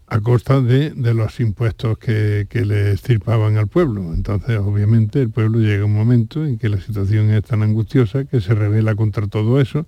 a 0.06 0.20
costa 0.20 0.60
de, 0.60 0.92
los 1.14 1.40
impuestos 1.40 1.98
que, 1.98 2.46
le 2.52 2.92
estirpaban 2.92 3.56
al 3.56 3.68
pueblo. 3.68 4.12
Entonces, 4.14 4.58
obviamente, 4.58 5.20
el 5.20 5.30
pueblo 5.30 5.60
llega 5.60 5.84
un 5.84 5.94
momento 5.94 6.44
en 6.44 6.58
que 6.58 6.68
la 6.68 6.80
situación 6.80 7.30
es 7.30 7.44
tan 7.44 7.62
angustiosa 7.62 8.24
que 8.24 8.40
se 8.40 8.54
revela 8.54 8.94
contra 8.94 9.26
todo 9.26 9.60
eso. 9.60 9.86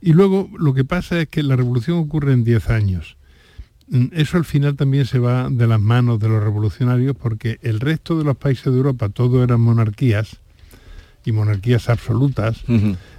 Y 0.00 0.12
luego 0.12 0.48
lo 0.58 0.74
que 0.74 0.84
pasa 0.84 1.20
es 1.20 1.28
que 1.28 1.42
la 1.42 1.56
revolución 1.56 1.98
ocurre 1.98 2.32
en 2.32 2.44
10 2.44 2.70
años. 2.70 3.16
Mm, 3.88 4.06
eso 4.12 4.36
al 4.36 4.44
final 4.44 4.76
también 4.76 5.06
se 5.06 5.18
va 5.18 5.48
de 5.50 5.66
las 5.66 5.80
manos 5.80 6.18
de 6.18 6.28
los 6.28 6.42
revolucionarios 6.42 7.16
porque 7.16 7.58
el 7.62 7.80
resto 7.80 8.18
de 8.18 8.24
los 8.24 8.36
países 8.36 8.72
de 8.72 8.78
Europa, 8.78 9.08
todo 9.08 9.42
eran 9.42 9.60
monarquías 9.60 10.38
y 11.24 11.32
monarquías 11.32 11.88
absolutas. 11.88 12.62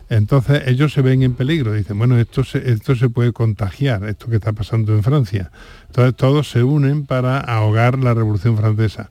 Entonces 0.10 0.64
ellos 0.68 0.94
se 0.94 1.02
ven 1.02 1.24
en 1.24 1.34
peligro, 1.34 1.74
dicen, 1.74 1.98
bueno, 1.98 2.18
esto 2.18 2.44
se, 2.44 2.72
esto 2.72 2.96
se 2.96 3.10
puede 3.10 3.34
contagiar, 3.34 4.06
esto 4.06 4.28
que 4.28 4.38
está 4.38 4.54
pasando 4.54 4.96
en 4.96 5.04
Francia. 5.04 5.52
Entonces 5.88 6.16
todos 6.16 6.50
se 6.50 6.64
unen 6.64 7.06
para 7.06 7.40
ahogar 7.40 8.00
la 8.00 8.14
Revolución 8.14 8.58
Francesa. 8.58 9.10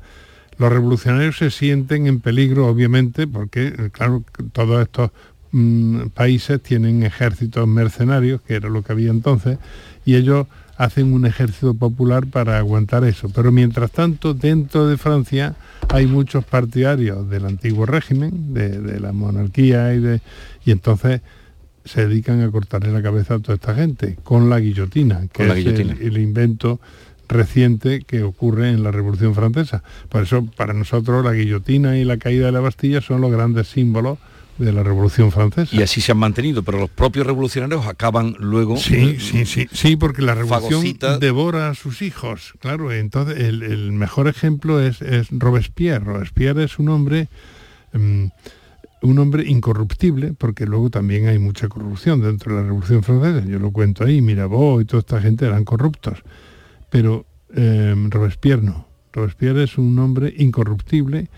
Los 0.58 0.72
revolucionarios 0.72 1.36
se 1.36 1.50
sienten 1.50 2.06
en 2.06 2.20
peligro, 2.20 2.66
obviamente, 2.66 3.26
porque, 3.26 3.90
claro, 3.92 4.24
todos 4.52 4.82
estos 4.82 5.10
mm, 5.52 6.06
países 6.14 6.62
tienen 6.62 7.02
ejércitos 7.02 7.68
mercenarios, 7.68 8.40
que 8.40 8.54
era 8.54 8.70
lo 8.70 8.82
que 8.82 8.92
había 8.92 9.10
entonces, 9.10 9.58
y 10.06 10.14
ellos 10.14 10.46
hacen 10.78 11.12
un 11.12 11.26
ejército 11.26 11.74
popular 11.74 12.26
para 12.26 12.58
aguantar 12.58 13.04
eso. 13.04 13.28
Pero 13.28 13.52
mientras 13.52 13.90
tanto, 13.90 14.34
dentro 14.34 14.86
de 14.86 14.96
Francia 14.96 15.56
hay 15.88 16.06
muchos 16.06 16.44
partidarios 16.44 17.28
del 17.28 17.46
antiguo 17.46 17.86
régimen, 17.86 18.54
de, 18.54 19.00
la 19.00 19.12
monarquía 19.12 19.94
y 19.94 20.00
de. 20.00 20.20
y 20.64 20.70
entonces 20.70 21.20
se 21.86 22.06
dedican 22.06 22.42
a 22.42 22.50
cortarle 22.50 22.92
la 22.92 23.02
cabeza 23.02 23.34
a 23.34 23.38
toda 23.38 23.54
esta 23.54 23.74
gente, 23.74 24.18
con 24.22 24.50
la 24.50 24.60
guillotina, 24.60 25.26
que 25.32 25.46
es 25.46 25.66
El, 25.66 26.18
invento 26.18 26.80
reciente 27.28 28.02
que 28.02 28.22
ocurre 28.22 28.70
en 28.70 28.82
la 28.82 28.90
Revolución 28.90 29.34
Francesa. 29.34 29.82
Por 30.08 30.22
eso, 30.22 30.46
para 30.56 30.72
nosotros, 30.72 31.24
la 31.24 31.32
guillotina 31.32 31.96
y 31.96 32.04
la 32.04 32.18
caída 32.18 32.46
de 32.46 32.52
la 32.52 32.60
Bastilla 32.60 33.00
son 33.00 33.20
los 33.20 33.32
grandes 33.32 33.68
símbolos 33.68 34.18
de 34.58 34.72
la 34.72 34.82
Revolución 34.82 35.32
Francesa. 35.32 35.74
Y 35.74 35.82
así 35.82 36.00
se 36.00 36.12
han 36.12 36.18
mantenido, 36.18 36.62
pero 36.62 36.78
los 36.78 36.90
propios 36.90 37.26
revolucionarios 37.26 37.86
acaban 37.86 38.36
luego... 38.38 38.76
Sí, 38.76 39.18
sí, 39.20 39.44
sí, 39.44 39.68
sí, 39.70 39.96
porque 39.96 40.22
la 40.22 40.34
revolución 40.34 40.96
devora 41.20 41.70
a 41.70 41.74
sus 41.74 42.02
hijos, 42.02 42.54
claro. 42.60 42.92
Entonces, 42.92 43.38
el, 43.38 43.92
mejor 43.92 44.28
ejemplo 44.28 44.80
es, 44.80 45.02
es, 45.02 45.28
Robespierre. 45.30 46.04
Robespierre 46.04 46.64
es 46.64 46.78
un 46.78 46.88
hombre... 46.88 47.28
Mm, 47.92 48.26
un 49.02 49.18
hombre 49.18 49.44
incorruptible, 49.46 50.32
porque 50.32 50.66
luego 50.66 50.90
también 50.90 51.28
hay 51.28 51.38
mucha 51.38 51.68
corrupción 51.68 52.20
dentro 52.20 52.54
de 52.54 52.60
la 52.60 52.66
Revolución 52.66 53.02
Francesa. 53.02 53.46
Yo 53.46 53.58
lo 53.58 53.70
cuento 53.70 54.04
ahí, 54.04 54.20
Mirabeau 54.20 54.80
y 54.80 54.84
toda 54.84 55.00
esta 55.00 55.20
gente 55.20 55.46
eran 55.46 55.64
corruptos. 55.64 56.22
Pero 56.90 57.26
eh, 57.54 57.94
Robespierre 58.10 58.62
no. 58.62 58.86
Robespierre 59.12 59.64
es 59.64 59.78
un 59.78 59.98
hombre 59.98 60.32
incorruptible 60.36 61.28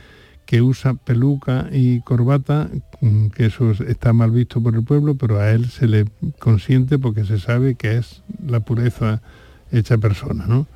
que 0.46 0.62
usa 0.62 0.94
peluca 0.94 1.68
y 1.70 2.00
corbata, 2.00 2.70
mm, 3.02 3.26
que 3.28 3.46
eso 3.46 3.70
está 3.70 4.12
mal 4.12 4.30
visto 4.30 4.62
por 4.62 4.74
el 4.74 4.82
pueblo, 4.82 5.14
pero 5.14 5.38
a 5.38 5.50
él 5.50 5.66
se 5.66 5.86
le 5.86 6.06
consiente 6.38 6.98
porque 6.98 7.24
se 7.24 7.38
sabe 7.38 7.74
que 7.74 7.98
es 7.98 8.22
la 8.46 8.60
pureza 8.60 9.20
hecha 9.70 9.98
persona, 9.98 10.46
¿no? 10.46 10.66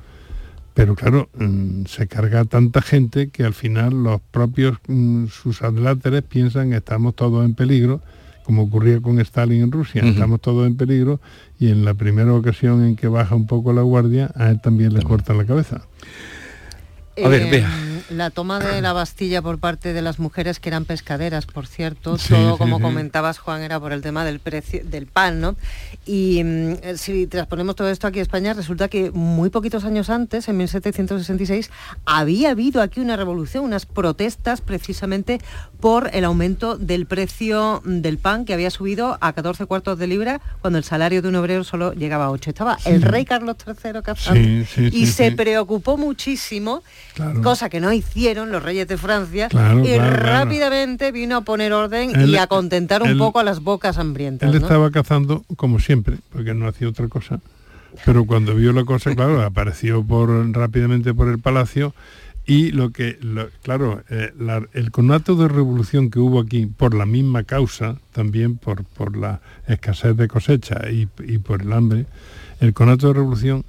Pero 0.73 0.95
claro, 0.95 1.29
mm, 1.37 1.85
se 1.85 2.07
carga 2.07 2.45
tanta 2.45 2.81
gente 2.81 3.29
que 3.29 3.43
al 3.43 3.53
final 3.53 4.03
los 4.03 4.21
propios, 4.31 4.77
mm, 4.87 5.27
sus 5.27 5.61
adláteres 5.61 6.23
piensan 6.23 6.71
que 6.71 6.77
estamos 6.77 7.15
todos 7.15 7.45
en 7.45 7.53
peligro, 7.53 8.01
como 8.43 8.63
ocurría 8.63 8.99
con 8.99 9.19
Stalin 9.19 9.63
en 9.63 9.71
Rusia, 9.71 10.01
estamos 10.03 10.41
todos 10.41 10.67
en 10.67 10.75
peligro 10.75 11.21
y 11.59 11.69
en 11.69 11.85
la 11.85 11.93
primera 11.93 12.33
ocasión 12.33 12.83
en 12.83 12.95
que 12.95 13.07
baja 13.07 13.35
un 13.35 13.47
poco 13.47 13.71
la 13.71 13.83
guardia, 13.83 14.31
a 14.35 14.49
él 14.49 14.59
también 14.59 14.93
le 14.93 15.01
cortan 15.01 15.37
la 15.37 15.45
cabeza. 15.45 15.81
A 17.23 17.27
ver, 17.29 17.49
vea 17.49 17.92
la 18.09 18.29
toma 18.29 18.59
de 18.59 18.81
la 18.81 18.93
Bastilla 18.93 19.41
por 19.41 19.59
parte 19.59 19.93
de 19.93 20.01
las 20.01 20.19
mujeres 20.19 20.59
que 20.59 20.69
eran 20.69 20.85
pescaderas, 20.85 21.45
por 21.45 21.67
cierto, 21.67 22.17
todo 22.17 22.57
como 22.57 22.79
comentabas 22.79 23.39
Juan 23.39 23.61
era 23.61 23.79
por 23.79 23.91
el 23.91 24.01
tema 24.01 24.25
del 24.25 24.39
precio 24.39 24.81
del 24.83 25.07
pan, 25.07 25.41
¿no? 25.41 25.55
Y 26.05 26.43
mm, 26.43 26.75
si 26.95 27.27
transponemos 27.27 27.75
todo 27.75 27.89
esto 27.89 28.07
aquí 28.07 28.19
a 28.19 28.21
España, 28.21 28.53
resulta 28.53 28.87
que 28.87 29.11
muy 29.11 29.49
poquitos 29.49 29.83
años 29.85 30.09
antes, 30.09 30.47
en 30.47 30.57
1766, 30.57 31.71
había 32.05 32.51
habido 32.51 32.81
aquí 32.81 32.99
una 32.99 33.15
revolución, 33.15 33.63
unas 33.63 33.85
protestas 33.85 34.61
precisamente 34.61 35.39
por 35.79 36.09
el 36.13 36.25
aumento 36.25 36.77
del 36.77 37.05
precio 37.05 37.81
del 37.85 38.17
pan 38.17 38.45
que 38.45 38.53
había 38.53 38.69
subido 38.69 39.17
a 39.19 39.33
14 39.33 39.65
cuartos 39.65 39.99
de 39.99 40.07
libra 40.07 40.41
cuando 40.61 40.77
el 40.77 40.83
salario 40.83 41.21
de 41.21 41.27
un 41.27 41.35
obrero 41.35 41.63
solo 41.63 41.93
llegaba 41.93 42.25
a 42.25 42.31
8. 42.31 42.51
Estaba 42.51 42.77
el 42.85 43.01
rey 43.01 43.25
Carlos 43.25 43.57
III 43.65 44.01
cazando 44.03 44.39
y 44.77 45.07
se 45.07 45.31
preocupó 45.31 45.97
muchísimo, 45.97 46.83
cosa 47.41 47.69
que 47.69 47.79
no 47.79 47.91
hizo 47.91 48.02
hicieron 48.15 48.51
los 48.51 48.61
reyes 48.63 48.87
de 48.87 48.97
Francia 48.97 49.47
Claro, 49.49 49.79
y 49.83 49.93
claro, 49.93 50.15
claro. 50.17 50.23
rápidamente 50.45 51.11
vino 51.11 51.37
a 51.37 51.41
poner 51.41 51.73
orden 51.73 52.15
Él- 52.15 52.29
y 52.29 52.37
a 52.37 52.47
contentar 52.47 53.01
un 53.03 53.09
él- 53.09 53.17
poco 53.17 53.39
a 53.39 53.43
las 53.43 53.61
bocas 53.61 53.97
hambrientas. 53.97 54.47
Él 54.53 54.59
¿no? 54.59 54.65
estaba 54.65 54.91
cazando 54.91 55.43
como 55.55 55.79
siempre, 55.79 56.17
porque 56.31 56.53
no 56.53 56.67
hacía 56.67 56.87
otra 56.89 57.07
cosa. 57.07 57.39
Pero 58.05 58.25
cuando 58.25 58.55
vio 58.55 58.73
la 58.73 58.85
cosa, 58.85 59.13
claro, 59.15 59.41
apareció 59.43 60.03
por 60.03 60.29
rápidamente 60.55 61.13
por 61.13 61.29
el 61.29 61.39
palacio 61.39 61.93
y 62.45 62.71
lo 62.71 62.89
que, 62.91 63.17
lo- 63.21 63.47
claro, 63.61 64.03
eh, 64.09 64.31
la- 64.37 64.67
el 64.73 64.91
conato 64.91 65.35
de 65.35 65.47
revolución 65.47 66.09
que 66.11 66.19
hubo 66.19 66.39
aquí 66.41 66.65
por 66.65 66.93
la 66.93 67.05
misma 67.05 67.43
causa, 67.43 67.95
también 68.11 68.57
por, 68.57 68.83
por 68.83 69.15
la 69.15 69.41
escasez 69.67 70.17
de 70.17 70.27
cosecha 70.27 70.89
y, 70.91 71.07
y 71.25 71.37
por 71.37 71.61
el 71.61 71.71
hambre, 71.71 72.05
el 72.59 72.73
conato 72.73 73.07
de 73.07 73.13
revolución 73.13 73.63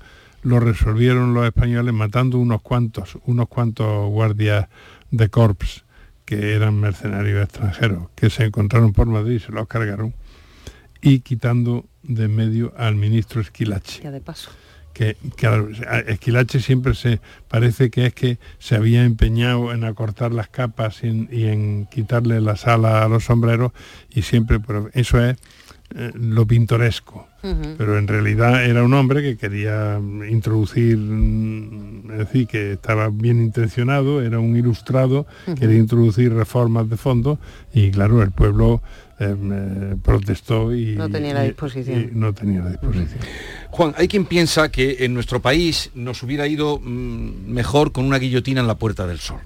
lo 0.45 0.61
resolvieron 0.61 1.35
los 1.35 1.47
españoles 1.47 1.93
matando 1.93 2.39
unos 2.39 2.63
cuantos, 2.63 3.19
unos 3.25 3.49
cuantos 3.49 4.09
guardias 4.11 4.69
de 5.11 5.29
corps 5.29 5.85
que 6.25 6.55
eran 6.55 6.79
mercenarios 6.79 7.43
extranjeros, 7.43 8.09
que 8.15 8.31
se 8.31 8.45
encontraron 8.45 8.93
por 8.93 9.07
Madrid 9.07 9.37
y 9.37 9.41
se 9.41 9.53
los 9.53 9.67
cargaron 9.67 10.15
y 11.01 11.21
quitando 11.21 11.87
de 12.03 12.25
en 12.25 12.35
medio 12.35 12.73
al 12.77 12.95
ministro 12.95 13.41
Esquilache. 13.41 14.03
Ya 14.03 14.11
de 14.11 14.21
paso. 14.21 14.51
Que, 14.93 15.17
Esquilache 16.07 16.61
siempre 16.61 16.95
se 16.95 17.21
parece 17.49 17.91
que 17.91 18.07
es 18.07 18.15
que 18.15 18.39
se 18.59 18.77
había 18.77 19.05
empeñado 19.05 19.73
en 19.73 19.85
acortar 19.85 20.33
las 20.33 20.49
capas 20.49 21.03
y 21.03 21.09
en, 21.09 21.29
y 21.33 21.45
en 21.45 21.87
quitarle 21.87 22.41
las 22.41 22.67
alas 22.67 23.05
a 23.05 23.09
los 23.09 23.25
sombreros 23.25 23.73
y 24.11 24.23
siempre, 24.23 24.61
pero 24.61 24.89
eso 24.93 25.23
es 25.23 25.37
eh, 25.97 26.11
lo 26.15 26.47
pintoresco. 26.47 27.29
Pero 27.77 27.99
en 27.99 28.09
realidad 28.09 28.65
era 28.65 28.83
un 28.83 28.95
hombre 28.95 29.21
que 29.21 29.37
quería 29.37 29.99
mm, 30.01 30.25
introducir, 30.25 30.97
mm, 30.97 32.11
es 32.13 32.19
decir, 32.19 32.47
que 32.47 32.73
estaba 32.73 33.11
bien 33.11 33.43
intencionado, 33.43 34.23
era 34.23 34.39
un 34.39 34.57
ilustrado, 34.57 35.27
quería 35.59 35.77
introducir 35.77 36.33
reformas 36.33 36.89
de 36.89 36.97
fondo 36.97 37.39
y 37.75 37.91
claro, 37.91 38.23
el 38.23 38.31
pueblo 38.31 38.81
eh, 39.21 39.95
protestó 40.03 40.75
y 40.75 40.97
No 40.97 41.09
tenía 41.11 41.35
la 41.35 41.43
disposición. 41.43 42.11
y 42.13 42.19
no 42.19 42.33
tenía 42.33 42.63
la 42.63 42.71
disposición. 42.71 43.21
Juan, 43.71 43.95
hay 43.99 44.09
quien 44.09 44.25
piensa 44.25 44.71
que 44.71 45.05
en 45.05 45.13
nuestro 45.15 45.41
país 45.41 45.91
nos 45.95 46.23
hubiera 46.23 46.49
ido 46.49 46.81
mm, 46.83 47.47
mejor 47.47 47.93
con 47.93 48.07
una 48.07 48.19
guillotina 48.19 48.63
en 48.63 48.67
la 48.67 48.79
Puerta 48.79 49.07
del 49.07 49.19
Sol. 49.19 49.41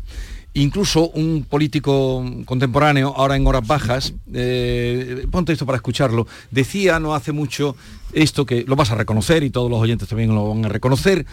Incluso 0.58 1.10
un 1.10 1.44
político 1.48 2.24
contemporáneo, 2.44 3.14
ahora 3.16 3.36
en 3.36 3.46
horas 3.46 3.64
bajas, 3.64 4.12
eh, 4.34 5.24
ponte 5.30 5.52
esto 5.52 5.64
para 5.64 5.76
escucharlo, 5.76 6.26
decía 6.50 6.98
no 6.98 7.14
hace 7.14 7.30
mucho 7.30 7.76
esto 8.12 8.44
que 8.44 8.64
lo 8.66 8.74
vas 8.74 8.90
a 8.90 8.96
reconocer 8.96 9.44
y 9.44 9.50
todos 9.50 9.70
los 9.70 9.78
oyentes 9.78 10.08
también 10.08 10.34
lo 10.34 10.48
van 10.48 10.64
a 10.64 10.68
reconocer 10.68 11.26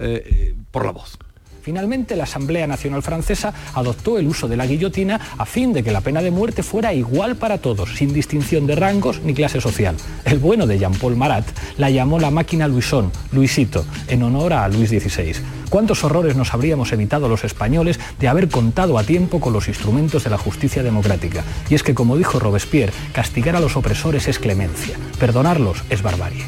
eh, 0.00 0.56
por 0.72 0.84
la 0.84 0.90
voz. 0.90 1.16
Finalmente, 1.62 2.16
la 2.16 2.24
Asamblea 2.24 2.66
Nacional 2.66 3.04
Francesa 3.04 3.54
adoptó 3.74 4.18
el 4.18 4.26
uso 4.26 4.48
de 4.48 4.56
la 4.56 4.66
guillotina 4.66 5.20
a 5.38 5.46
fin 5.46 5.72
de 5.72 5.84
que 5.84 5.92
la 5.92 6.00
pena 6.00 6.20
de 6.20 6.32
muerte 6.32 6.64
fuera 6.64 6.92
igual 6.92 7.36
para 7.36 7.58
todos, 7.58 7.96
sin 7.96 8.12
distinción 8.12 8.66
de 8.66 8.74
rangos 8.74 9.20
ni 9.20 9.32
clase 9.32 9.60
social. 9.60 9.94
El 10.24 10.40
bueno 10.40 10.66
de 10.66 10.80
Jean-Paul 10.80 11.16
Marat 11.16 11.46
la 11.78 11.88
llamó 11.88 12.18
la 12.18 12.32
máquina 12.32 12.66
Luisón, 12.66 13.12
Luisito, 13.30 13.86
en 14.08 14.24
honor 14.24 14.54
a 14.54 14.68
Luis 14.68 14.90
XVI. 14.90 15.36
¿Cuántos 15.70 16.02
horrores 16.02 16.34
nos 16.34 16.52
habríamos 16.52 16.92
evitado 16.92 17.28
los 17.28 17.44
españoles 17.44 18.00
de 18.18 18.26
haber 18.26 18.48
contado 18.48 18.98
a 18.98 19.04
tiempo 19.04 19.40
con 19.40 19.52
los 19.52 19.68
instrumentos 19.68 20.24
de 20.24 20.30
la 20.30 20.38
justicia 20.38 20.82
democrática? 20.82 21.44
Y 21.70 21.76
es 21.76 21.84
que, 21.84 21.94
como 21.94 22.16
dijo 22.16 22.40
Robespierre, 22.40 22.92
castigar 23.12 23.54
a 23.54 23.60
los 23.60 23.76
opresores 23.76 24.26
es 24.26 24.40
clemencia, 24.40 24.96
perdonarlos 25.20 25.84
es 25.90 26.02
barbarie. 26.02 26.44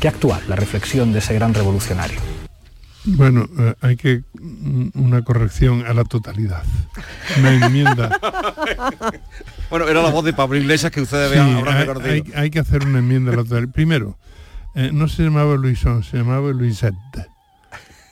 Qué 0.00 0.08
actual 0.08 0.40
la 0.48 0.56
reflexión 0.56 1.12
de 1.12 1.18
ese 1.18 1.34
gran 1.34 1.52
revolucionario. 1.52 2.35
Bueno, 3.06 3.48
eh, 3.58 3.74
hay 3.80 3.96
que 3.96 4.22
mm, 4.40 4.88
una 4.94 5.22
corrección 5.22 5.84
a 5.86 5.94
la 5.94 6.04
totalidad. 6.04 6.62
Una 7.38 7.54
enmienda. 7.66 8.18
Bueno, 9.68 9.88
era 9.88 10.00
la 10.00 10.10
voz 10.10 10.24
de 10.24 10.32
Pablo 10.32 10.56
Iglesias 10.58 10.92
que 10.92 11.00
ustedes 11.00 11.32
Sí, 11.32 11.38
habrán 11.38 12.00
hay- 12.02 12.22
hay 12.36 12.50
que 12.50 12.60
hacer 12.60 12.84
una 12.86 13.00
enmienda 13.00 13.32
a 13.32 13.36
la 13.36 13.42
totalidad. 13.42 13.72
Primero, 13.72 14.16
eh, 14.76 14.90
no 14.92 15.08
se 15.08 15.24
llamaba 15.24 15.56
Luisón, 15.56 16.04
se 16.04 16.18
llamaba 16.18 16.50
Luisette. 16.52 16.94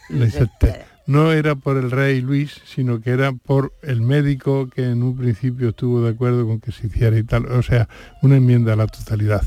Luisette. 0.09 0.85
No 1.07 1.31
era 1.33 1.55
por 1.55 1.77
el 1.77 1.91
rey 1.93 2.21
Luis, 2.23 2.61
sino 2.67 3.01
que 3.01 3.11
era 3.11 3.31
por 3.33 3.73
el 3.83 4.01
médico 4.01 4.69
que 4.69 4.85
en 4.91 5.03
un 5.03 5.17
principio 5.17 5.69
estuvo 5.69 6.03
de 6.03 6.11
acuerdo 6.11 6.45
con 6.47 6.61
que 6.61 6.73
se 6.73 6.87
hiciera 6.89 7.17
y 7.19 7.23
tal. 7.23 7.47
O 7.47 7.63
sea, 7.63 7.89
una 8.23 8.37
enmienda 8.37 8.73
a 8.73 8.77
la 8.77 8.87
totalidad. 8.87 9.47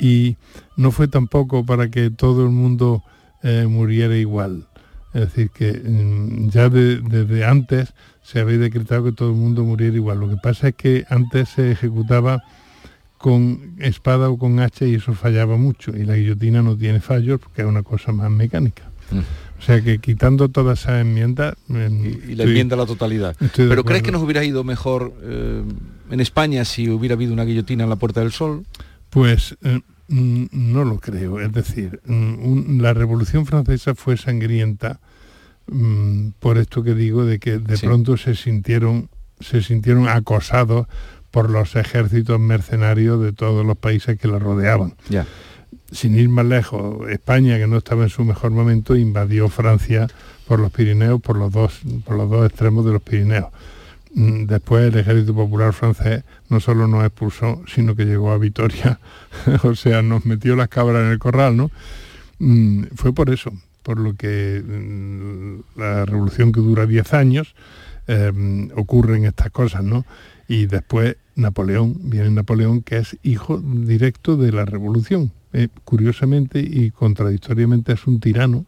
Y 0.00 0.36
no 0.76 0.90
fue 0.90 1.06
tampoco 1.06 1.64
para 1.64 1.90
que 1.90 2.10
todo 2.10 2.42
el 2.44 2.50
mundo 2.50 3.04
eh, 3.42 3.66
muriera 3.68 4.16
igual. 4.16 4.66
Es 5.16 5.22
decir, 5.32 5.50
que 5.50 5.72
mm, 5.72 6.50
ya 6.50 6.68
de- 6.68 7.00
desde 7.00 7.44
antes 7.44 7.94
se 8.22 8.40
había 8.40 8.58
decretado 8.58 9.04
que 9.04 9.12
todo 9.12 9.30
el 9.30 9.36
mundo 9.36 9.64
muriera 9.64 9.96
igual. 9.96 10.20
Lo 10.20 10.28
que 10.28 10.36
pasa 10.36 10.68
es 10.68 10.74
que 10.74 11.04
antes 11.08 11.48
se 11.48 11.70
ejecutaba 11.72 12.42
con 13.18 13.74
espada 13.78 14.28
o 14.28 14.36
con 14.38 14.60
hacha 14.60 14.84
y 14.84 14.96
eso 14.96 15.14
fallaba 15.14 15.56
mucho. 15.56 15.96
Y 15.96 16.04
la 16.04 16.16
guillotina 16.16 16.60
no 16.62 16.76
tiene 16.76 17.00
fallos 17.00 17.40
porque 17.40 17.62
es 17.62 17.66
una 17.68 17.82
cosa 17.82 18.12
más 18.12 18.30
mecánica. 18.30 18.82
O 19.58 19.62
sea 19.62 19.80
que 19.80 19.98
quitando 20.00 20.48
todas 20.48 20.80
esas 20.80 21.00
enmiendas... 21.00 21.54
y 21.68 22.34
la 22.34 22.44
enmienda 22.44 22.74
a 22.74 22.78
la 22.80 22.86
totalidad. 22.86 23.36
Pero 23.56 23.84
¿crees 23.84 24.02
que 24.02 24.12
nos 24.12 24.22
hubiera 24.22 24.44
ido 24.44 24.64
mejor 24.64 25.14
eh, 25.22 25.62
en 26.10 26.20
España 26.20 26.64
si 26.64 26.90
hubiera 26.90 27.14
habido 27.14 27.32
una 27.32 27.44
guillotina 27.44 27.84
en 27.84 27.90
la 27.90 27.96
Puerta 27.96 28.20
del 28.20 28.32
Sol? 28.32 28.64
Pues 29.08 29.56
eh, 29.62 29.78
mm, 29.78 29.82
no 30.08 30.84
lo 30.84 30.98
creo. 30.98 31.40
Es 31.40 31.52
decir, 31.52 32.00
mm, 32.06 32.34
un- 32.46 32.78
la 32.82 32.94
Revolución 32.94 33.46
Francesa 33.46 33.94
fue 33.94 34.16
sangrienta 34.16 35.00
mm, 35.68 36.28
por 36.38 36.58
esto 36.58 36.84
que 36.84 36.94
digo 36.94 37.24
de 37.24 37.40
que 37.40 37.58
de 37.58 37.76
Sí. 37.76 37.86
pronto 37.86 38.16
se 38.16 38.34
sintieron 38.36 39.08
se 39.40 39.60
sintieron 39.62 40.08
acosados 40.08 40.86
por 41.30 41.50
los 41.50 41.76
ejércitos 41.76 42.40
mercenarios 42.40 43.20
de 43.20 43.32
todos 43.34 43.66
los 43.66 43.76
países 43.76 44.18
que 44.18 44.28
la 44.28 44.38
rodeaban. 44.38 44.94
Sin 45.92 46.14
ir 46.18 46.28
más 46.30 46.46
lejos, 46.46 47.06
España, 47.10 47.58
que 47.58 47.66
no 47.66 47.76
estaba 47.76 48.04
en 48.04 48.08
su 48.08 48.24
mejor 48.24 48.52
momento, 48.52 48.96
invadió 48.96 49.48
Francia 49.50 50.06
por 50.46 50.58
los 50.60 50.72
Pirineos, 50.72 51.20
por 51.20 51.36
los 51.36 51.52
dos, 51.52 51.80
por 52.06 52.16
los 52.16 52.30
dos 52.30 52.46
extremos 52.46 52.86
de 52.86 52.92
los 52.92 53.02
Pirineos. 53.02 53.46
Mm, 54.16 54.46
Después 54.46 54.92
el 54.92 54.98
ejército 54.98 55.34
popular 55.34 55.74
francés 55.74 56.24
no 56.48 56.58
solo 56.58 56.88
nos 56.88 57.04
expulsó, 57.04 57.62
sino 57.68 57.94
que 57.94 58.06
llegó 58.06 58.32
a 58.32 58.38
Vitoria, 58.38 58.98
o 59.62 59.74
sea, 59.74 60.00
nos 60.02 60.24
metió 60.24 60.56
las 60.56 60.68
cabras 60.68 61.04
en 61.04 61.10
el 61.12 61.18
corral, 61.18 61.56
¿no? 61.56 61.70
Mm, 62.38 62.84
Fue 62.94 63.12
por 63.12 63.30
eso, 63.30 63.52
por 63.82 63.98
lo 64.00 64.14
que 64.16 64.62
mm, 64.66 65.78
la 65.78 66.06
revolución 66.06 66.50
que 66.50 66.60
dura 66.60 66.86
10 66.86 67.12
años, 67.14 67.54
eh, 68.08 68.32
ocurren 68.74 69.26
estas 69.26 69.50
cosas, 69.50 69.84
¿no? 69.84 70.06
Y 70.48 70.66
después 70.66 71.16
Napoleón, 71.34 71.96
viene 72.04 72.30
Napoleón 72.30 72.80
que 72.82 72.98
es 72.98 73.18
hijo 73.22 73.58
directo 73.58 74.36
de 74.36 74.52
la 74.52 74.64
revolución. 74.64 75.32
Eh, 75.52 75.68
curiosamente 75.84 76.60
y 76.60 76.90
contradictoriamente 76.90 77.92
es 77.92 78.06
un 78.06 78.20
tirano, 78.20 78.64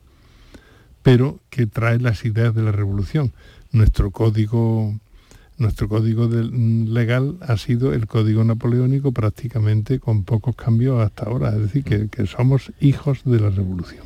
pero 1.02 1.38
que 1.50 1.66
trae 1.66 1.98
las 1.98 2.24
ideas 2.24 2.54
de 2.54 2.62
la 2.62 2.72
revolución. 2.72 3.32
Nuestro 3.72 4.10
código, 4.10 4.94
nuestro 5.58 5.88
código 5.88 6.28
del- 6.28 6.92
legal 6.94 7.36
ha 7.40 7.56
sido 7.56 7.92
el 7.92 8.06
código 8.06 8.44
napoleónico 8.44 9.12
prácticamente 9.12 9.98
con 10.00 10.24
pocos 10.24 10.56
cambios 10.56 11.00
hasta 11.00 11.24
ahora. 11.26 11.50
Es 11.50 11.60
decir, 11.72 11.84
que 11.84 12.26
somos 12.26 12.72
hijos 12.80 13.20
de 13.24 13.40
la 13.40 13.50
revolución. 13.50 14.04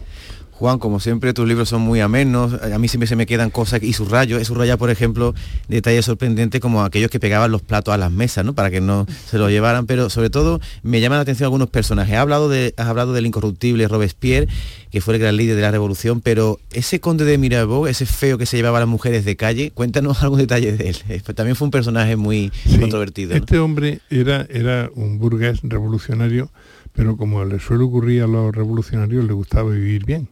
Juan, 0.63 0.79
como 0.79 1.01
siempre, 1.01 1.35
tus 1.35 1.49
libros 1.49 1.69
son 1.69 1.83
muy 1.83 1.99
amenos. 1.99 2.53
A 2.63 2.79
mí 2.79 2.87
siempre 2.87 3.09
se 3.09 3.17
me 3.17 3.27
quedan 3.27 3.51
cosas 3.51 3.83
y 3.83 3.95
subrayo. 3.95 4.39
He 4.39 4.45
subrayado, 4.45 4.79
por 4.79 4.91
ejemplo, 4.91 5.35
detalles 5.67 6.05
sorprendentes 6.05 6.61
como 6.61 6.85
aquellos 6.85 7.11
que 7.11 7.19
pegaban 7.19 7.51
los 7.51 7.63
platos 7.63 7.93
a 7.93 7.99
las 7.99 8.13
mesas, 8.13 8.45
¿no? 8.45 8.55
Para 8.55 8.71
que 8.71 8.81
no 8.81 9.05
se 9.29 9.39
los 9.39 9.51
llevaran. 9.51 9.87
Pero 9.87 10.09
sobre 10.09 10.31
todo 10.31 10.61
me 10.85 11.01
llaman 11.01 11.19
la 11.19 11.23
atención 11.23 11.47
algunos 11.47 11.69
personajes. 11.69 12.15
Has 12.15 12.21
hablado, 12.21 12.49
de, 12.49 12.75
has 12.77 12.87
hablado 12.87 13.13
del 13.13 13.27
incorruptible 13.27 13.89
Robespierre, 13.89 14.47
que 14.93 15.01
fue 15.01 15.15
el 15.15 15.21
gran 15.21 15.37
líder 15.37 15.57
de 15.57 15.63
la 15.63 15.73
revolución, 15.73 16.21
pero 16.21 16.61
ese 16.71 17.01
conde 17.01 17.25
de 17.25 17.39
Mirabeau, 17.39 17.89
ese 17.89 18.07
feo 18.07 18.39
que 18.39 18.47
se 18.47 18.57
llevaba 18.57 18.79
a 18.79 18.83
las 18.83 18.89
mujeres 18.89 19.25
de 19.25 19.35
calle, 19.35 19.73
cuéntanos 19.73 20.23
algún 20.23 20.39
detalle 20.39 20.77
de 20.77 20.91
él. 20.91 20.97
Eh, 21.09 21.21
También 21.35 21.57
fue 21.57 21.67
un 21.67 21.73
personaje 21.73 22.15
muy 22.15 22.53
controvertido. 22.79 23.31
¿no? 23.31 23.37
Este 23.39 23.59
hombre 23.59 23.99
era, 24.11 24.47
era 24.49 24.91
un 24.95 25.19
burgués 25.19 25.59
revolucionario, 25.65 26.51
pero 26.93 27.17
como 27.17 27.45
le 27.45 27.59
suele 27.59 27.83
ocurrir 27.83 28.23
a 28.23 28.29
los 28.29 28.55
revolucionarios, 28.55 29.25
le 29.25 29.33
gustaba 29.33 29.73
vivir 29.73 30.07
bien. 30.07 30.29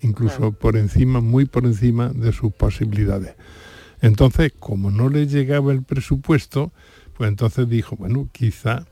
Incluso 0.00 0.52
por 0.52 0.76
encima, 0.76 1.20
muy 1.20 1.44
por 1.44 1.64
encima 1.66 2.08
de 2.08 2.32
sus 2.32 2.52
posibilidades. 2.52 3.34
Entonces, 4.00 4.52
como 4.58 4.90
no 4.90 5.08
le 5.08 5.26
llegaba 5.26 5.72
el 5.72 5.82
presupuesto, 5.82 6.72
pues 7.16 7.28
entonces 7.28 7.68
dijo, 7.68 7.96
bueno, 7.96 8.28
quizá 8.32 8.86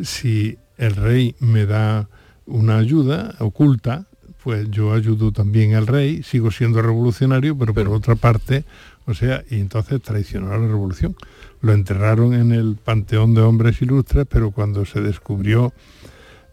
si 0.00 0.58
el 0.78 0.94
rey 0.94 1.34
me 1.40 1.66
da 1.66 2.08
una 2.46 2.78
ayuda 2.78 3.34
oculta, 3.40 4.06
pues 4.42 4.70
yo 4.70 4.92
ayudo 4.92 5.32
también 5.32 5.74
al 5.74 5.86
rey, 5.88 6.22
sigo 6.22 6.50
siendo 6.52 6.80
revolucionario, 6.80 7.58
pero, 7.58 7.74
por 7.74 7.88
otra 7.88 8.14
parte, 8.14 8.64
o 9.06 9.14
sea, 9.14 9.42
y 9.50 9.60
entonces 9.60 10.00
traicionó 10.02 10.52
a 10.52 10.58
la 10.58 10.68
revolución. 10.68 11.16
Lo 11.60 11.72
enterraron 11.72 12.34
en 12.34 12.52
el 12.52 12.76
Panteón 12.76 13.34
de 13.34 13.40
Hombres 13.40 13.82
Ilustres, 13.82 14.26
pero 14.28 14.52
cuando 14.52 14.84
se 14.84 15.00
descubrió 15.00 15.72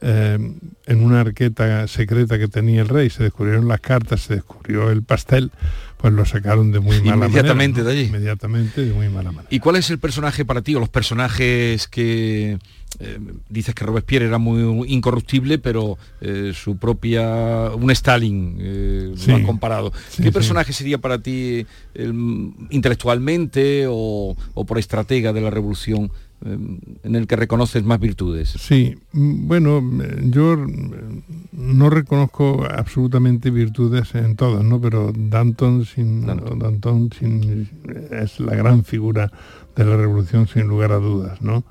eh, 0.04 0.38
en 0.86 1.04
una 1.04 1.22
arqueta 1.22 1.88
secreta 1.88 2.38
que 2.38 2.48
tenía 2.50 2.82
el 2.82 2.90
rey, 2.90 3.10
se 3.10 3.24
descubrieron 3.24 3.68
las 3.68 3.80
cartas, 3.80 4.22
se 4.22 4.36
descubrió 4.36 4.92
el 4.92 5.02
pastel, 5.04 5.50
pues 5.98 6.12
lo 6.14 6.26
sacaron 6.26 6.72
de 6.74 6.82
muy 6.82 7.00
mala 7.02 7.28
Inmediatamente 7.28 7.80
manera. 7.80 7.94
de 7.96 8.00
allí. 8.02 8.10
Inmediatamente 8.10 8.86
de 8.86 8.94
muy 8.94 9.08
mala 9.08 9.32
manera. 9.32 9.48
¿Y 9.50 9.60
cuál 9.60 9.78
es 9.78 9.90
el 9.90 10.00
personaje 10.00 10.44
para 10.44 10.62
ti 10.62 10.76
o 10.76 10.80
los 10.82 10.90
personajes 10.90 11.88
que 11.88 12.58
eh, 13.00 13.18
dices 13.50 13.74
que 13.74 13.86
Robespierre 13.86 14.26
era 14.26 14.38
muy 14.38 14.92
incorruptible, 14.94 15.58
pero 15.58 15.98
eh, 16.22 16.52
su 16.54 16.78
propia 16.78 17.72
un 17.74 17.90
Stalin 17.90 19.14
Sí. 19.18 19.30
lo 19.32 19.36
han 19.38 19.46
comparado. 19.46 19.94
Sí, 20.10 20.18
¿Qué 20.22 20.30
sí. 20.30 20.32
personaje 20.32 20.74
sería 20.74 20.98
para 21.00 21.20
ti 21.20 21.66
el- 21.96 22.52
intelectualmente 22.70 23.86
o, 23.90 24.36
o 24.54 24.66
por 24.66 24.78
estratega 24.80 25.34
de 25.34 25.42
la 25.42 25.50
revolución 25.50 26.12
en 26.46 27.16
el 27.16 27.28
que 27.28 27.36
reconoces 27.36 27.84
más 27.84 28.00
virtudes? 28.00 28.50
Sí, 28.50 28.96
mm, 29.14 29.48
bueno, 29.48 29.78
eh, 30.04 30.22
yo 30.30 30.58
mm, 30.58 31.22
no 31.54 31.90
reconozco 31.90 32.66
absolutamente 32.70 33.50
virtudes 33.52 34.14
en 34.16 34.36
todas, 34.36 34.64
¿no? 34.64 34.80
Pero 34.82 35.12
Danton, 35.16 35.86
sin, 35.86 36.26
Danton. 36.26 37.10
sin- 37.18 37.70
es 38.12 38.40
la 38.40 38.56
gran 38.56 38.84
figura 38.84 39.32
de 39.76 39.86
la 39.86 39.98
revolución 39.98 40.48
sin 40.48 40.68
lugar 40.68 40.92
a 40.92 40.98
dudas, 40.98 41.42
¿no? 41.42 41.64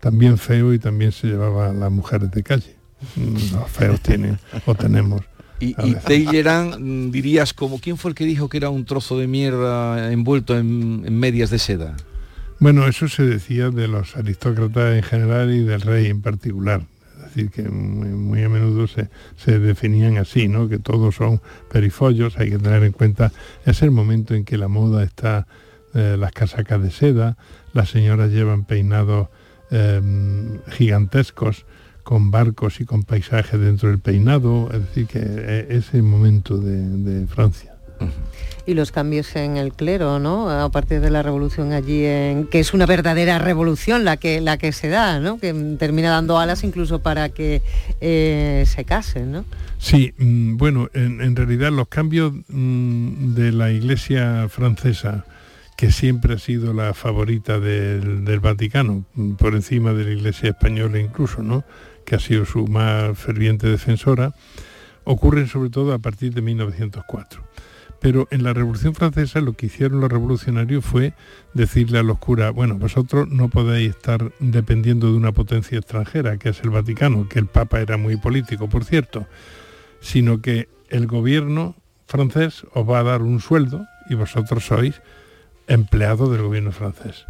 También 0.00 0.38
feo 0.38 0.72
y 0.72 0.78
también 0.78 1.12
se 1.12 1.26
llevaba 1.28 1.70
a 1.70 1.72
las 1.72 1.90
mujeres 1.92 2.30
de 2.30 2.42
calle. 2.42 2.76
Mm, 3.16 3.54
Los 3.54 3.70
feos 3.70 4.00
tienen 4.00 4.38
o 4.66 4.74
tenemos. 4.74 5.22
Y, 5.62 5.74
y 5.84 5.94
dirías 7.10 7.52
como, 7.52 7.78
¿quién 7.80 7.98
fue 7.98 8.10
el 8.10 8.14
que 8.14 8.24
dijo 8.24 8.48
que 8.48 8.56
era 8.56 8.70
un 8.70 8.86
trozo 8.86 9.18
de 9.18 9.26
mierda 9.26 10.10
envuelto 10.10 10.56
en, 10.56 11.02
en 11.04 11.18
medias 11.18 11.50
de 11.50 11.58
seda? 11.58 11.96
Bueno, 12.60 12.86
eso 12.86 13.08
se 13.08 13.22
decía 13.22 13.70
de 13.70 13.88
los 13.88 14.18
aristócratas 14.18 14.94
en 14.94 15.02
general 15.02 15.50
y 15.50 15.60
del 15.60 15.80
rey 15.80 16.08
en 16.08 16.20
particular. 16.20 16.82
Es 17.16 17.34
decir, 17.34 17.50
que 17.50 17.62
muy, 17.62 18.42
a 18.42 18.50
menudo 18.50 18.86
se, 18.86 19.08
se 19.38 19.58
definían 19.58 20.18
así, 20.18 20.46
¿no? 20.46 20.68
Que 20.68 20.78
todos 20.78 21.14
son 21.14 21.40
perifollos, 21.72 22.36
hay 22.36 22.50
que 22.50 22.58
tener 22.58 22.84
en 22.84 22.92
cuenta, 22.92 23.32
es 23.64 23.80
el 23.80 23.90
momento 23.90 24.34
en 24.34 24.44
que 24.44 24.58
la 24.58 24.68
moda 24.68 25.02
está, 25.02 25.46
eh, 25.94 26.16
las 26.18 26.32
casacas 26.32 26.82
de 26.82 26.90
seda, 26.90 27.38
las 27.72 27.88
señoras 27.88 28.30
llevan 28.30 28.64
peinados 28.64 29.28
eh, 29.70 30.02
gigantescos 30.68 31.64
con 32.02 32.30
barcos 32.30 32.82
y 32.82 32.84
con 32.84 33.04
paisajes 33.04 33.58
dentro 33.58 33.88
del 33.88 34.00
peinado, 34.00 34.68
es 34.70 34.80
decir, 34.80 35.06
que 35.06 35.20
eh, 35.22 35.66
es 35.70 35.94
el 35.94 36.02
momento 36.02 36.58
de 36.58 37.26
Francia. 37.26 37.79
Y 38.66 38.74
los 38.74 38.92
cambios 38.92 39.34
en 39.36 39.56
el 39.56 39.72
clero, 39.72 40.18
¿no? 40.18 40.50
A 40.50 40.68
partir 40.70 41.00
de 41.00 41.10
la 41.10 41.22
revolución 41.22 41.72
allí, 41.72 42.02
que 42.50 42.60
es 42.60 42.74
una 42.74 42.86
verdadera 42.86 43.38
revolución 43.38 44.04
la 44.04 44.16
que, 44.16 44.40
la 44.40 44.58
que 44.58 44.72
se 44.72 44.88
da, 44.88 45.18
¿no? 45.18 45.38
Que 45.38 45.52
termina 45.78 46.10
dando 46.10 46.38
alas 46.38 46.62
incluso 46.64 47.00
para 47.00 47.30
que 47.30 47.62
eh, 48.00 48.64
se 48.66 48.84
casen, 48.84 49.32
¿no? 49.32 49.44
Sí, 49.78 50.12
mm, 50.18 50.56
bueno, 50.56 50.88
en, 50.94 51.20
en 51.20 51.34
realidad 51.36 51.72
los 51.72 51.88
cambios 51.88 52.32
mm, 52.48 53.34
de 53.34 53.52
la 53.52 53.70
Iglesia 53.70 54.46
francesa, 54.48 55.24
que 55.76 55.90
siempre 55.90 56.34
ha 56.34 56.38
sido 56.38 56.74
la 56.74 56.92
favorita 56.92 57.58
del, 57.58 58.24
del 58.24 58.40
Vaticano, 58.40 59.04
mm, 59.14 59.32
por 59.32 59.54
encima 59.54 59.94
de 59.94 60.04
la 60.04 60.10
Iglesia 60.10 60.50
española 60.50 60.98
incluso, 60.98 61.42
¿no? 61.42 61.64
que 62.04 62.16
ha 62.16 62.18
sido 62.18 62.44
su 62.44 62.66
más 62.66 63.16
ferviente 63.16 63.68
defensora, 63.68 64.34
ocurren 65.04 65.46
sobre 65.46 65.70
todo 65.70 65.92
a 65.92 65.98
partir 65.98 66.34
de 66.34 66.42
1904. 66.42 67.42
Pero 68.00 68.26
en 68.30 68.42
la 68.42 68.54
Revolución 68.54 68.94
Francesa 68.94 69.40
lo 69.40 69.52
que 69.52 69.66
hicieron 69.66 70.00
los 70.00 70.10
revolucionarios 70.10 70.84
fue 70.84 71.12
decirle 71.52 71.98
a 71.98 72.02
los 72.02 72.18
curas, 72.18 72.52
bueno, 72.52 72.76
vosotros 72.76 73.28
no 73.28 73.48
podéis 73.48 73.90
estar 73.90 74.32
dependiendo 74.40 75.08
de 75.08 75.16
una 75.18 75.32
potencia 75.32 75.78
extranjera, 75.78 76.38
que 76.38 76.48
es 76.48 76.60
el 76.62 76.70
Vaticano, 76.70 77.28
que 77.28 77.38
el 77.38 77.46
Papa 77.46 77.80
era 77.80 77.98
muy 77.98 78.16
político, 78.16 78.68
por 78.68 78.84
cierto, 78.84 79.26
sino 80.00 80.40
que 80.40 80.68
el 80.88 81.06
gobierno 81.06 81.76
francés 82.06 82.64
os 82.72 82.88
va 82.88 83.00
a 83.00 83.04
dar 83.04 83.22
un 83.22 83.40
sueldo 83.40 83.86
y 84.08 84.14
vosotros 84.14 84.64
sois 84.64 85.00
empleados 85.68 86.30
del 86.30 86.42
gobierno 86.42 86.72
francés. 86.72 87.26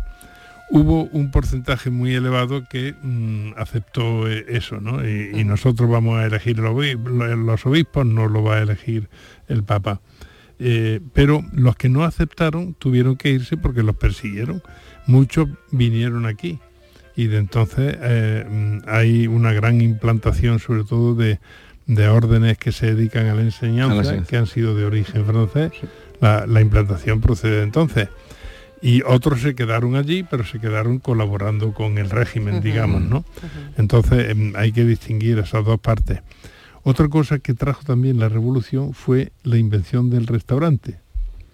Hubo 0.70 1.04
un 1.06 1.32
porcentaje 1.32 1.90
muy 1.90 2.14
elevado 2.14 2.62
que 2.70 2.94
mm, 3.02 3.54
aceptó 3.56 4.28
eh, 4.28 4.46
eso, 4.48 4.80
¿no? 4.80 5.06
Y, 5.06 5.32
y 5.34 5.44
nosotros 5.44 5.90
vamos 5.90 6.18
a 6.18 6.26
elegir 6.26 6.58
los 6.60 7.66
obispos, 7.66 8.06
no 8.06 8.28
lo 8.28 8.44
va 8.44 8.56
a 8.56 8.62
elegir 8.62 9.10
el 9.48 9.64
Papa. 9.64 10.00
Eh, 10.62 11.00
pero 11.14 11.42
los 11.54 11.74
que 11.76 11.88
no 11.88 12.04
aceptaron 12.04 12.74
tuvieron 12.74 13.16
que 13.16 13.30
irse 13.30 13.56
porque 13.56 13.82
los 13.82 13.96
persiguieron. 13.96 14.62
Muchos 15.06 15.48
vinieron 15.70 16.26
aquí 16.26 16.58
y 17.16 17.26
de 17.26 17.38
entonces 17.38 17.96
eh, 18.00 18.80
hay 18.86 19.26
una 19.26 19.52
gran 19.52 19.80
implantación 19.80 20.58
sobre 20.58 20.84
todo 20.84 21.14
de, 21.14 21.40
de 21.86 22.08
órdenes 22.08 22.58
que 22.58 22.72
se 22.72 22.94
dedican 22.94 23.26
a 23.26 23.34
la 23.34 23.40
enseñanza, 23.42 23.92
A 23.92 23.96
la 23.96 24.00
enseñanza. 24.02 24.28
que 24.30 24.36
han 24.36 24.46
sido 24.46 24.74
de 24.74 24.84
origen 24.84 25.24
francés. 25.24 25.72
La, 26.20 26.46
la 26.46 26.60
implantación 26.60 27.20
procede 27.22 27.56
de 27.56 27.62
entonces. 27.62 28.08
Y 28.82 29.02
otros 29.02 29.40
se 29.42 29.54
quedaron 29.54 29.94
allí, 29.94 30.22
pero 30.22 30.44
se 30.44 30.58
quedaron 30.58 31.00
colaborando 31.00 31.74
con 31.74 31.98
el 31.98 32.08
régimen, 32.08 32.62
digamos, 32.62 33.02
¿no? 33.02 33.24
Entonces 33.76 34.30
em, 34.30 34.52
hay 34.56 34.72
que 34.72 34.84
distinguir 34.86 35.38
esas 35.38 35.64
dos 35.66 35.78
partes. 35.80 36.20
Otra 36.82 37.08
cosa 37.08 37.38
que 37.38 37.54
trajo 37.54 37.82
también 37.84 38.18
la 38.18 38.28
revolución 38.28 38.94
fue 38.94 39.32
la 39.44 39.56
invención 39.58 40.08
del 40.10 40.26
restaurante. 40.26 40.98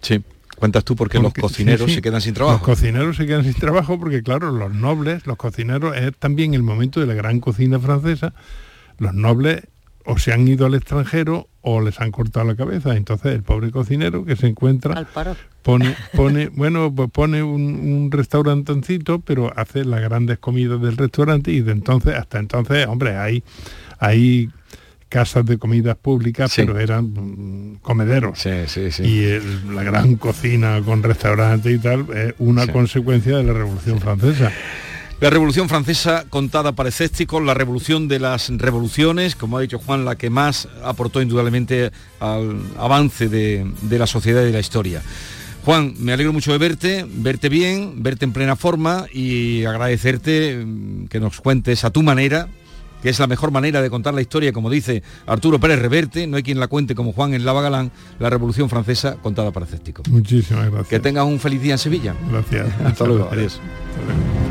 Sí. 0.01 0.21
Cuentas 0.55 0.83
tú 0.85 0.95
porque, 0.95 1.19
Porque- 1.19 1.41
los 1.41 1.49
cocineros 1.51 1.81
sí, 1.81 1.89
sí. 1.89 1.95
se 1.95 2.01
quedan 2.01 2.21
sin 2.21 2.31
Los 2.31 2.37
trabajo. 2.37 2.65
cocineros 2.65 3.15
se 3.17 3.27
quedan 3.27 3.43
sin 3.43 3.53
trabajo 3.53 3.99
porque, 3.99 4.23
claro, 4.23 4.51
los 4.51 4.73
nobles, 4.73 5.27
los 5.27 5.37
cocineros, 5.37 5.95
es 5.95 6.15
también 6.17 6.53
el 6.55 6.63
momento 6.63 6.99
de 6.99 7.05
la 7.05 7.13
gran 7.13 7.39
cocina 7.39 7.79
francesa. 7.79 8.33
Los 8.97 9.13
nobles 9.13 9.61
o 10.05 10.17
se 10.17 10.31
han 10.33 10.47
ido 10.47 10.65
al 10.65 10.73
extranjero 10.73 11.47
o 11.61 11.81
les 11.81 11.99
han 11.99 12.11
cortado 12.11 12.45
la 12.47 12.55
cabeza. 12.55 12.95
Entonces 12.95 13.35
el 13.35 13.43
pobre 13.43 13.69
cocinero 13.69 14.25
que 14.25 14.35
se 14.35 14.47
encuentra 14.47 15.05
pone, 15.61 15.95
pone, 16.15 16.47
bueno, 16.55 16.91
pues 16.95 17.11
pone 17.11 17.43
un, 17.43 17.61
un 17.61 18.09
restaurantancito, 18.11 19.19
pero 19.19 19.51
hace 19.55 19.85
las 19.85 20.01
grandes 20.01 20.39
comidas 20.39 20.81
del 20.81 20.97
restaurante 20.97 21.51
y 21.51 21.61
de 21.61 21.73
entonces, 21.73 22.15
hasta 22.15 22.39
entonces, 22.39 22.87
hombre, 22.87 23.15
hay, 23.17 23.43
hay 23.99 24.49
casas 25.09 25.45
de 25.45 25.57
comidas 25.57 25.95
públicas, 25.97 26.51
Sí. 26.51 26.61
pero 26.65 26.79
eran 26.79 27.05
mm, 27.13 27.77
comederos. 27.81 28.39
Sí, 28.39 28.51
sí, 28.67 28.91
sí. 28.91 29.03
Y 29.03 29.23
el- 29.25 29.75
la 29.75 29.83
gran 29.83 30.15
cocina 30.15 30.81
con 30.83 31.03
restaurante 31.03 31.71
y 31.71 31.77
tal 31.79 32.05
es 32.15 32.33
una 32.39 32.65
Sí. 32.65 32.71
consecuencia 32.71 33.37
de 33.37 33.43
la 33.43 33.53
Revolución 33.53 33.99
Francesa. 33.99 34.51
La 35.19 35.31
Revolución 35.31 35.67
Francesa 35.67 36.25
contada 36.29 36.73
para 36.73 36.89
escépticos, 36.89 37.41
la 37.43 37.55
revolución 37.55 38.07
de 38.07 38.19
las 38.19 38.49
revoluciones, 38.49 39.35
como 39.35 39.57
ha 39.57 39.61
dicho 39.61 39.79
Juan, 39.79 40.05
la 40.05 40.15
que 40.15 40.29
más 40.29 40.67
aportó 40.83 41.23
indudablemente 41.23 41.89
al 42.19 42.59
avance 42.77 43.27
de, 43.27 43.65
de 43.81 43.97
la 43.97 44.05
sociedad 44.05 44.43
y 44.43 44.45
de 44.45 44.51
la 44.51 44.59
historia. 44.59 45.01
Juan, 45.65 45.95
me 45.97 46.13
alegro 46.13 46.33
mucho 46.33 46.51
de 46.51 46.59
verte, 46.59 47.05
verte 47.09 47.49
bien, 47.49 48.03
verte 48.03 48.25
en 48.25 48.31
plena 48.31 48.55
forma 48.55 49.05
y 49.11 49.65
agradecerte 49.65 50.63
mm, 50.63 51.07
que 51.07 51.19
nos 51.19 51.41
cuentes 51.41 51.83
a 51.83 51.89
tu 51.89 52.03
manera, 52.03 52.47
que 53.01 53.09
es 53.09 53.19
la 53.19 53.27
mejor 53.27 53.51
manera 53.51 53.81
de 53.81 53.89
contar 53.89 54.13
la 54.13 54.21
historia, 54.21 54.53
como 54.53 54.69
dice 54.69 55.03
Arturo 55.25 55.59
Pérez 55.59 55.79
Reverte, 55.79 56.27
no 56.27 56.37
hay 56.37 56.43
quien 56.43 56.59
la 56.59 56.67
cuente 56.67 56.95
como 56.95 57.13
Juan 57.13 57.33
en 57.33 57.45
Lava 57.45 57.61
Galán, 57.61 57.91
la 58.19 58.29
Revolución 58.29 58.69
Francesa 58.69 59.17
contada 59.21 59.51
para 59.51 59.65
escépticos. 59.65 60.07
Muchísimas 60.09 60.65
gracias. 60.65 60.87
Que 60.87 60.99
tengas 60.99 61.25
un 61.25 61.39
feliz 61.39 61.61
día 61.61 61.73
en 61.73 61.79
Sevilla. 61.79 62.15
Gracias. 62.31 62.67
Hasta 62.83 63.05
luego, 63.05 63.29
gracias. 63.31 63.59
adiós. 63.59 64.46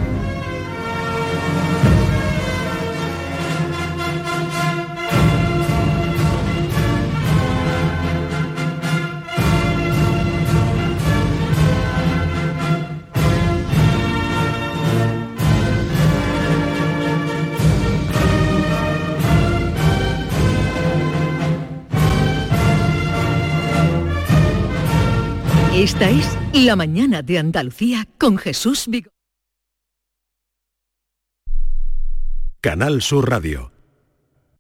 Esta 25.99 26.11
es 26.11 26.37
La 26.53 26.77
mañana 26.77 27.23
de 27.23 27.39
Andalucía 27.39 28.07
con 28.19 28.37
Jesús 28.37 28.87
Vigor. 28.87 29.15
Canal 32.61 33.01
Sur 33.01 33.31
Radio. 33.31 33.76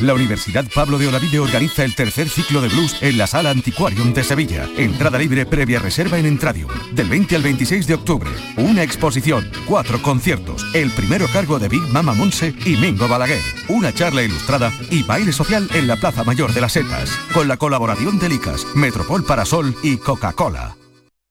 La 0.00 0.12
Universidad 0.12 0.66
Pablo 0.74 0.98
de 0.98 1.08
Olavide 1.08 1.38
organiza 1.38 1.82
el 1.82 1.94
tercer 1.94 2.28
ciclo 2.28 2.60
de 2.60 2.68
blues 2.68 2.96
en 3.00 3.16
la 3.16 3.26
Sala 3.26 3.50
Antiquarium 3.50 4.12
de 4.12 4.24
Sevilla. 4.24 4.68
Entrada 4.76 5.18
libre 5.18 5.46
previa 5.46 5.78
reserva 5.78 6.18
en 6.18 6.26
Entradium. 6.26 6.70
Del 6.92 7.08
20 7.08 7.34
al 7.36 7.42
26 7.42 7.86
de 7.86 7.94
octubre. 7.94 8.30
Una 8.58 8.82
exposición, 8.82 9.50
cuatro 9.66 10.02
conciertos. 10.02 10.66
El 10.74 10.90
primero 10.90 11.26
cargo 11.32 11.58
de 11.58 11.68
Big 11.68 11.82
Mama 11.92 12.12
Monse 12.12 12.54
y 12.66 12.76
Mingo 12.76 13.08
Balaguer. 13.08 13.40
Una 13.68 13.90
charla 13.92 14.22
ilustrada 14.22 14.70
y 14.90 15.02
baile 15.02 15.32
social 15.32 15.66
en 15.72 15.86
la 15.86 15.96
Plaza 15.96 16.24
Mayor 16.24 16.52
de 16.52 16.60
las 16.60 16.72
Setas. 16.72 17.10
Con 17.32 17.48
la 17.48 17.56
colaboración 17.56 18.18
de 18.18 18.28
Licas, 18.28 18.66
Metropol 18.74 19.24
Parasol 19.24 19.74
y 19.82 19.96
Coca-Cola. 19.96 20.76